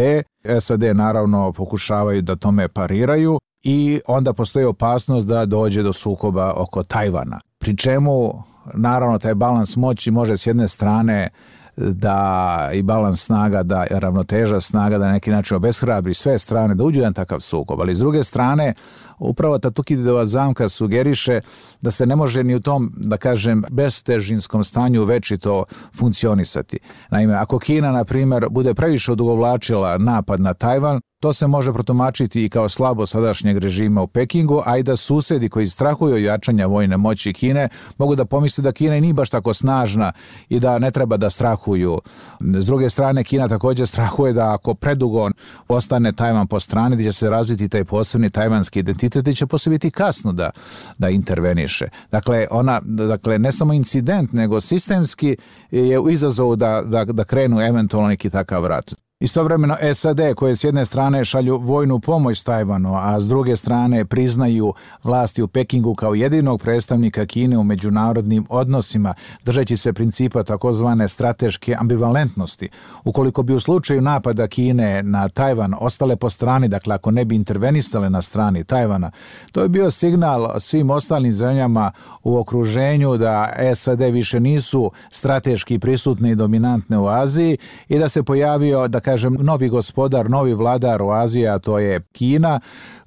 SAD 0.61 0.83
naravno 0.83 1.53
pokušavaju 1.53 2.23
da 2.23 2.37
tome 2.37 2.69
pariraju 2.69 3.39
i 3.63 4.01
onda 4.07 4.33
postoji 4.33 4.65
opasnost 4.65 5.27
da 5.27 5.47
dođe 5.47 5.83
do 5.83 5.93
sukoba 5.93 6.53
oko 6.57 6.83
Tajvana. 6.83 7.41
Pri 7.59 7.77
čemu 7.77 8.43
naravno 8.75 9.19
taj 9.19 9.35
balans 9.35 9.77
moći 9.77 10.11
može 10.11 10.37
s 10.37 10.47
jedne 10.47 10.69
strane 10.69 11.29
da 11.77 12.71
i 12.73 12.83
balans 12.83 13.25
snaga, 13.25 13.63
da 13.63 13.87
ravnoteža 13.91 14.61
snaga, 14.61 14.99
da 14.99 15.07
na 15.07 15.13
neki 15.13 15.31
način 15.31 15.57
obeshrabri 15.57 16.15
sve 16.15 16.39
strane 16.39 16.75
da 16.75 16.85
uđu 16.85 17.01
jedan 17.01 17.13
takav 17.13 17.41
sukob. 17.41 17.81
Ali 17.81 17.95
s 17.95 17.99
druge 17.99 18.25
strane, 18.25 18.75
upravo 19.19 19.59
ta 19.59 19.71
Tukididova 19.71 20.27
zamka 20.27 20.69
sugeriše 20.69 21.41
da 21.81 21.91
se 21.91 22.07
ne 22.07 22.17
može 22.17 22.45
ni 22.45 22.55
u 22.55 22.61
tom, 22.61 22.93
da 22.97 23.17
kažem, 23.17 23.65
bestežinskom 23.71 24.65
stanju 24.65 25.05
večito 25.05 25.65
funkcionisati. 25.99 26.79
Naime, 27.11 27.35
ako 27.35 27.59
Kina, 27.59 27.93
na 27.93 28.05
primjer, 28.05 28.47
bude 28.51 28.75
previše 28.75 29.13
odugovlačila 29.13 29.99
napad 29.99 30.41
na 30.41 30.55
Tajvan, 30.55 31.01
To 31.25 31.33
se 31.33 31.47
može 31.47 31.73
protumačiti 31.73 32.45
i 32.45 32.49
kao 32.49 32.69
slabo 32.69 33.07
sadašnjeg 33.07 33.59
režima 33.59 34.03
u 34.03 34.07
Pekingu, 34.07 34.63
a 34.67 34.79
i 34.79 34.83
da 34.83 34.97
susedi 34.97 35.49
koji 35.49 35.67
strahuju 35.67 36.25
jačanja 36.25 36.67
vojne 36.67 36.97
moći 36.97 37.33
Kine 37.33 37.69
mogu 37.99 38.17
da 38.17 38.25
pomisle 38.25 38.63
da 38.63 38.73
Kina 38.73 39.01
nije 39.01 39.15
baš 39.15 39.31
tako 39.31 39.55
snažna 39.55 40.13
i 40.49 40.61
da 40.61 40.79
ne 40.79 40.91
treba 40.91 41.17
da 41.17 41.31
strahuju. 41.31 42.01
S 42.41 42.67
druge 42.67 42.91
strane, 42.91 43.25
Kina 43.25 43.49
takođe 43.49 43.87
strahuje 43.87 44.33
da 44.33 44.55
ako 44.55 44.75
predugo 44.75 45.31
ostane 45.69 46.13
Tajvan 46.13 46.47
po 46.47 46.61
strani, 46.61 46.97
da 46.97 47.03
će 47.03 47.13
se 47.13 47.31
razviti 47.31 47.69
taj 47.69 47.85
posebni 47.85 48.31
tajvanski 48.31 48.79
identitet 48.79 49.04
i 49.05 49.35
će 49.35 49.47
posle 49.47 49.71
biti 49.71 49.91
kasno 49.91 50.33
da, 50.33 50.51
da 50.99 51.09
interveniše. 51.09 51.89
Dakle, 52.11 52.47
ona, 52.51 52.81
dakle, 52.85 53.39
ne 53.39 53.53
samo 53.53 53.73
incident, 53.73 54.33
nego 54.33 54.61
sistemski 54.61 55.37
je 55.71 55.99
u 55.99 56.11
izazovu 56.11 56.57
da, 56.57 56.83
da, 56.87 57.05
da 57.05 57.25
krenu 57.25 57.61
eventualno 57.61 58.09
neki 58.09 58.31
takav 58.31 58.67
rat. 58.67 59.04
Istovremeno 59.21 59.77
SAD 59.95 60.21
koje 60.37 60.57
s 60.57 60.65
jedne 60.65 60.87
strane 60.87 61.25
šalju 61.25 61.59
vojnu 61.59 62.01
pomoć 62.01 62.43
Tajvanu, 62.43 62.95
a 62.97 63.21
s 63.21 63.29
druge 63.29 63.57
strane 63.57 64.05
priznaju 64.05 64.75
vlasti 65.05 65.43
u 65.43 65.49
Pekingu 65.49 65.95
kao 65.95 66.15
jedinog 66.15 66.61
predstavnika 66.61 67.27
Kine 67.27 67.59
u 67.59 67.65
međunarodnim 67.65 68.47
odnosima, 68.49 69.15
držeći 69.45 69.77
se 69.77 69.93
principa 69.93 70.43
takozvane 70.43 71.09
strateške 71.09 71.77
ambivalentnosti. 71.79 72.69
Ukoliko 73.05 73.43
bi 73.43 73.55
u 73.55 73.61
slučaju 73.61 74.01
napada 74.01 74.47
Kine 74.47 75.03
na 75.03 75.29
Tajvan 75.29 75.75
ostale 75.81 76.17
po 76.17 76.31
strani, 76.31 76.69
dakle 76.69 76.95
ako 76.95 77.11
ne 77.11 77.25
bi 77.25 77.37
intervenisale 77.37 78.11
na 78.11 78.23
strani 78.23 78.65
Tajvana, 78.65 79.11
to 79.53 79.63
je 79.63 79.69
bio 79.69 79.91
signal 79.91 80.61
svim 80.61 80.91
ostalim 80.91 81.33
zemljama 81.33 81.93
u 82.23 82.39
okruženju 82.39 83.17
da 83.17 83.53
SAD 83.75 84.01
više 84.01 84.41
nisu 84.41 84.91
strateški 85.11 85.79
prisutne 85.79 86.31
i 86.31 86.35
dominantne 86.35 86.99
u 86.99 87.07
Aziji 87.07 87.59
i 87.89 87.99
da 87.99 88.09
se 88.09 88.23
pojavio, 88.23 88.89
da 88.89 89.04
kažem, 89.05 89.37
novi 89.41 89.69
gospodar, 89.69 90.31
novi 90.31 90.55
vladar 90.55 91.03
u 91.03 91.11
Aziji, 91.11 91.49
a 91.49 91.59
to 91.59 91.79
je 91.79 92.01
Kina, 92.13 92.61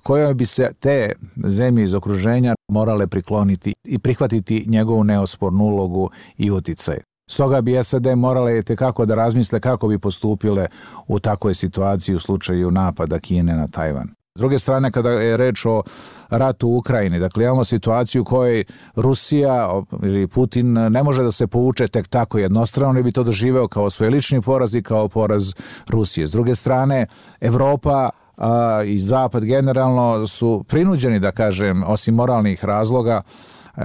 kojoj 0.04 0.34
bi 0.34 0.46
se 0.46 0.72
te 0.80 1.12
zemlje 1.46 1.84
iz 1.84 1.94
okruženja 1.94 2.56
morale 2.72 3.08
prikloniti 3.08 3.74
i 3.84 4.00
prihvatiti 4.00 4.66
njegovu 4.68 5.04
neospornu 5.04 5.64
ulogu 5.64 6.10
i 6.38 6.52
uticaj. 6.52 6.98
Stoga 7.30 7.62
bi 7.62 7.84
SAD 7.84 8.08
morale 8.18 8.64
kako 8.64 9.06
da 9.06 9.16
razmisle 9.16 9.60
kako 9.60 9.88
bi 9.88 10.00
postupile 10.00 10.68
u 11.08 11.20
takvoj 11.20 11.54
situaciji 11.54 12.16
u 12.16 12.20
slučaju 12.20 12.72
napada 12.72 13.20
Kine 13.20 13.56
na 13.56 13.68
Tajvan. 13.68 14.17
S 14.38 14.40
druge 14.40 14.60
strane, 14.60 14.92
kada 14.92 15.10
je 15.10 15.38
reč 15.38 15.66
o 15.66 15.84
ratu 16.30 16.68
u 16.68 16.78
Ukrajini, 16.78 17.20
dakle 17.20 17.44
imamo 17.44 17.66
situaciju 17.66 18.22
u 18.22 18.26
kojoj 18.26 18.64
Rusija 18.96 19.82
ili 20.04 20.28
Putin 20.28 20.74
ne 20.74 21.04
može 21.04 21.24
da 21.24 21.32
se 21.32 21.48
povuče 21.48 21.88
tek 21.88 22.08
tako 22.08 22.38
jednostrano, 22.38 22.94
ne 22.94 23.04
bi 23.04 23.12
to 23.12 23.24
doživeo 23.24 23.68
kao 23.68 23.90
svoj 23.90 24.10
lični 24.10 24.42
poraz 24.42 24.76
i 24.76 24.84
kao 24.84 25.08
poraz 25.08 25.54
Rusije. 25.90 26.28
S 26.28 26.32
druge 26.32 26.56
strane, 26.56 27.06
Evropa 27.42 28.10
a, 28.38 28.82
i 28.86 29.00
Zapad 29.00 29.44
generalno 29.44 30.28
su 30.28 30.64
prinuđeni, 30.68 31.20
da 31.20 31.32
kažem, 31.32 31.84
osim 31.84 32.16
moralnih 32.16 32.66
razloga, 32.66 33.22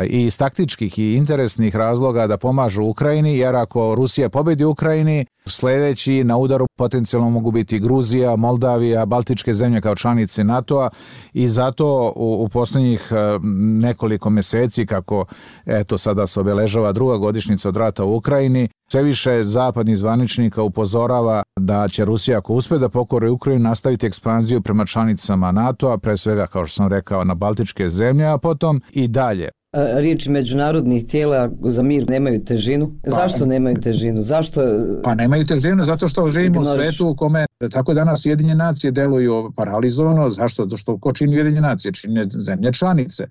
i 0.08 0.26
iz 0.26 0.38
taktičkih 0.38 0.98
i 0.98 1.14
interesnih 1.14 1.76
razloga 1.76 2.26
da 2.26 2.36
pomažu 2.36 2.82
Ukrajini, 2.82 3.38
jer 3.38 3.56
ako 3.56 3.94
Rusija 3.94 4.28
pobedi 4.28 4.64
Ukrajini, 4.64 5.26
sledeći 5.46 6.24
na 6.24 6.36
udaru 6.36 6.66
potencijalno 6.78 7.30
mogu 7.30 7.50
biti 7.50 7.78
Gruzija, 7.78 8.36
Moldavija, 8.36 9.06
Baltičke 9.06 9.52
zemlje 9.52 9.80
kao 9.80 9.96
članice 9.96 10.44
NATO-a. 10.44 10.88
I 11.32 11.48
zato 11.48 12.12
u, 12.16 12.44
u 12.44 12.48
poslednjih 12.48 13.08
e, 13.10 13.38
nekoliko 13.80 14.30
meseci, 14.30 14.86
kako 14.86 15.24
eto 15.66 15.98
sada 15.98 16.26
se 16.26 16.40
obeležava 16.40 16.92
druga 16.92 17.16
godišnjica 17.16 17.68
od 17.68 17.76
rata 17.76 18.04
u 18.04 18.16
Ukrajini, 18.16 18.68
sve 18.90 19.02
više 19.02 19.42
zapadnih 19.42 19.98
zvaničnika 19.98 20.62
upozorava 20.62 21.42
da 21.60 21.88
će 21.88 22.04
Rusija 22.04 22.38
ako 22.38 22.54
uspe 22.54 22.78
da 22.78 22.88
pokore 22.88 23.30
Ukrajinu 23.30 23.62
nastaviti 23.62 24.06
ekspanziju 24.06 24.62
prema 24.62 24.86
članicama 24.86 25.52
NATO-a, 25.52 25.98
pre 25.98 26.16
svega 26.16 26.46
kao 26.46 26.64
što 26.66 26.74
sam 26.74 26.88
rekao 26.88 27.24
na 27.24 27.34
Baltičke 27.34 27.88
zemlje, 27.88 28.26
a 28.26 28.38
potom 28.38 28.82
i 28.92 29.08
dalje 29.08 29.48
riječi 29.72 30.30
međunarodnih 30.30 31.06
tijela 31.06 31.50
za 31.64 31.82
mir 31.82 32.10
nemaju 32.10 32.44
težinu. 32.44 32.92
Pa, 33.04 33.10
Zašto 33.10 33.46
nemaju 33.46 33.80
težinu? 33.80 34.22
Zašto? 34.22 34.60
Pa 35.04 35.14
nemaju 35.14 35.46
težinu 35.46 35.84
zato 35.84 36.08
što 36.08 36.30
živimo 36.30 36.60
u 36.60 36.64
svetu 36.64 37.08
u 37.08 37.16
kome 37.16 37.46
tako 37.70 37.94
danas 37.94 38.26
Ujedinjene 38.26 38.64
nacije 38.64 38.90
deluju 38.90 39.52
paralizovano. 39.56 40.30
Zašto? 40.30 40.62
Zato 40.62 40.76
što 40.76 40.98
ko 40.98 41.12
čini 41.12 41.36
Ujedinjene 41.36 41.68
nacije? 41.68 41.92
Čini 41.92 42.24
zemlje 42.28 42.72
članice. 42.72 43.26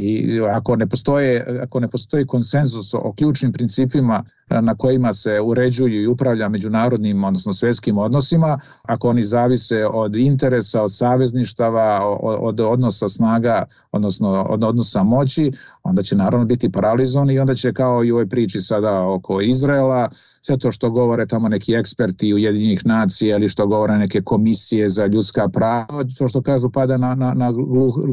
I 0.00 0.40
ako 0.50 0.76
ne 0.76 0.86
postoje, 0.86 1.58
ako 1.62 1.80
ne 1.80 1.88
postoji 1.88 2.26
konsenzus 2.26 2.94
o 2.94 3.12
ključnim 3.12 3.52
principima 3.52 4.24
na 4.50 4.74
kojima 4.74 5.12
se 5.12 5.40
uređuju 5.40 6.02
i 6.02 6.06
upravlja 6.06 6.48
međunarodnim, 6.48 7.24
odnosno 7.24 7.52
svetskim 7.52 7.98
odnosima, 7.98 8.58
ako 8.82 9.08
oni 9.08 9.22
zavise 9.22 9.86
od 9.86 10.16
interesa, 10.16 10.82
od 10.82 10.96
savezništava, 10.96 12.18
od 12.20 12.60
odnosa 12.60 13.08
snaga, 13.08 13.64
odnosno 13.92 14.46
od 14.48 14.64
odnosa 14.64 15.02
moći, 15.02 15.52
onda 15.82 16.02
će 16.02 16.16
naravno 16.16 16.46
biti 16.46 16.72
paralizovani 16.72 17.34
i 17.34 17.38
onda 17.38 17.54
će 17.54 17.72
kao 17.72 18.04
i 18.04 18.12
u 18.12 18.14
ovoj 18.14 18.28
priči 18.28 18.60
sada 18.60 19.06
oko 19.06 19.40
Izraela, 19.40 20.08
sve 20.46 20.58
to 20.58 20.72
što 20.72 20.90
govore 20.90 21.26
tamo 21.26 21.48
neki 21.48 21.74
eksperti 21.74 22.34
Ujedinjenih 22.34 22.86
nacija 22.86 23.36
ili 23.36 23.48
što 23.48 23.66
govore 23.66 23.98
neke 23.98 24.22
komisije 24.22 24.88
za 24.88 25.06
ljudska 25.06 25.48
prava, 25.48 26.04
to 26.18 26.28
što 26.28 26.42
kažu 26.42 26.70
pada 26.70 26.96
na, 26.96 27.14
na, 27.14 27.34
na 27.34 27.52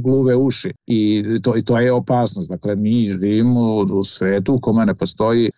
gluve 0.03 0.35
uši 0.35 0.73
i 0.87 1.23
to, 1.41 1.57
i 1.57 1.61
to 1.61 1.79
je 1.79 1.91
opasnost. 1.91 2.49
Dakle, 2.49 2.75
mi 2.75 3.09
živimo 3.09 3.75
u 3.75 4.03
svetu 4.03 4.53
u 4.53 4.59
kome 4.59 4.85
ne 4.85 4.95
postoji 4.95 5.51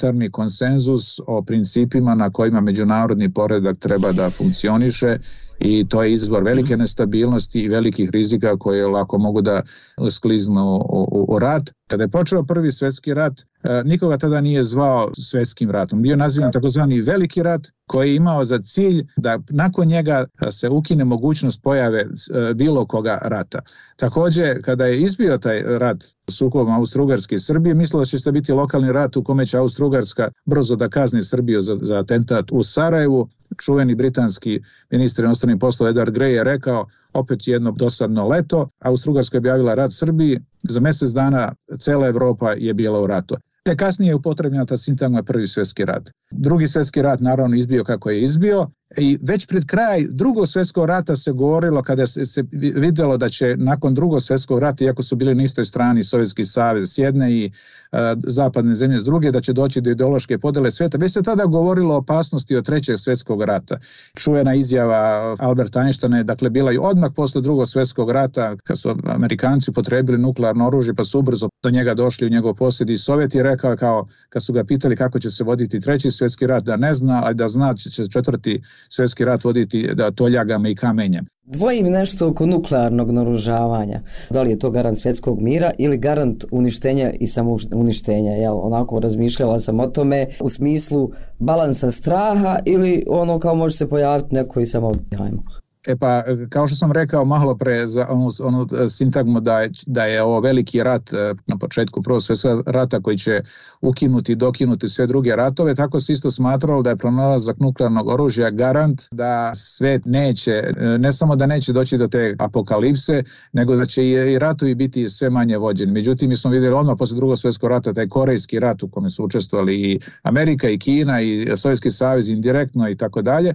elementarni 0.00 0.30
konsenzus 0.30 1.20
o 1.26 1.42
principima 1.42 2.14
na 2.14 2.30
kojima 2.30 2.60
međunarodni 2.60 3.32
poredak 3.32 3.78
treba 3.78 4.12
da 4.12 4.30
funkcioniše 4.30 5.18
i 5.60 5.88
to 5.88 6.02
je 6.02 6.12
izvor 6.12 6.42
velike 6.42 6.76
nestabilnosti 6.76 7.60
i 7.60 7.68
velikih 7.68 8.10
rizika 8.10 8.56
koje 8.56 8.86
lako 8.86 9.18
mogu 9.18 9.40
da 9.40 9.62
skliznu 10.10 10.76
u, 10.76 11.06
u, 11.12 11.26
u 11.28 11.38
rat. 11.38 11.70
Kada 11.86 12.04
je 12.04 12.08
počeo 12.08 12.42
prvi 12.42 12.72
svetski 12.72 13.14
rat, 13.14 13.40
e, 13.40 13.82
nikoga 13.84 14.18
tada 14.18 14.40
nije 14.40 14.64
zvao 14.64 15.10
svetskim 15.14 15.70
ratom. 15.70 16.02
Bio 16.02 16.16
nazivan 16.16 16.52
takozvani 16.52 17.00
veliki 17.00 17.42
rat 17.42 17.68
koji 17.86 18.08
je 18.08 18.16
imao 18.16 18.44
za 18.44 18.58
cilj 18.58 19.06
da 19.16 19.38
nakon 19.50 19.88
njega 19.88 20.26
se 20.50 20.68
ukine 20.68 21.04
mogućnost 21.04 21.62
pojave 21.62 22.00
e, 22.00 22.06
bilo 22.54 22.86
koga 22.86 23.18
rata. 23.22 23.60
Takođe, 23.96 24.62
kada 24.62 24.86
je 24.86 25.00
izbio 25.00 25.38
taj 25.38 25.62
rat 25.62 26.04
sukobom 26.30 26.74
Austro-Ugarske 26.74 27.34
i 27.34 27.38
Srbije, 27.38 27.74
mislilo 27.74 28.04
se 28.04 28.16
da 28.16 28.20
će 28.20 28.32
biti 28.32 28.52
lokalni 28.52 28.92
rat 28.92 29.16
u 29.16 29.24
kome 29.24 29.46
će 29.46 29.58
Austro-Ugarska 29.58 30.28
brzo 30.46 30.76
da 30.76 30.88
kazni 30.88 31.22
Srbiju 31.22 31.60
za, 31.60 31.78
za 31.82 31.98
atentat 31.98 32.44
u 32.52 32.62
Sarajevu. 32.62 33.28
Čuveni 33.58 33.94
britanski 33.94 34.60
ministar 34.90 35.24
inostranih 35.24 35.56
poslova 35.60 35.92
Edward 35.92 36.10
Grey 36.10 36.36
je 36.36 36.44
rekao 36.44 36.86
opet 37.12 37.48
jedno 37.48 37.72
dosadno 37.72 38.28
leto, 38.28 38.68
Austro-Ugarska 38.80 39.36
je 39.36 39.38
objavila 39.38 39.74
rat 39.74 39.92
Srbiji, 39.92 40.40
za 40.62 40.80
mesec 40.80 41.10
dana 41.10 41.54
cela 41.78 42.08
Evropa 42.08 42.52
je 42.52 42.74
bila 42.74 43.02
u 43.02 43.06
ratu. 43.06 43.36
Te 43.64 43.76
kasnije 43.76 44.10
je 44.10 44.14
upotrebljena 44.14 44.64
ta 44.66 44.76
sintagma 44.76 45.22
prvi 45.22 45.46
svetski 45.46 45.84
rat. 45.84 46.10
Drugi 46.30 46.68
svetski 46.68 47.02
rat 47.02 47.20
naravno 47.20 47.56
izbio 47.56 47.84
kako 47.84 48.10
je 48.10 48.22
izbio 48.22 48.66
I 48.98 49.18
već 49.22 49.46
pred 49.46 49.66
kraj 49.66 50.06
drugog 50.10 50.48
svjetskog 50.48 50.86
rata 50.86 51.16
se 51.16 51.32
govorilo 51.32 51.82
kada 51.82 52.06
se, 52.06 52.26
se 52.26 52.44
videlo 52.52 53.16
da 53.16 53.28
će 53.28 53.56
nakon 53.56 53.94
drugog 53.94 54.22
svjetskog 54.22 54.58
rata, 54.58 54.84
iako 54.84 55.02
su 55.02 55.16
bili 55.16 55.34
na 55.34 55.42
istoj 55.42 55.64
strani 55.64 56.04
Sovjetski 56.04 56.44
savez 56.44 56.92
s 56.92 56.98
jedne 56.98 57.32
i 57.32 57.46
uh, 57.46 57.98
zapadne 58.26 58.74
zemlje 58.74 58.98
s 58.98 59.04
druge, 59.04 59.30
da 59.30 59.40
će 59.40 59.52
doći 59.52 59.80
do 59.80 59.90
ideološke 59.90 60.38
podele 60.38 60.70
svijeta, 60.70 60.98
već 60.98 61.12
se 61.12 61.22
tada 61.22 61.44
govorilo 61.44 61.94
o 61.94 61.98
opasnosti 61.98 62.56
od 62.56 62.64
trećeg 62.66 62.98
svjetskog 62.98 63.42
rata. 63.42 63.78
Čujena 64.14 64.54
izjava 64.54 65.36
Alberta 65.38 65.80
Einsteina 65.80 66.18
je 66.18 66.24
dakle 66.24 66.50
bila 66.50 66.72
i 66.72 66.78
odmah 66.78 67.10
posle 67.16 67.42
drugog 67.42 67.68
svjetskog 67.68 68.10
rata, 68.10 68.56
kad 68.64 68.78
su 68.78 68.96
Amerikanci 69.04 69.72
potrebili 69.72 70.18
nuklearno 70.18 70.66
oružje, 70.66 70.94
pa 70.94 71.04
su 71.04 71.18
ubrzo 71.18 71.48
do 71.62 71.70
njega 71.70 71.94
došli 71.94 72.26
u 72.26 72.30
njegov 72.30 72.54
posjed 72.54 72.90
i 72.90 72.96
Sovjet 72.96 73.34
je 73.34 73.42
rekao 73.42 73.76
kao, 73.76 74.04
kad 74.28 74.44
su 74.44 74.52
ga 74.52 74.64
pitali 74.64 74.96
kako 74.96 75.18
će 75.18 75.30
se 75.30 75.44
voditi 75.44 75.80
treći 75.80 76.10
svjetski 76.10 76.46
rat, 76.46 76.64
da 76.64 76.76
ne 76.76 76.94
zna, 76.94 77.20
a 77.24 77.32
da 77.32 77.48
zna 77.48 77.74
će 77.74 78.08
četvrti 78.08 78.62
svjetski 78.88 79.24
rat 79.24 79.44
voditi 79.44 79.88
da 79.94 80.10
toljagama 80.10 80.68
i 80.68 80.74
kamenjem. 80.74 81.26
Dvojim 81.44 81.86
nešto 81.86 82.28
oko 82.28 82.46
nuklearnog 82.46 83.10
naružavanja. 83.10 84.00
Da 84.30 84.42
li 84.42 84.50
je 84.50 84.58
to 84.58 84.70
garant 84.70 84.98
svjetskog 84.98 85.42
mira 85.42 85.70
ili 85.78 85.98
garant 85.98 86.44
uništenja 86.50 87.10
i 87.20 87.26
samouništenja? 87.26 88.32
Jel, 88.32 88.60
onako 88.62 89.00
razmišljala 89.00 89.58
sam 89.58 89.80
o 89.80 89.86
tome 89.86 90.26
u 90.40 90.48
smislu 90.48 91.10
balansa 91.38 91.90
straha 91.90 92.58
ili 92.64 93.04
ono 93.08 93.38
kao 93.38 93.54
može 93.54 93.76
se 93.76 93.88
pojaviti 93.88 94.34
neko 94.34 94.60
i 94.60 94.66
samo 94.66 94.92
ajmo. 95.18 95.42
E 95.88 95.96
pa, 95.96 96.22
kao 96.48 96.68
što 96.68 96.76
sam 96.76 96.92
rekao 96.92 97.24
malo 97.24 97.56
pre 97.56 97.86
za 97.86 98.06
onu, 98.10 98.30
onu 98.42 98.66
sintagmu 98.88 99.40
da 99.40 99.60
je, 99.60 99.70
da 99.86 100.04
je 100.04 100.22
ovo 100.22 100.40
veliki 100.40 100.82
rat 100.82 101.12
e, 101.12 101.34
na 101.46 101.58
početku 101.58 102.02
prvog 102.02 102.22
svjetskog 102.22 102.62
rata 102.66 103.00
koji 103.00 103.18
će 103.18 103.42
ukinuti 103.80 104.32
i 104.32 104.36
dokinuti 104.36 104.88
sve 104.88 105.06
druge 105.06 105.36
ratove, 105.36 105.74
tako 105.74 106.00
se 106.00 106.12
isto 106.12 106.30
smatralo 106.30 106.82
da 106.82 106.90
je 106.90 106.96
pronalazak 106.96 107.56
nuklearnog 107.58 108.08
oružja 108.08 108.50
garant 108.50 109.02
da 109.12 109.52
svet 109.54 110.02
neće, 110.04 110.50
e, 110.50 110.98
ne 110.98 111.12
samo 111.12 111.36
da 111.36 111.46
neće 111.46 111.72
doći 111.72 111.98
do 111.98 112.08
te 112.08 112.36
apokalipse, 112.38 113.22
nego 113.52 113.76
da 113.76 113.86
će 113.86 114.08
i 114.08 114.38
ratovi 114.38 114.74
biti 114.74 115.08
sve 115.08 115.30
manje 115.30 115.58
vođeni. 115.58 115.92
Međutim, 115.92 116.28
mi 116.28 116.36
smo 116.36 116.50
vidjeli 116.50 116.76
odmah 116.76 116.96
posle 116.98 117.16
drugog 117.16 117.38
svjetskog 117.38 117.70
rata 117.70 117.92
taj 117.92 118.08
korejski 118.08 118.60
rat 118.60 118.82
u 118.82 118.88
kome 118.88 119.10
su 119.10 119.24
učestvovali 119.24 119.74
i 119.74 120.00
Amerika 120.22 120.68
i 120.68 120.78
Kina 120.78 121.20
i 121.20 121.48
Sovjetski 121.56 121.90
savez 121.90 122.28
indirektno 122.28 122.88
i 122.88 122.96
tako 122.96 123.22
dalje, 123.22 123.54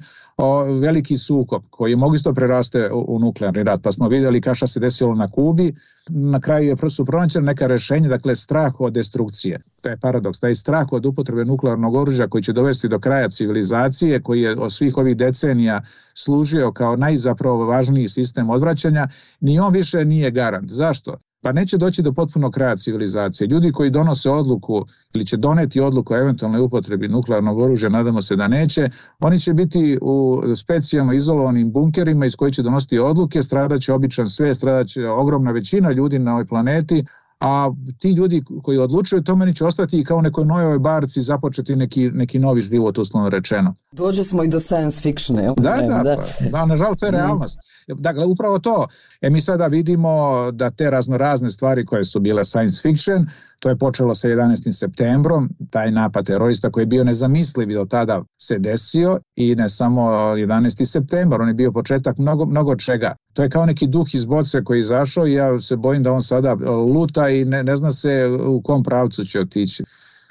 veliki 0.82 1.18
sukob 1.18 1.64
koji 1.70 1.96
mogu 1.96 2.15
isto 2.16 2.34
preraste 2.34 2.90
u, 2.92 3.06
u 3.08 3.20
nuklearni 3.20 3.64
rat. 3.64 3.82
Pa 3.84 3.92
smo 3.92 4.08
vidjeli 4.08 4.42
kao 4.42 4.56
šta 4.56 4.68
se 4.68 4.80
desilo 4.80 5.16
na 5.16 5.28
Kubi, 5.28 5.74
na 6.10 6.40
kraju 6.40 6.68
je 6.68 6.76
prosto 6.76 7.06
pronađeno 7.06 7.46
neka 7.46 7.68
rešenja, 7.68 8.10
dakle 8.10 8.36
strah 8.36 8.74
od 8.80 8.94
destrukcije. 8.94 9.60
To 9.82 9.90
je 9.90 9.98
paradoks, 9.98 10.40
taj 10.40 10.56
strah 10.56 10.92
od 10.92 11.06
upotrebe 11.06 11.46
nuklearnog 11.46 11.96
oružja 11.96 12.28
koji 12.28 12.44
će 12.44 12.54
dovesti 12.54 12.88
do 12.88 13.00
kraja 13.00 13.30
civilizacije, 13.30 14.22
koji 14.22 14.42
je 14.42 14.56
od 14.58 14.72
svih 14.72 14.98
ovih 14.98 15.18
decenija 15.18 15.82
služio 16.14 16.72
kao 16.72 16.96
najzapravo 16.96 17.66
važniji 17.66 18.08
sistem 18.08 18.50
odvraćanja, 18.50 19.08
ni 19.40 19.60
on 19.60 19.74
više 19.74 20.06
nije 20.06 20.32
garant. 20.32 20.70
Zašto? 20.70 21.18
Pa 21.46 21.52
neće 21.52 21.78
doći 21.78 22.02
do 22.02 22.14
potpunog 22.14 22.54
kraja 22.54 22.76
civilizacije. 22.76 23.48
Ljudi 23.48 23.72
koji 23.72 23.90
donose 23.90 24.30
odluku 24.30 24.86
ili 25.14 25.26
će 25.26 25.38
doneti 25.38 25.80
odluku 25.80 26.14
o 26.14 26.18
eventualnoj 26.18 26.62
upotrebi 26.62 27.08
nuklearnog 27.08 27.60
oružja, 27.60 27.90
nadamo 27.90 28.22
se 28.22 28.36
da 28.36 28.48
neće, 28.48 28.90
oni 29.20 29.40
će 29.40 29.54
biti 29.54 29.98
u 30.02 30.44
specijalno 30.56 31.14
izolovanim 31.14 31.72
bunkerima 31.72 32.26
iz 32.26 32.36
koji 32.36 32.52
će 32.52 32.62
donositi 32.62 33.00
odluke, 33.00 33.44
stradaće 33.44 33.94
običan 33.94 34.26
sve, 34.26 34.56
stradaće 34.56 35.08
ogromna 35.08 35.52
većina 35.52 35.92
ljudi 35.92 36.20
na 36.20 36.32
ovoj 36.32 36.46
planeti, 36.46 37.06
a 37.40 37.72
ti 38.00 38.12
ljudi 38.12 38.44
koji 38.64 38.78
odlučuju 38.78 39.24
to 39.24 39.36
meni 39.36 39.56
će 39.56 39.66
ostati 39.66 40.00
i 40.00 40.04
kao 40.04 40.22
nekoj 40.22 40.46
novoj 40.46 40.80
barci 40.80 41.22
započeti 41.22 41.76
neki, 41.76 42.12
neki 42.12 42.40
novi 42.40 42.62
život 42.62 42.98
uslovno 42.98 43.30
rečeno. 43.30 43.74
Dođe 43.92 44.24
smo 44.24 44.44
i 44.44 44.48
do 44.48 44.60
science 44.60 45.02
fiction, 45.02 45.40
jel? 45.40 45.54
Da, 45.58 45.78
da, 45.88 46.02
da, 46.04 46.16
pa, 46.16 46.50
da 46.50 46.66
nažalost 46.66 47.00
to 47.00 47.06
je 47.06 47.12
realnost. 47.12 47.60
Dakle, 47.88 48.26
upravo 48.26 48.60
to. 48.60 48.88
E 49.22 49.30
mi 49.30 49.42
sada 49.42 49.68
vidimo 49.68 50.12
da 50.52 50.70
te 50.70 50.90
raznorazne 50.90 51.50
stvari 51.50 51.86
koje 51.86 52.04
su 52.04 52.20
bile 52.20 52.46
science 52.46 52.82
fiction, 52.82 53.28
to 53.60 53.70
je 53.70 53.78
počelo 53.78 54.16
sa 54.16 54.28
11. 54.28 54.72
septembrom, 54.72 55.50
taj 55.70 55.92
napad 55.92 56.26
terorista 56.26 56.72
koji 56.72 56.82
je 56.82 56.88
bio 56.88 57.04
nezamisliv 57.04 57.74
do 57.74 57.86
tada 57.86 58.24
se 58.42 58.60
desio 58.60 59.20
i 59.36 59.56
ne 59.56 59.70
samo 59.70 60.02
11. 60.02 60.86
septembar, 60.86 61.42
on 61.42 61.48
je 61.48 61.54
bio 61.54 61.72
početak 61.72 62.18
mnogo, 62.18 62.46
mnogo 62.46 62.76
čega. 62.76 63.16
To 63.34 63.44
je 63.44 63.50
kao 63.50 63.66
neki 63.66 63.88
duh 63.88 64.16
iz 64.16 64.26
boce 64.26 64.64
koji 64.64 64.78
je 64.78 64.82
izašao 64.82 65.28
i 65.28 65.34
ja 65.34 65.60
se 65.60 65.76
bojim 65.76 66.04
da 66.04 66.12
on 66.12 66.24
sada 66.24 66.54
luta 66.94 67.30
i 67.30 67.46
ne, 67.46 67.64
ne 67.64 67.76
zna 67.76 67.92
se 67.92 68.28
u 68.48 68.62
kom 68.62 68.84
pravcu 68.84 69.26
će 69.26 69.40
otići. 69.40 69.84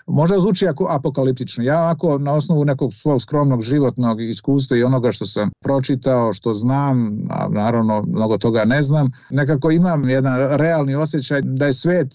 Možda 0.06 0.40
zvuči 0.40 0.66
ako 0.66 0.86
apokaliptično. 0.90 1.64
Ja 1.64 1.90
ako 1.90 2.18
na 2.18 2.32
osnovu 2.32 2.64
nekog 2.64 2.94
svog 2.94 3.22
skromnog 3.22 3.62
životnog 3.62 4.22
iskustva 4.22 4.76
i 4.76 4.82
onoga 4.82 5.10
što 5.10 5.26
sam 5.26 5.50
pročitao, 5.60 6.32
što 6.32 6.54
znam, 6.54 7.26
a 7.30 7.48
naravno 7.50 8.04
mnogo 8.08 8.38
toga 8.38 8.64
ne 8.64 8.82
znam, 8.82 9.10
nekako 9.30 9.70
imam 9.70 10.08
jedan 10.08 10.58
realni 10.58 10.94
osjećaj 10.94 11.40
da 11.42 11.66
je 11.66 11.72
svet 11.72 12.12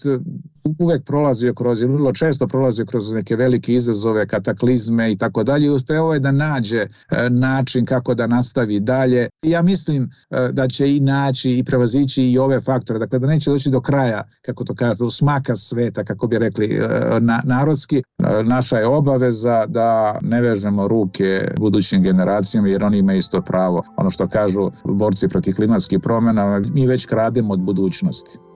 uvek 0.78 1.04
prolazio 1.04 1.54
kroz, 1.54 1.80
vrlo 1.80 2.12
često 2.12 2.46
prolazio 2.46 2.84
kroz 2.86 3.10
neke 3.10 3.36
velike 3.36 3.74
izazove, 3.74 4.26
kataklizme 4.26 5.12
i 5.12 5.16
tako 5.16 5.44
dalje 5.44 5.66
i 5.66 5.70
uspeo 5.70 6.12
je 6.12 6.20
da 6.20 6.32
nađe 6.32 6.78
e, 6.78 6.88
način 7.30 7.86
kako 7.86 8.14
da 8.14 8.26
nastavi 8.26 8.80
dalje. 8.80 9.28
Ja 9.42 9.62
mislim 9.62 10.10
e, 10.30 10.48
da 10.52 10.68
će 10.68 10.96
i 10.96 11.00
naći 11.00 11.50
i 11.50 11.64
prevazići 11.64 12.24
i 12.24 12.38
ove 12.38 12.60
faktore, 12.60 12.98
dakle 12.98 13.18
da 13.18 13.26
neće 13.26 13.50
doći 13.50 13.70
do 13.70 13.80
kraja, 13.80 14.24
kako 14.42 14.64
to 14.64 14.74
kažete, 14.74 15.04
u 15.04 15.10
smaka 15.10 15.54
sveta, 15.54 16.04
kako 16.04 16.26
bi 16.26 16.38
rekli 16.38 16.66
e, 16.66 16.88
na, 17.20 17.40
narodski. 17.44 18.02
Naša 18.44 18.76
je 18.76 18.86
obaveza 18.86 19.66
da 19.66 20.18
ne 20.22 20.40
vežemo 20.40 20.88
ruke 20.88 21.48
budućim 21.58 22.02
generacijama 22.02 22.68
jer 22.68 22.84
oni 22.84 22.98
imaju 22.98 23.18
isto 23.18 23.40
pravo. 23.40 23.82
Ono 23.96 24.10
što 24.10 24.28
kažu 24.28 24.70
borci 24.84 25.28
protiv 25.28 25.54
klimatskih 25.54 25.98
promjena, 26.02 26.62
mi 26.74 26.86
već 26.86 27.06
krademo 27.06 27.52
od 27.52 27.60
budućnosti. 27.60 28.49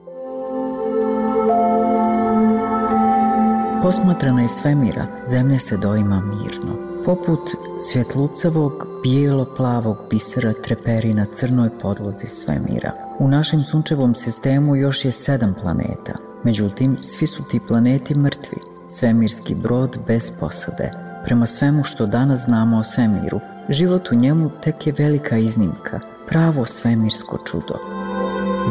Posmatrana 3.85 4.43
iz 4.43 4.51
svemira, 4.51 5.05
zemlja 5.25 5.59
se 5.59 5.77
doima 5.77 6.21
mirno. 6.21 6.75
Poput 7.05 7.39
svjetlucavog, 7.79 8.87
bijelo-plavog 9.03 9.97
bisera 10.09 10.53
treperi 10.53 11.13
na 11.13 11.25
crnoj 11.25 11.69
podlozi 11.81 12.27
svemira. 12.27 12.91
U 13.19 13.27
našem 13.27 13.61
sunčevom 13.61 14.15
sistemu 14.15 14.75
još 14.75 15.05
je 15.05 15.11
sedam 15.11 15.55
planeta. 15.61 16.13
Međutim, 16.43 16.97
svi 16.97 17.27
su 17.27 17.43
ti 17.43 17.59
planeti 17.67 18.19
mrtvi. 18.19 18.57
Svemirski 18.87 19.55
brod 19.55 19.97
bez 20.07 20.31
posade. 20.39 20.91
Prema 21.25 21.45
svemu 21.45 21.83
što 21.83 22.05
danas 22.05 22.39
znamo 22.39 22.77
o 22.77 22.83
svemiru, 22.83 23.39
život 23.69 24.11
u 24.11 24.15
njemu 24.15 24.51
tek 24.61 24.87
je 24.87 24.93
velika 24.97 25.37
iznimka, 25.37 25.99
pravo 26.27 26.65
svemirsko 26.65 27.37
čudo. 27.45 27.75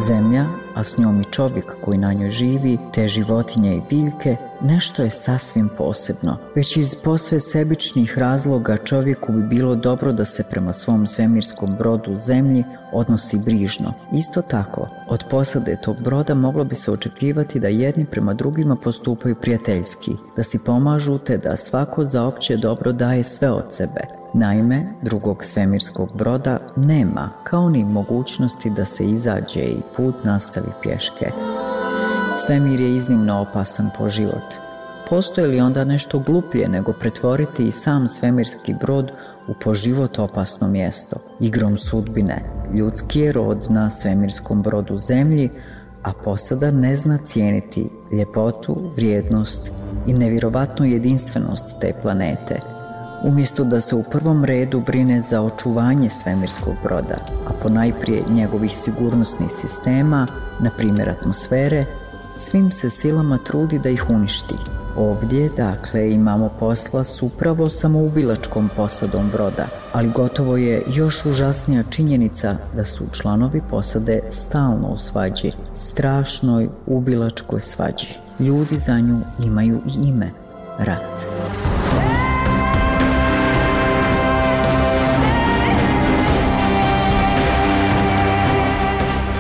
Zemlja, 0.09 0.47
a 0.75 0.85
s 0.85 0.99
njom 0.99 1.21
i 1.21 1.25
čovjek 1.25 1.81
koji 1.81 1.99
na 1.99 2.13
njoj 2.13 2.31
živi, 2.31 2.79
te 2.95 3.09
životinje 3.09 3.77
i 3.77 3.83
biljke, 3.91 4.37
nešto 4.61 5.03
je 5.03 5.11
sasvim 5.11 5.69
posebno. 5.79 6.37
Već 6.55 6.77
iz 6.77 6.95
posve 6.95 7.41
sebičnih 7.41 8.19
razloga 8.19 8.77
čovjeku 8.77 9.33
bi 9.33 9.43
bilo 9.43 9.75
dobro 9.75 10.13
da 10.13 10.25
se 10.25 10.45
prema 10.51 10.73
svom 10.73 11.07
svemirskom 11.07 11.77
brodu 11.79 12.17
zemlji 12.19 12.65
odnosi 12.93 13.39
brižno. 13.45 13.93
Isto 14.13 14.43
tako, 14.43 14.89
od 15.09 15.25
posade 15.31 15.77
tog 15.83 16.01
broda 16.01 16.35
moglo 16.35 16.65
bi 16.65 16.75
se 16.75 16.91
očekivati 16.91 17.61
da 17.61 17.69
jedni 17.69 18.05
prema 18.05 18.35
drugima 18.35 18.77
postupaju 18.77 19.35
prijateljski, 19.35 20.17
da 20.37 20.43
si 20.43 20.59
pomažu 20.59 21.19
te 21.19 21.39
da 21.39 21.57
svako 21.57 22.05
za 22.05 22.25
opće 22.25 22.57
dobro 22.57 22.93
daje 22.93 23.23
sve 23.23 23.51
od 23.51 23.65
sebe. 23.69 24.24
Naime, 24.37 24.87
drugog 25.03 25.45
svemirskog 25.45 26.09
broda 26.15 26.59
nema, 26.77 27.31
kao 27.45 27.69
ni 27.69 27.85
mogućnosti 27.85 28.71
da 28.71 28.85
se 28.85 29.05
izađe 29.05 29.61
i 29.61 29.81
put 29.97 30.25
nastavi 30.25 30.69
pješke. 30.83 31.31
Svemir 32.47 32.81
je 32.81 32.95
iznimno 32.95 33.41
opasan 33.41 33.91
po 33.99 34.09
život. 34.09 34.55
Postoje 35.11 35.47
li 35.47 35.61
onda 35.61 35.85
nešto 35.85 36.19
gluplje 36.19 36.69
nego 36.69 36.93
pretvoriti 36.93 37.67
i 37.67 37.73
sam 37.73 38.09
svemirski 38.09 38.75
brod 38.81 39.13
u 39.49 39.55
po 39.65 39.75
život 39.75 40.19
opasno 40.19 40.69
mjesto? 40.69 41.17
Igrom 41.41 41.79
sudbine, 41.79 42.43
ljudski 42.75 43.21
je 43.21 43.33
rod 43.33 43.67
na 43.71 43.91
svemirskom 43.91 44.63
brodu 44.63 44.99
zemlji, 44.99 45.51
a 46.03 46.13
posada 46.25 46.71
ne 46.71 46.97
zna 46.97 47.19
cijeniti 47.25 47.89
ljepotu, 48.13 48.91
vrijednost 48.97 49.73
i 50.07 50.13
nevjerovatnu 50.13 50.87
jedinstvenost 50.87 51.81
te 51.81 51.93
planete– 52.03 52.61
umjesto 53.25 53.65
da 53.65 53.81
se 53.81 53.97
u 53.97 54.03
prvom 54.03 54.45
redu 54.45 54.81
brine 54.81 55.21
za 55.21 55.43
očuvanje 55.43 56.11
svemirskog 56.11 56.75
broda, 56.83 57.17
a 57.47 57.53
ponajprije 57.63 58.23
njegovih 58.31 58.77
sigurnosnih 58.77 59.51
sistema, 59.51 60.27
na 60.61 60.71
primjer 60.77 61.11
atmosfere, 61.11 61.85
svim 62.37 62.73
se 62.73 62.91
silama 62.91 63.39
trudi 63.39 63.79
da 63.79 63.89
ih 63.89 64.11
uništi. 64.11 64.55
Ovdje, 64.97 65.51
dakle, 65.57 66.13
imamo 66.13 66.49
posla 66.61 67.05
s 67.05 67.23
upravo 67.23 67.71
samoubilačkom 67.71 68.71
posadom 68.77 69.31
broda, 69.33 69.67
ali 69.93 70.11
gotovo 70.15 70.57
je 70.57 70.83
još 70.95 71.27
užasnija 71.27 71.83
činjenica 71.91 72.57
da 72.77 72.85
su 72.85 73.05
članovi 73.13 73.63
posade 73.71 74.21
stalno 74.31 74.89
u 74.89 74.97
svađi, 74.97 75.51
strašnoj 75.75 76.69
ubilačkoj 76.87 77.61
svađi. 77.61 78.09
Ljudi 78.41 78.79
za 78.79 79.01
nju 79.01 79.21
imaju 79.45 79.81
i 79.87 80.09
ime, 80.09 80.31
rat. 80.79 81.27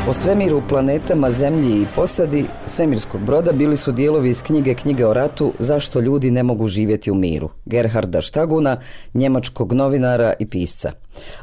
O 0.09 0.13
svemiru, 0.13 0.63
planetama, 0.69 1.31
zemlji 1.31 1.83
i 1.83 1.87
posadi 1.95 2.47
svemirskog 2.67 3.21
broda 3.21 3.53
bili 3.53 3.77
su 3.77 3.93
dijelovi 3.93 4.29
iz 4.29 4.43
knjige 4.43 4.75
Knjige 4.75 5.07
o 5.07 5.15
ratu 5.15 5.53
Zašto 5.59 6.01
ljudi 6.01 6.31
ne 6.31 6.43
mogu 6.43 6.69
živjeti 6.69 7.11
u 7.11 7.15
miru 7.15 7.49
Gerharda 7.65 8.21
Štaguna, 8.21 8.81
njemačkog 9.15 9.73
novinara 9.73 10.33
i 10.39 10.47
pisca. 10.47 10.93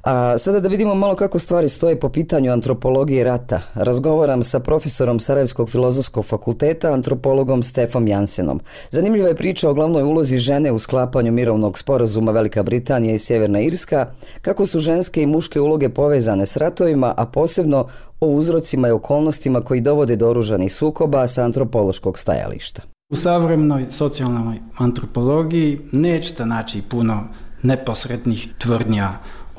A 0.01 0.37
sada 0.37 0.59
da 0.59 0.67
vidimo 0.67 0.95
malo 0.95 1.15
kako 1.15 1.39
stvari 1.39 1.69
stoje 1.69 1.99
po 1.99 2.09
pitanju 2.09 2.51
antropologije 2.51 3.23
rata. 3.23 3.61
Razgovaram 3.73 4.43
sa 4.43 4.59
profesorom 4.59 5.19
Sarajevskog 5.19 5.69
filozofskog 5.69 6.25
fakulteta, 6.25 6.93
antropologom 6.93 7.63
Stefom 7.63 8.07
Jansenom. 8.07 8.59
Zanimljiva 8.91 9.27
je 9.27 9.35
priča 9.35 9.69
o 9.69 9.73
glavnoj 9.73 10.03
ulozi 10.03 10.37
žene 10.37 10.71
u 10.71 10.79
sklapanju 10.79 11.31
mirovnog 11.31 11.77
sporazuma 11.77 12.31
Velika 12.31 12.63
Britanija 12.63 13.15
i 13.15 13.19
Sjeverna 13.19 13.61
Irska, 13.61 14.05
kako 14.41 14.65
su 14.65 14.79
ženske 14.79 15.21
i 15.21 15.25
muške 15.25 15.59
uloge 15.59 15.89
povezane 15.89 16.45
s 16.45 16.57
ratovima, 16.57 17.13
a 17.17 17.25
posebno 17.25 17.87
o 18.19 18.27
uzrocima 18.27 18.87
i 18.87 18.91
okolnostima 18.91 19.61
koji 19.61 19.81
dovode 19.81 20.15
do 20.15 20.29
oružanih 20.29 20.73
sukoba 20.73 21.27
sa 21.27 21.43
antropološkog 21.43 22.17
stajališta. 22.17 22.81
U 23.11 23.15
savremenoj 23.15 23.85
socijalnoj 23.91 24.57
antropologiji 24.77 25.79
nećete 25.91 26.45
naći 26.45 26.81
puno 26.81 27.23
neposrednih 27.63 28.47
tvrdnja 28.57 29.09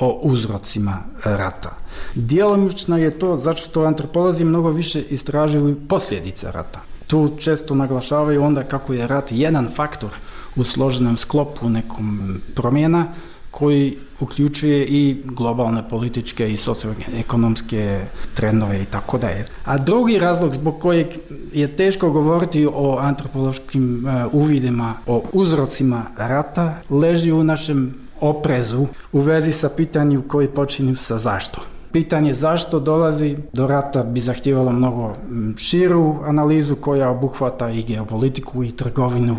o 0.02 0.18
uzrocima 0.22 0.98
rata. 1.24 1.70
Djelomično 2.14 2.98
je 2.98 3.18
to 3.18 3.36
zato 3.36 3.58
što 3.58 3.82
antropolozi 3.82 4.44
mnogo 4.44 4.70
više 4.70 5.02
istražuju 5.02 5.76
posljedice 5.88 6.52
rata. 6.52 6.80
Tu 7.06 7.36
često 7.38 7.74
naglašavaju 7.74 8.42
onda 8.42 8.62
kako 8.62 8.92
je 8.92 9.06
rat 9.06 9.32
jedan 9.32 9.68
faktor 9.74 10.10
u 10.56 10.64
složenom 10.64 11.16
sklopu 11.16 11.68
nekom 11.68 12.40
promjena 12.54 13.06
koji 13.50 13.98
uključuje 14.20 14.86
i 14.86 15.22
globalne 15.24 15.88
političke 15.88 16.52
i 16.52 16.56
socioekonomske 16.56 18.00
trendove 18.34 18.82
i 18.82 18.84
tako 18.84 19.18
dalje. 19.18 19.44
A 19.64 19.78
drugi 19.78 20.18
razlog 20.18 20.52
zbog 20.52 20.80
kojeg 20.80 21.06
je 21.52 21.76
teško 21.76 22.10
govoriti 22.10 22.66
o 22.74 22.96
antropološkim 23.00 24.06
e, 24.06 24.26
uvidima, 24.32 24.94
o 25.06 25.22
uzrocima 25.32 26.06
rata, 26.16 26.76
leži 26.90 27.32
u 27.32 27.44
našem 27.44 27.94
oprezu 28.22 28.86
u 29.12 29.20
vezi 29.20 29.52
sa 29.52 29.68
pitanjem 29.68 30.22
koji 30.28 30.48
počinju 30.48 30.96
sa 30.96 31.18
zašto. 31.18 31.60
Pitanje 31.92 32.34
zašto 32.34 32.80
dolazi 32.80 33.36
do 33.52 33.66
rata 33.66 34.02
bi 34.02 34.20
zahtjevalo 34.20 34.72
mnogo 34.72 35.14
širu 35.56 36.16
analizu 36.24 36.76
koja 36.76 37.10
obuhvata 37.10 37.70
i 37.70 37.82
geopolitiku 37.82 38.64
i 38.64 38.76
trgovinu 38.76 39.36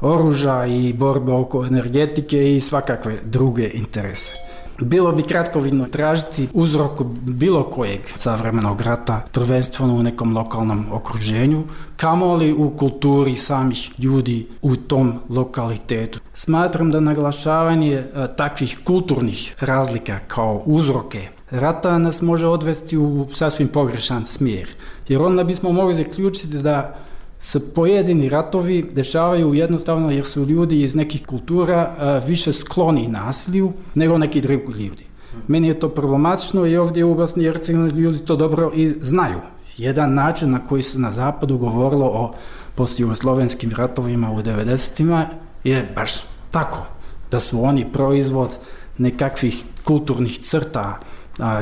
oruža 0.00 0.66
i 0.66 0.92
borbe 0.92 1.32
oko 1.32 1.64
energetike 1.66 2.56
i 2.56 2.60
svakakve 2.60 3.18
druge 3.24 3.70
interese. 3.74 4.32
Bilo 4.80 5.12
bi 5.12 5.22
kratkovidno 5.22 5.86
tražiti 5.86 6.48
uzrok 6.52 7.02
bilo 7.26 7.70
kojeg 7.70 8.00
savremenog 8.14 8.80
rata, 8.80 9.22
prvenstveno 9.32 9.94
u 9.94 10.02
nekom 10.02 10.36
lokalnom 10.36 10.86
okruženju, 10.92 11.64
kamoli 11.96 12.52
u 12.52 12.70
kulturi 12.70 13.36
samih 13.36 13.90
ljudi 13.98 14.46
u 14.62 14.76
tom 14.76 15.14
lokalitetu. 15.28 16.20
Smatram 16.32 16.90
da 16.90 17.00
naglašavanje 17.00 17.94
e, 17.94 18.04
takvih 18.36 18.78
kulturnih 18.84 19.54
razlika 19.60 20.18
kao 20.28 20.62
uzroke 20.66 21.28
rata 21.50 21.98
nas 21.98 22.22
može 22.22 22.46
odvesti 22.46 22.96
u 22.96 23.26
sasvim 23.34 23.68
pogrešan 23.68 24.26
smjer. 24.26 24.68
Jer 25.08 25.22
onda 25.22 25.44
bismo 25.44 25.72
mogli 25.72 25.94
zaključiti 25.94 26.58
da 26.58 26.98
se 27.40 27.74
pojedini 27.74 28.28
ratovi 28.28 28.90
dešavaju 28.92 29.54
jednostavno 29.54 30.10
jer 30.10 30.24
su 30.24 30.44
ljudi 30.44 30.82
iz 30.82 30.94
nekih 30.94 31.26
kultura 31.26 31.96
više 32.26 32.52
skloni 32.52 33.08
nasilju 33.08 33.72
nego 33.94 34.18
neki 34.18 34.40
drugi 34.40 34.82
ljudi. 34.82 35.06
Meni 35.46 35.68
je 35.68 35.80
to 35.80 35.88
problematično 35.88 36.66
i 36.66 36.76
ovdje 36.76 37.04
u 37.04 37.14
Bosni 37.14 37.44
i 37.44 37.46
Hercegovini 37.46 38.00
ljudi 38.00 38.18
to 38.18 38.36
dobro 38.36 38.70
i 38.74 38.88
znaju. 39.00 39.38
Jedan 39.76 40.14
način 40.14 40.50
na 40.50 40.58
koji 40.64 40.82
se 40.82 40.98
na 40.98 41.12
zapadu 41.12 41.58
govorilo 41.58 42.06
o 42.06 42.32
postjugoslovenskim 42.74 43.70
ratovima 43.76 44.30
u 44.32 44.42
90-ima 44.42 45.26
je 45.64 45.92
baš 45.94 46.12
tako. 46.50 46.86
Da 47.30 47.38
su 47.38 47.64
oni 47.64 47.92
proizvod 47.92 48.58
nekakvih 48.98 49.64
kulturnih 49.84 50.38
crta 50.38 50.98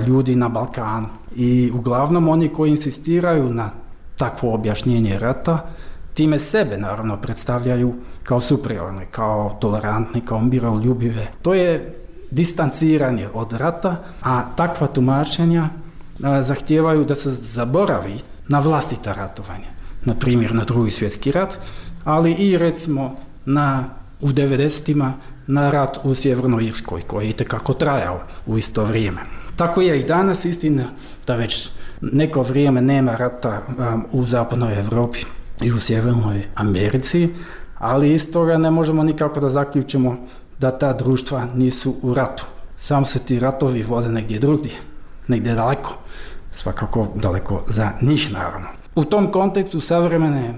ljudi 0.06 0.36
na 0.36 0.48
Balkanu. 0.48 1.08
I 1.34 1.70
uglavnom 1.74 2.28
oni 2.28 2.48
koji 2.48 2.70
insistiraju 2.70 3.50
na 3.50 3.70
takvo 4.16 4.54
objašnjenje 4.54 5.18
rata, 5.18 5.66
time 6.14 6.38
sebe 6.38 6.78
naravno 6.78 7.16
predstavljaju 7.16 7.94
kao 8.22 8.40
superiorne, 8.40 9.06
kao 9.10 9.56
tolerantne, 9.60 10.20
kao 10.24 10.40
miroljubive. 10.40 11.26
To 11.42 11.54
je 11.54 11.94
distanciranje 12.30 13.28
od 13.34 13.52
rata, 13.52 13.96
a 14.22 14.42
takva 14.56 14.86
tumačenja 14.86 15.68
zahtijevaju 16.40 17.04
da 17.04 17.14
se 17.14 17.30
zaboravi 17.30 18.20
na 18.48 18.60
vlastita 18.60 19.12
ratovanja. 19.12 19.68
Na 20.04 20.14
primjer 20.14 20.54
na 20.54 20.64
drugi 20.64 20.90
svjetski 20.90 21.32
rat, 21.32 21.58
ali 22.04 22.32
i 22.32 22.58
recimo 22.58 23.16
na 23.44 23.84
u 24.20 24.28
90-ima 24.28 25.12
na 25.46 25.70
rat 25.70 25.98
u 26.04 26.14
Sjevernoj 26.14 26.64
Irskoj 26.64 27.02
koji 27.02 27.26
je 27.26 27.30
itekako 27.30 27.74
trajao 27.74 28.20
u 28.46 28.58
isto 28.58 28.84
vrijeme. 28.84 29.20
Tako 29.56 29.80
je 29.80 30.00
i 30.00 30.04
danas 30.04 30.44
istina 30.44 30.84
da 31.26 31.36
već 31.36 31.68
neko 32.00 32.42
vrijeme 32.42 32.80
nema 32.80 33.16
rata 33.16 33.62
um, 33.68 34.04
u 34.12 34.24
zapadnoj 34.24 34.78
Europi 34.78 35.18
i 35.62 35.72
u 35.72 35.80
sjevernoj 35.80 36.46
Americi, 36.54 37.28
ali 37.78 38.14
iz 38.14 38.32
toga 38.32 38.58
ne 38.58 38.70
možemo 38.70 39.02
nikako 39.02 39.40
da 39.40 39.48
zaključimo 39.48 40.16
da 40.58 40.78
ta 40.78 40.92
društva 40.92 41.46
nisu 41.54 41.94
u 42.02 42.14
ratu. 42.14 42.46
Samo 42.76 43.06
se 43.06 43.18
ti 43.18 43.38
ratovi 43.38 43.82
vode 43.82 44.08
negdje 44.08 44.38
drugdje, 44.38 44.72
negdje 45.28 45.54
daleko, 45.54 45.94
svakako 46.50 47.08
daleko 47.14 47.62
za 47.68 47.90
njih 48.00 48.32
naravno. 48.32 48.66
U 48.94 49.04
tom 49.04 49.32
kontekstu 49.32 49.80
savremene 49.80 50.54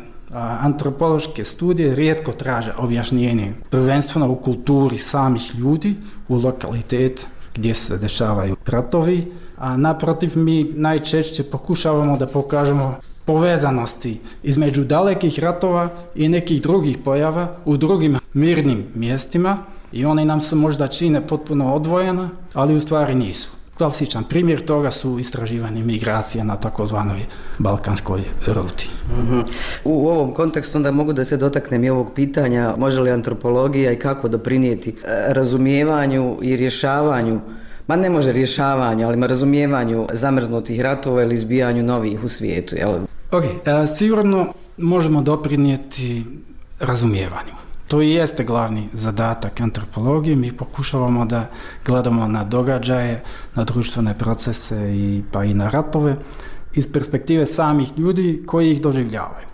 antropološke 0.60 1.44
studije 1.44 1.94
rijetko 1.94 2.32
traže 2.32 2.72
objašnjenje 2.78 3.52
prvenstveno 3.70 4.30
u 4.30 4.36
kulturi 4.36 4.98
samih 4.98 5.54
ljudi, 5.54 5.94
u 6.28 6.36
lokalitet 6.36 7.26
gdje 7.58 7.74
se 7.74 7.98
dešavaju 7.98 8.56
ratovi, 8.66 9.32
a 9.58 9.76
naprotiv 9.76 10.38
mi 10.38 10.72
najčešće 10.74 11.42
pokušavamo 11.42 12.16
da 12.16 12.26
pokažemo 12.26 12.94
povezanosti 13.24 14.20
između 14.42 14.84
dalekih 14.84 15.38
ratova 15.38 15.88
i 16.14 16.28
nekih 16.28 16.62
drugih 16.62 16.98
pojava 17.04 17.56
u 17.64 17.76
drugim 17.76 18.16
mirnim 18.34 18.84
mjestima 18.94 19.58
i 19.92 20.04
one 20.04 20.24
nam 20.24 20.40
se 20.40 20.56
možda 20.56 20.86
čine 20.86 21.26
potpuno 21.26 21.74
odvojena, 21.74 22.30
ali 22.54 22.74
u 22.74 22.80
stvari 22.80 23.14
nisu. 23.14 23.57
Klasičan 23.78 24.24
primjer 24.24 24.60
toga 24.64 24.90
su 24.90 25.18
istraživanje 25.18 25.82
migracija 25.82 26.44
na 26.44 26.56
takozvanoj 26.56 27.26
balkanskoj 27.58 28.20
ruti. 28.46 28.88
Mhm. 29.18 29.40
U 29.84 30.08
ovom 30.08 30.32
kontekstu 30.32 30.78
onda 30.78 30.90
mogu 30.90 31.12
da 31.12 31.24
se 31.24 31.36
dotaknem 31.36 31.84
i 31.84 31.90
ovog 31.90 32.12
pitanja 32.14 32.74
može 32.78 33.00
li 33.00 33.10
antropologija 33.10 33.92
i 33.92 33.98
kako 33.98 34.28
doprinijeti 34.28 34.90
e, 34.90 34.94
razumijevanju 35.32 36.38
i 36.42 36.56
rješavanju 36.56 37.40
ma 37.86 37.96
ne 37.96 38.10
može 38.10 38.32
rješavanju, 38.32 39.06
ali 39.06 39.26
razumijevanju 39.26 40.06
zamrznutih 40.12 40.80
ratova 40.80 41.22
ili 41.22 41.34
izbijanju 41.34 41.82
novih 41.82 42.24
u 42.24 42.28
svijetu. 42.28 42.76
Jel? 42.76 42.94
Ok, 43.30 43.44
e, 43.44 43.86
sigurno 43.96 44.52
možemo 44.76 45.22
doprinijeti 45.22 46.24
razumijevanju. 46.80 47.67
To 47.88 48.02
i 48.02 48.10
jeste 48.10 48.44
glavni 48.44 48.88
zadatak 48.92 49.60
antropologije. 49.60 50.36
Mi 50.36 50.52
pokušavamo 50.52 51.24
da 51.26 51.46
gledamo 51.86 52.28
na 52.28 52.44
događaje, 52.44 53.22
na 53.54 53.64
društvene 53.64 54.18
procese 54.18 54.96
i 54.96 55.22
pa 55.32 55.44
i 55.44 55.54
na 55.54 55.70
ratove 55.70 56.16
iz 56.74 56.92
perspektive 56.92 57.46
samih 57.46 57.98
ljudi 57.98 58.42
koji 58.46 58.70
ih 58.70 58.82
doživljavaju. 58.82 59.46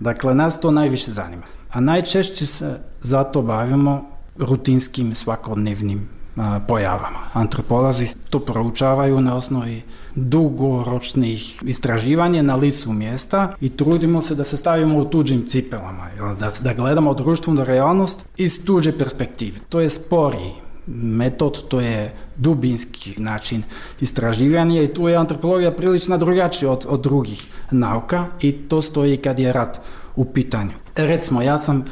Dakle, 0.00 0.34
nas 0.34 0.60
to 0.60 0.70
najviše 0.70 1.12
zanima. 1.12 1.42
A 1.70 1.80
najčešće 1.80 2.46
se 2.46 2.80
zato 3.00 3.42
bavimo 3.42 4.04
rutinskim 4.38 5.14
svakodnevnim 5.14 6.19
pojavama. 6.66 7.18
Antropolozi 7.32 8.06
to 8.30 8.40
proučavaju 8.40 9.20
na 9.20 9.36
osnovi 9.36 9.82
dugoročnih 10.14 11.62
istraživanja 11.62 12.42
na 12.42 12.56
licu 12.56 12.92
mjesta 12.92 13.54
i 13.60 13.68
trudimo 13.68 14.22
se 14.22 14.34
da 14.34 14.44
se 14.44 14.56
stavimo 14.56 14.98
u 14.98 15.04
tuđim 15.04 15.46
cipelama, 15.46 16.08
da, 16.38 16.50
da 16.60 16.74
gledamo 16.74 17.14
društvenu 17.14 17.64
realnost 17.64 18.24
iz 18.36 18.64
tuđe 18.64 18.98
perspektive. 18.98 19.58
To 19.68 19.80
je 19.80 19.90
sporiji 19.90 20.52
metod, 20.96 21.68
to 21.68 21.80
je 21.80 22.14
dubinski 22.36 23.14
način 23.20 23.62
istraživanja 24.00 24.82
i 24.82 24.94
tu 24.94 25.08
je 25.08 25.16
antropologija 25.16 25.72
prilično 25.72 26.18
drugačija 26.18 26.70
od, 26.70 26.86
od 26.88 27.00
drugih 27.00 27.46
nauka 27.70 28.26
i 28.40 28.52
to 28.52 28.82
stoji 28.82 29.16
kad 29.16 29.38
je 29.38 29.52
rat 29.52 29.80
u 30.16 30.24
pitanju. 30.24 30.70
Recimo, 30.96 31.42
ja 31.42 31.58
sam 31.58 31.84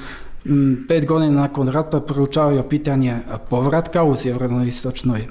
pet 0.89 1.07
godina 1.07 1.41
nakon 1.41 1.69
rata 1.69 2.01
proučavaju 2.01 2.63
pitanje 2.69 3.19
povratka 3.51 4.03
u 4.03 4.17
sjeverno-istočnoj 4.17 5.21
e, 5.21 5.27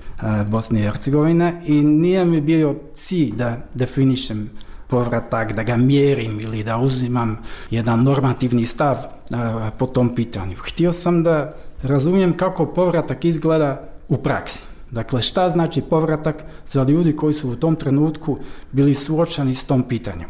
Bosni 0.48 0.80
i 0.80 0.84
Hercegovine 0.84 1.62
i 1.66 1.84
nije 1.84 2.26
mi 2.26 2.42
bio 2.42 2.76
cilj 2.94 3.32
da 3.36 3.58
definišem 3.74 4.50
povratak, 4.88 5.54
da 5.54 5.64
ga 5.64 5.78
mjerim 5.78 6.40
ili 6.40 6.64
da 6.64 6.78
uzimam 6.78 7.38
jedan 7.72 8.04
normativni 8.04 8.66
stav 8.66 8.96
e, 8.96 9.06
po 9.78 9.86
tom 9.86 10.16
pitanju. 10.16 10.56
Htio 10.58 10.92
sam 10.92 11.24
da 11.24 11.54
razumijem 11.84 12.38
kako 12.38 12.66
povratak 12.66 13.26
izgleda 13.26 13.84
u 14.10 14.18
praksi. 14.18 14.64
Dakle, 14.92 15.22
šta 15.22 15.50
znači 15.50 15.82
povratak 15.82 16.44
za 16.68 16.84
ljudi 16.84 17.16
koji 17.16 17.34
su 17.34 17.50
u 17.50 17.56
tom 17.56 17.76
trenutku 17.76 18.38
bili 18.72 18.94
suočani 18.94 19.56
s 19.56 19.64
tom 19.64 19.84
pitanjem? 19.84 20.30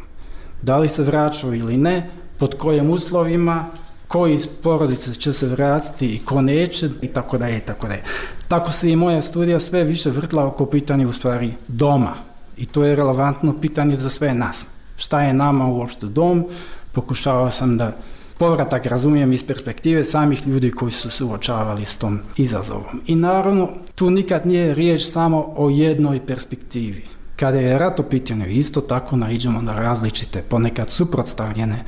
Da 0.61 0.77
li 0.77 0.87
se 0.87 1.03
vraćaju 1.03 1.53
ili 1.53 1.77
ne, 1.77 2.09
pod 2.39 2.57
kojim 2.57 2.89
uslovima, 2.89 3.65
koji 4.07 4.35
iz 4.35 4.47
porodice 4.63 5.13
će 5.13 5.33
se 5.33 5.47
vratiti 5.47 6.15
i 6.15 6.19
ko 6.25 6.41
neće 6.41 6.89
i 7.01 7.07
tako 7.07 7.37
dalje 7.37 7.57
i 7.57 7.61
tako 7.61 7.87
dalje. 7.87 8.03
Tako 8.47 8.71
se 8.71 8.91
i 8.91 8.95
moja 8.95 9.21
studija 9.21 9.59
sve 9.59 9.83
više 9.83 10.09
vrtla 10.09 10.45
oko 10.45 10.65
pitanja 10.65 11.07
u 11.07 11.11
stvari 11.11 11.53
doma 11.67 12.13
i 12.57 12.65
to 12.65 12.83
je 12.83 12.95
relevantno 12.95 13.55
pitanje 13.61 13.95
za 13.95 14.09
sve 14.09 14.33
nas. 14.33 14.67
Šta 14.97 15.21
je 15.21 15.33
nama 15.33 15.67
uopšte 15.67 16.05
dom? 16.05 16.45
Pokušavao 16.91 17.51
sam 17.51 17.77
da 17.77 17.91
povratak 18.37 18.85
razumijem 18.85 19.33
iz 19.33 19.43
perspektive 19.47 20.03
samih 20.03 20.47
ljudi 20.47 20.71
koji 20.71 20.91
su 20.91 21.09
suočavali 21.09 21.85
s 21.85 21.97
tom 21.97 22.19
izazovom. 22.37 23.01
I 23.07 23.15
naravno, 23.15 23.69
tu 23.95 24.09
nikad 24.09 24.45
nije 24.45 24.73
riječ 24.73 25.05
samo 25.05 25.53
o 25.55 25.69
jednoj 25.69 26.25
perspektivi. 26.25 27.16
Kada 27.37 27.57
je 27.57 27.77
rat 27.77 27.99
u 27.99 28.03
pitanju, 28.03 28.45
isto 28.45 28.81
tako 28.81 29.15
naiđemo 29.15 29.61
na 29.61 29.73
različite, 29.73 30.41
ponekad 30.41 30.89
suprotstavljene 30.89 31.83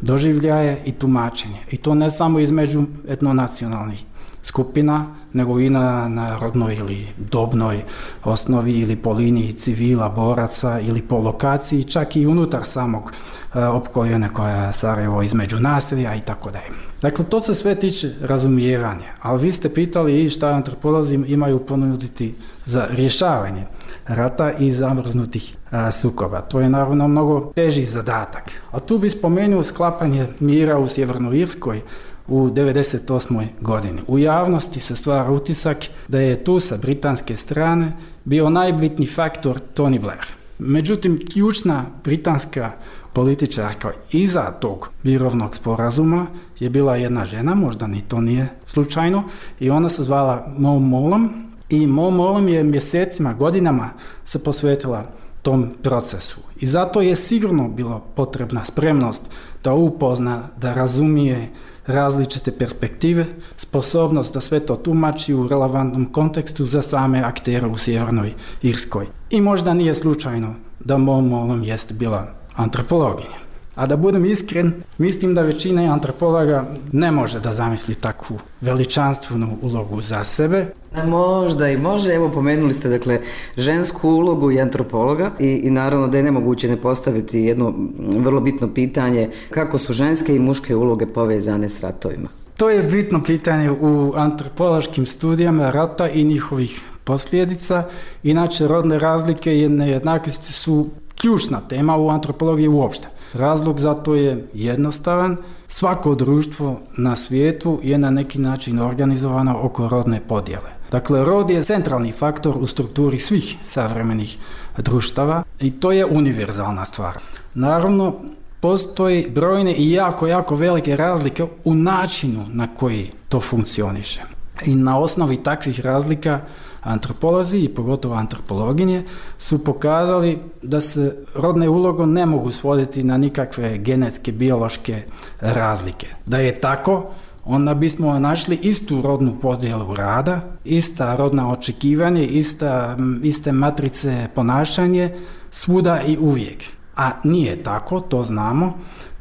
doživljaje 0.00 0.82
i 0.84 0.92
tumačenje. 0.92 1.60
I 1.70 1.76
to 1.76 1.94
ne 1.94 2.10
samo 2.10 2.38
između 2.38 2.84
etnonacionalnih 3.08 4.04
skupina, 4.42 5.06
nego 5.32 5.60
i 5.60 5.70
na, 5.70 6.08
na 6.08 6.38
rodnoj 6.38 6.74
ili 6.74 7.06
dobnoj 7.30 7.82
osnovi 8.24 8.72
ili 8.80 8.96
po 8.96 9.12
liniji 9.12 9.52
civila, 9.52 10.08
boraca 10.08 10.80
ili 10.80 11.02
po 11.02 11.18
lokaciji, 11.18 11.84
čak 11.84 12.16
i 12.16 12.26
unutar 12.26 12.64
samog 12.64 13.12
e, 13.54 13.64
opkoljene 13.64 14.28
koja 14.28 14.56
je 14.56 14.72
Sarajevo 14.72 15.22
između 15.22 15.60
naselja 15.60 16.14
i 16.14 16.20
tako 16.20 16.50
dalje. 16.50 16.70
Dakle, 17.02 17.24
to 17.24 17.40
se 17.40 17.54
sve 17.54 17.74
tiče 17.74 18.12
razumijevanja, 18.20 19.12
ali 19.22 19.42
vi 19.42 19.52
ste 19.52 19.74
pitali 19.74 20.24
i 20.24 20.30
šta 20.30 20.48
antropolozi 20.48 21.14
imaju 21.26 21.66
ponuditi 21.66 22.34
za 22.64 22.86
rješavanje 22.90 23.73
rata 24.06 24.52
i 24.52 24.72
zamrznutih 24.72 25.56
a, 25.70 25.90
sukoba. 25.90 26.40
To 26.40 26.60
je 26.60 26.68
naravno 26.68 27.08
mnogo 27.08 27.52
teži 27.54 27.84
zadatak. 27.84 28.50
A 28.70 28.80
tu 28.80 28.98
bi 28.98 29.10
spomenuo 29.10 29.64
sklapanje 29.64 30.26
mira 30.40 30.78
u 30.78 30.88
Sjevernoj 30.88 31.38
Irskoj 31.38 31.82
u 32.28 32.48
98. 32.48 33.46
godini. 33.60 34.00
U 34.06 34.18
javnosti 34.18 34.80
se 34.80 34.96
stvara 34.96 35.30
utisak 35.30 35.84
da 36.08 36.20
je 36.20 36.44
tu 36.44 36.60
sa 36.60 36.76
britanske 36.76 37.36
strane 37.36 37.92
bio 38.24 38.50
najbitni 38.50 39.06
faktor 39.06 39.60
Tony 39.74 40.00
Blair. 40.00 40.26
Međutim, 40.58 41.20
ključna 41.32 41.84
britanska 42.04 42.70
političarka 43.12 43.90
iza 44.12 44.50
tog 44.60 44.90
mirovnog 45.02 45.56
sporazuma 45.56 46.26
je 46.60 46.70
bila 46.70 46.96
jedna 46.96 47.26
žena, 47.26 47.54
možda 47.54 47.86
ni 47.86 48.00
to 48.00 48.20
nije 48.20 48.48
slučajno, 48.66 49.22
i 49.60 49.70
ona 49.70 49.88
se 49.88 50.02
zvala 50.02 50.54
Mo 50.58 50.78
Molom 50.78 51.53
i 51.68 51.86
Mo 51.86 52.10
Molom 52.10 52.48
je 52.48 52.64
mjesecima, 52.64 53.32
godinama 53.32 53.90
se 54.22 54.44
posvetila 54.44 55.04
tom 55.42 55.70
procesu. 55.82 56.40
I 56.56 56.66
zato 56.66 57.00
je 57.00 57.16
sigurno 57.16 57.68
bilo 57.68 58.04
potrebna 58.14 58.64
spremnost 58.64 59.22
da 59.64 59.72
upozna, 59.72 60.42
da 60.56 60.72
razumije 60.72 61.50
različite 61.86 62.52
perspektive, 62.52 63.26
sposobnost 63.56 64.34
da 64.34 64.40
sve 64.40 64.60
to 64.60 64.76
tumači 64.76 65.34
u 65.34 65.48
relevantnom 65.48 66.12
kontekstu 66.12 66.66
za 66.66 66.82
same 66.82 67.20
aktere 67.20 67.66
u 67.66 67.76
Sjevernoj 67.76 68.32
Irskoj. 68.62 69.06
I 69.30 69.40
možda 69.40 69.74
nije 69.74 69.94
slučajno 69.94 70.54
da 70.80 70.98
mom 70.98 71.28
molom 71.28 71.64
jeste 71.64 71.94
bila 71.94 72.26
antropologinja. 72.54 73.43
A 73.74 73.86
da 73.86 73.96
budem 73.96 74.24
iskren, 74.24 74.72
mislim 74.98 75.34
da 75.34 75.42
većina 75.42 75.92
antropologa 75.92 76.64
ne 76.92 77.10
može 77.10 77.40
da 77.40 77.52
zamisli 77.52 77.94
takvu 77.94 78.38
veličanstvenu 78.60 79.58
ulogu 79.62 80.00
za 80.00 80.24
sebe. 80.24 80.66
A 80.94 81.06
možda 81.06 81.68
i 81.68 81.76
može, 81.76 82.14
evo 82.14 82.30
pomenuli 82.34 82.72
ste 82.72 82.88
dakle 82.88 83.20
žensku 83.56 84.08
ulogu 84.08 84.52
i 84.52 84.60
antropologa 84.60 85.30
i, 85.40 85.46
i 85.46 85.70
naravno 85.70 86.08
da 86.08 86.16
je 86.16 86.22
nemoguće 86.22 86.68
ne 86.68 86.76
postaviti 86.76 87.40
jedno 87.40 87.74
vrlo 87.98 88.40
bitno 88.40 88.74
pitanje 88.74 89.30
kako 89.50 89.78
su 89.78 89.92
ženske 89.92 90.36
i 90.36 90.38
muške 90.38 90.76
uloge 90.76 91.06
povezane 91.06 91.68
s 91.68 91.82
ratovima. 91.82 92.28
To 92.58 92.70
je 92.70 92.82
bitno 92.82 93.22
pitanje 93.22 93.70
u 93.70 94.12
antropološkim 94.16 95.06
studijama 95.06 95.70
rata 95.70 96.08
i 96.08 96.24
njihovih 96.24 96.82
posljedica. 97.04 97.84
Inače, 98.22 98.68
rodne 98.68 98.98
razlike 98.98 99.58
i 99.58 99.68
nejednakosti 99.68 100.52
su 100.52 100.86
ključna 101.20 101.60
tema 101.60 101.96
u 101.96 102.08
antropologiji 102.08 102.68
uopšte. 102.68 103.06
Razlog 103.34 103.80
za 103.80 103.94
to 103.94 104.14
je 104.14 104.48
jednostavan. 104.54 105.36
Svako 105.68 106.14
društvo 106.14 106.80
na 106.96 107.16
svijetu 107.16 107.80
je 107.82 107.98
na 107.98 108.10
neki 108.10 108.38
način 108.38 108.78
organizovano 108.78 109.58
oko 109.62 109.88
rodne 109.88 110.20
podjele. 110.28 110.70
Dakle, 110.90 111.24
rod 111.24 111.50
je 111.50 111.64
centralni 111.64 112.12
faktor 112.12 112.56
u 112.56 112.66
strukturi 112.66 113.18
svih 113.18 113.56
savremenih 113.62 114.38
društava 114.76 115.42
i 115.60 115.70
to 115.70 115.92
je 115.92 116.06
univerzalna 116.06 116.84
stvar. 116.84 117.14
Naravno, 117.54 118.14
postoji 118.60 119.30
brojne 119.30 119.74
i 119.74 119.92
jako, 119.92 120.26
jako 120.26 120.56
velike 120.56 120.96
razlike 120.96 121.46
u 121.64 121.74
načinu 121.74 122.46
na 122.52 122.66
koji 122.66 123.10
to 123.28 123.40
funkcioniše. 123.40 124.22
I 124.66 124.74
na 124.74 124.98
osnovi 124.98 125.36
takvih 125.36 125.80
razlika 125.80 126.40
antropolozi 126.84 127.58
i 127.58 127.68
pogotovo 127.68 128.14
antropologinje 128.14 129.04
su 129.38 129.64
pokazali 129.64 130.38
da 130.62 130.80
se 130.80 131.16
rodne 131.34 131.68
ulogo 131.68 132.06
ne 132.06 132.26
mogu 132.26 132.50
svoditi 132.50 133.02
na 133.02 133.16
nikakve 133.16 133.78
genetske, 133.78 134.32
biološke 134.32 135.02
razlike. 135.40 136.06
Da 136.26 136.38
je 136.38 136.60
tako, 136.60 137.06
onda 137.44 137.74
bismo 137.74 138.18
našli 138.18 138.58
istu 138.62 139.02
rodnu 139.02 139.36
podjelu 139.40 139.94
rada, 139.94 140.40
ista 140.64 141.16
rodna 141.16 141.50
očekivanje, 141.50 142.26
ista, 142.26 142.96
iste 143.22 143.52
matrice 143.52 144.28
ponašanje, 144.34 145.10
svuda 145.50 146.00
i 146.06 146.18
uvijek. 146.18 146.64
A 146.96 147.10
nije 147.24 147.62
tako, 147.62 148.00
to 148.00 148.22
znamo, 148.22 148.78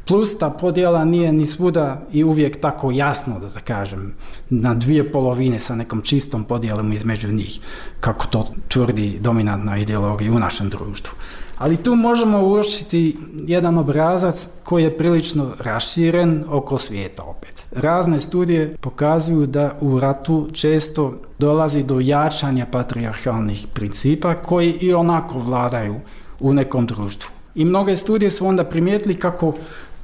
Plus 0.08 0.38
ta 0.38 0.49
podjela 0.49 1.06
nije 1.06 1.32
ni 1.32 1.45
svuda 1.45 2.01
i 2.12 2.24
uvijek 2.24 2.60
tako 2.62 2.91
jasno, 2.91 3.39
da, 3.39 3.47
da 3.49 3.60
kažem, 3.60 4.16
na 4.49 4.74
dvije 4.74 5.12
polovine 5.12 5.60
sa 5.60 5.76
nekom 5.76 6.01
čistom 6.01 6.43
podjelom 6.43 6.91
između 6.93 7.32
njih, 7.32 7.60
kako 7.99 8.28
to 8.28 8.47
tvrdi 8.68 9.20
dominantna 9.20 9.78
ideologija 9.78 10.32
u 10.32 10.39
našem 10.39 10.70
društvu. 10.70 11.14
Ali 11.58 11.78
tu 11.78 11.95
možemo 11.95 12.41
uočiti 12.41 13.18
jedan 13.45 13.78
obrazac 13.78 14.47
koji 14.64 14.84
je 14.84 14.97
prilično 14.97 15.51
raširen 15.60 16.43
oko 16.49 16.78
svijeta 16.78 17.24
opet. 17.24 17.66
Razne 17.72 18.22
studije 18.22 18.76
pokazuju 18.82 19.45
da 19.45 19.78
u 19.82 19.99
ratu 19.99 20.49
često 20.54 21.14
dolazi 21.39 21.84
do 21.84 21.99
jačanja 21.99 22.66
patriarhalnih 22.72 23.68
principa 23.74 24.36
koji 24.36 24.72
i 24.72 24.93
onako 24.93 25.39
vladaju 25.39 25.95
u 26.39 26.54
nekom 26.54 26.86
društvu. 26.86 27.32
I 27.56 27.66
mnoge 27.66 27.97
studije 27.97 28.32
su 28.32 28.47
onda 28.47 28.64
primijetili 28.64 29.16
kako 29.16 29.54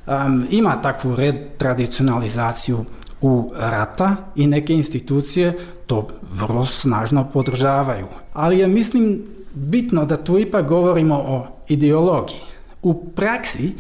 um, 0.09 0.47
ima 0.49 0.81
takvu 0.81 1.15
red 1.15 1.35
tradicionalizaciju 1.57 2.85
u 3.21 3.51
rata 3.55 4.15
i 4.35 4.47
neke 4.47 4.73
institucije 4.73 5.57
to 5.87 6.07
vrlo 6.33 6.65
snažno 6.65 7.29
podržavaju. 7.33 8.07
Ali 8.33 8.59
je, 8.59 8.67
mislim, 8.67 9.23
bitno 9.53 10.05
da 10.05 10.17
tu 10.17 10.39
ipak 10.39 10.67
govorimo 10.67 11.15
o 11.15 11.47
ideologiji. 11.67 12.41
U 12.81 13.05
praksi 13.09 13.73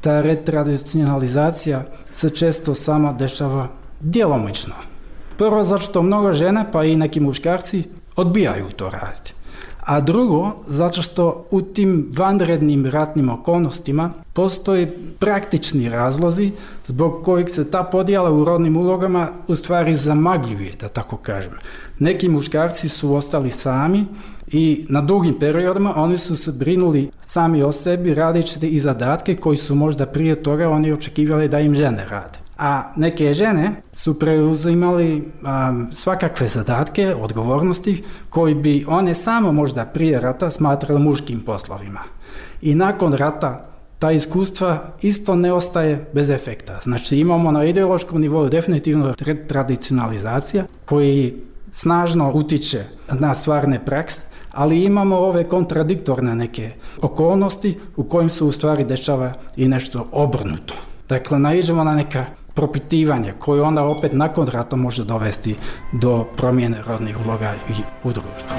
ta 0.00 0.20
retradicionalizacija 0.20 1.84
se 2.12 2.30
često 2.30 2.74
samo 2.74 3.12
dešava 3.12 3.68
djelomično. 4.00 4.74
Prvo 5.38 5.64
zato 5.64 5.82
što 5.82 6.02
mnogo 6.02 6.32
žena, 6.32 6.64
pa 6.72 6.84
i 6.84 6.96
neki 6.96 7.20
muškarci, 7.20 7.84
odbijaju 8.16 8.70
to 8.76 8.90
raditi 8.90 9.34
a 9.84 10.00
drugo, 10.00 10.52
zato 10.66 11.02
što 11.02 11.46
u 11.50 11.62
tim 11.62 12.06
vanrednim 12.16 12.86
ratnim 12.86 13.28
okolnostima 13.28 14.10
postoji 14.32 14.88
praktični 15.18 15.88
razlozi 15.88 16.50
zbog 16.84 17.22
kojih 17.24 17.48
se 17.48 17.70
ta 17.70 17.82
podjela 17.82 18.32
u 18.32 18.44
rodnim 18.44 18.76
ulogama 18.76 19.28
u 19.48 19.54
stvari 19.54 19.94
zamagljuje, 19.94 20.72
da 20.80 20.88
tako 20.88 21.16
kažem. 21.16 21.52
Neki 21.98 22.28
muškarci 22.28 22.88
su 22.88 23.14
ostali 23.14 23.50
sami 23.50 24.04
i 24.46 24.86
na 24.88 25.00
dugim 25.00 25.34
periodima 25.34 25.92
oni 25.96 26.18
su 26.18 26.36
se 26.36 26.52
brinuli 26.52 27.10
sami 27.20 27.62
o 27.62 27.72
sebi 27.72 28.14
radeći 28.14 28.66
i 28.66 28.80
zadatke 28.80 29.36
koji 29.36 29.56
su 29.56 29.74
možda 29.74 30.06
prije 30.06 30.42
toga 30.42 30.68
oni 30.68 30.92
očekivali 30.92 31.48
da 31.48 31.60
im 31.60 31.74
žene 31.74 32.06
rade 32.10 32.43
a 32.58 32.92
neke 32.96 33.34
žene 33.34 33.82
su 33.92 34.18
preuzimali 34.18 35.16
um, 35.16 35.88
svakakve 35.92 36.48
zadatke, 36.48 37.14
odgovornosti 37.14 38.02
koji 38.30 38.54
bi 38.54 38.84
one 38.88 39.14
samo 39.14 39.52
možda 39.52 39.84
prije 39.84 40.20
rata 40.20 40.50
smatrali 40.50 41.00
muškim 41.00 41.40
poslovima. 41.40 42.00
I 42.62 42.74
nakon 42.74 43.12
rata 43.12 43.66
ta 43.98 44.12
iskustva 44.12 44.78
isto 45.02 45.36
ne 45.36 45.52
ostaje 45.52 46.10
bez 46.12 46.30
efekta. 46.30 46.78
Znači 46.82 47.16
imamo 47.16 47.52
na 47.52 47.64
ideološkom 47.64 48.20
nivou 48.20 48.48
definitivno 48.48 49.14
tradicionalizacija 49.48 50.64
koji 50.84 51.34
snažno 51.72 52.32
utiče 52.34 52.84
na 53.12 53.34
stvarne 53.34 53.84
prakse, 53.84 54.20
ali 54.52 54.84
imamo 54.84 55.16
ove 55.16 55.44
kontradiktorne 55.48 56.34
neke 56.34 56.70
okolnosti 57.02 57.78
u 57.96 58.04
kojim 58.04 58.30
se 58.30 58.44
u 58.44 58.52
stvari 58.52 58.84
dešava 58.84 59.32
i 59.56 59.68
nešto 59.68 60.08
obrnuto. 60.12 60.74
Dakle, 61.08 61.38
naiđemo 61.38 61.84
na 61.84 61.94
neka 61.94 62.24
propitivanje 62.54 63.32
koje 63.38 63.62
onda 63.62 63.84
opet 63.84 64.12
nakon 64.12 64.46
rata 64.46 64.76
može 64.76 65.04
dovesti 65.04 65.56
do 65.92 66.24
promjene 66.36 66.78
rodnih 66.86 67.16
uloga 67.26 67.54
i 67.70 67.72
u 68.08 68.12
društvu. 68.12 68.56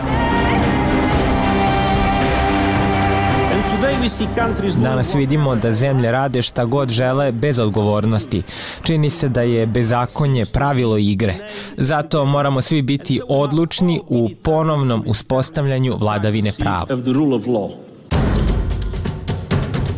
Danas 4.83 5.15
vidimo 5.15 5.55
da 5.55 5.73
zemlje 5.73 6.11
rade 6.11 6.41
šta 6.41 6.65
god 6.65 6.89
žele 6.89 7.31
bez 7.31 7.59
odgovornosti. 7.59 8.43
Čini 8.83 9.09
se 9.09 9.29
da 9.29 9.41
je 9.41 9.65
bezakonje 9.65 10.45
pravilo 10.45 10.97
igre. 10.97 11.35
Zato 11.77 12.25
moramo 12.25 12.61
svi 12.61 12.81
biti 12.81 13.21
odlučni 13.29 14.01
u 14.07 14.29
ponovnom 14.43 15.03
uspostavljanju 15.07 15.97
vladavine 15.99 16.51
prava. 16.59 16.85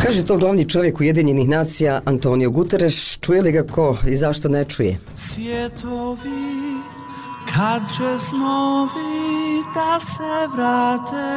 Kaže 0.04 0.26
to 0.26 0.38
glavni 0.38 0.66
čovjek 0.66 1.00
Ujedinjenih 1.00 1.50
nacija 1.50 2.02
Antonio 2.06 2.50
Guterres, 2.50 3.18
čuje 3.22 3.41
li 3.41 3.52
ga 3.52 3.64
ko 3.64 3.98
i 4.08 4.16
zašto 4.16 4.50
ne 4.50 4.66
čuje? 4.66 5.00
Svjetovi, 5.16 6.58
kad 7.56 7.82
će 7.91 8.26
snovi 8.26 9.64
da 9.74 10.00
se 10.00 10.56
vrate, 10.56 11.28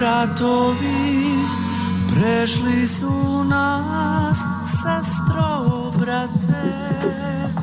ratovi 0.00 1.36
prešli 2.14 2.86
su 2.98 3.44
nas, 3.44 4.38
sestro, 4.64 5.92
brate. 6.00 6.86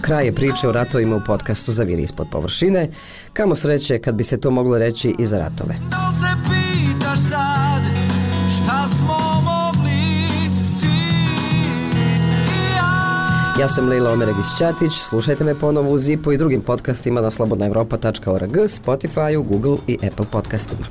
Kraj 0.01 0.25
je 0.25 0.35
priče 0.35 0.67
o 0.67 0.71
ratovima 0.71 1.15
u 1.15 1.21
podcastu 1.27 1.71
Zaviri 1.71 2.01
ispod 2.01 2.27
površine. 2.31 2.89
Kamo 3.33 3.55
sreće 3.55 3.99
kad 3.99 4.15
bi 4.15 4.23
se 4.23 4.39
to 4.39 4.51
moglo 4.51 4.77
reći 4.77 5.15
i 5.19 5.25
za 5.25 5.37
ratove. 5.37 5.75
Da 5.89 6.11
se 6.19 6.37
pitaš 6.45 7.19
sad, 7.29 7.62
ja. 13.59 13.67
Sam 13.67 13.89
Leila 13.89 14.11
Omeregić-Ćatić, 14.11 15.09
slušajte 15.09 15.43
me 15.43 15.55
ponovo 15.55 15.91
u 15.91 15.97
Zipu 15.97 16.31
i 16.31 16.37
drugim 16.37 16.61
podcastima 16.61 17.21
na 17.21 17.31
slobodnaevropa.org, 17.31 18.57
Spotify, 18.57 19.43
Google 19.47 19.77
i 19.87 19.97
Apple 20.07 20.25
podcastima. 20.31 20.85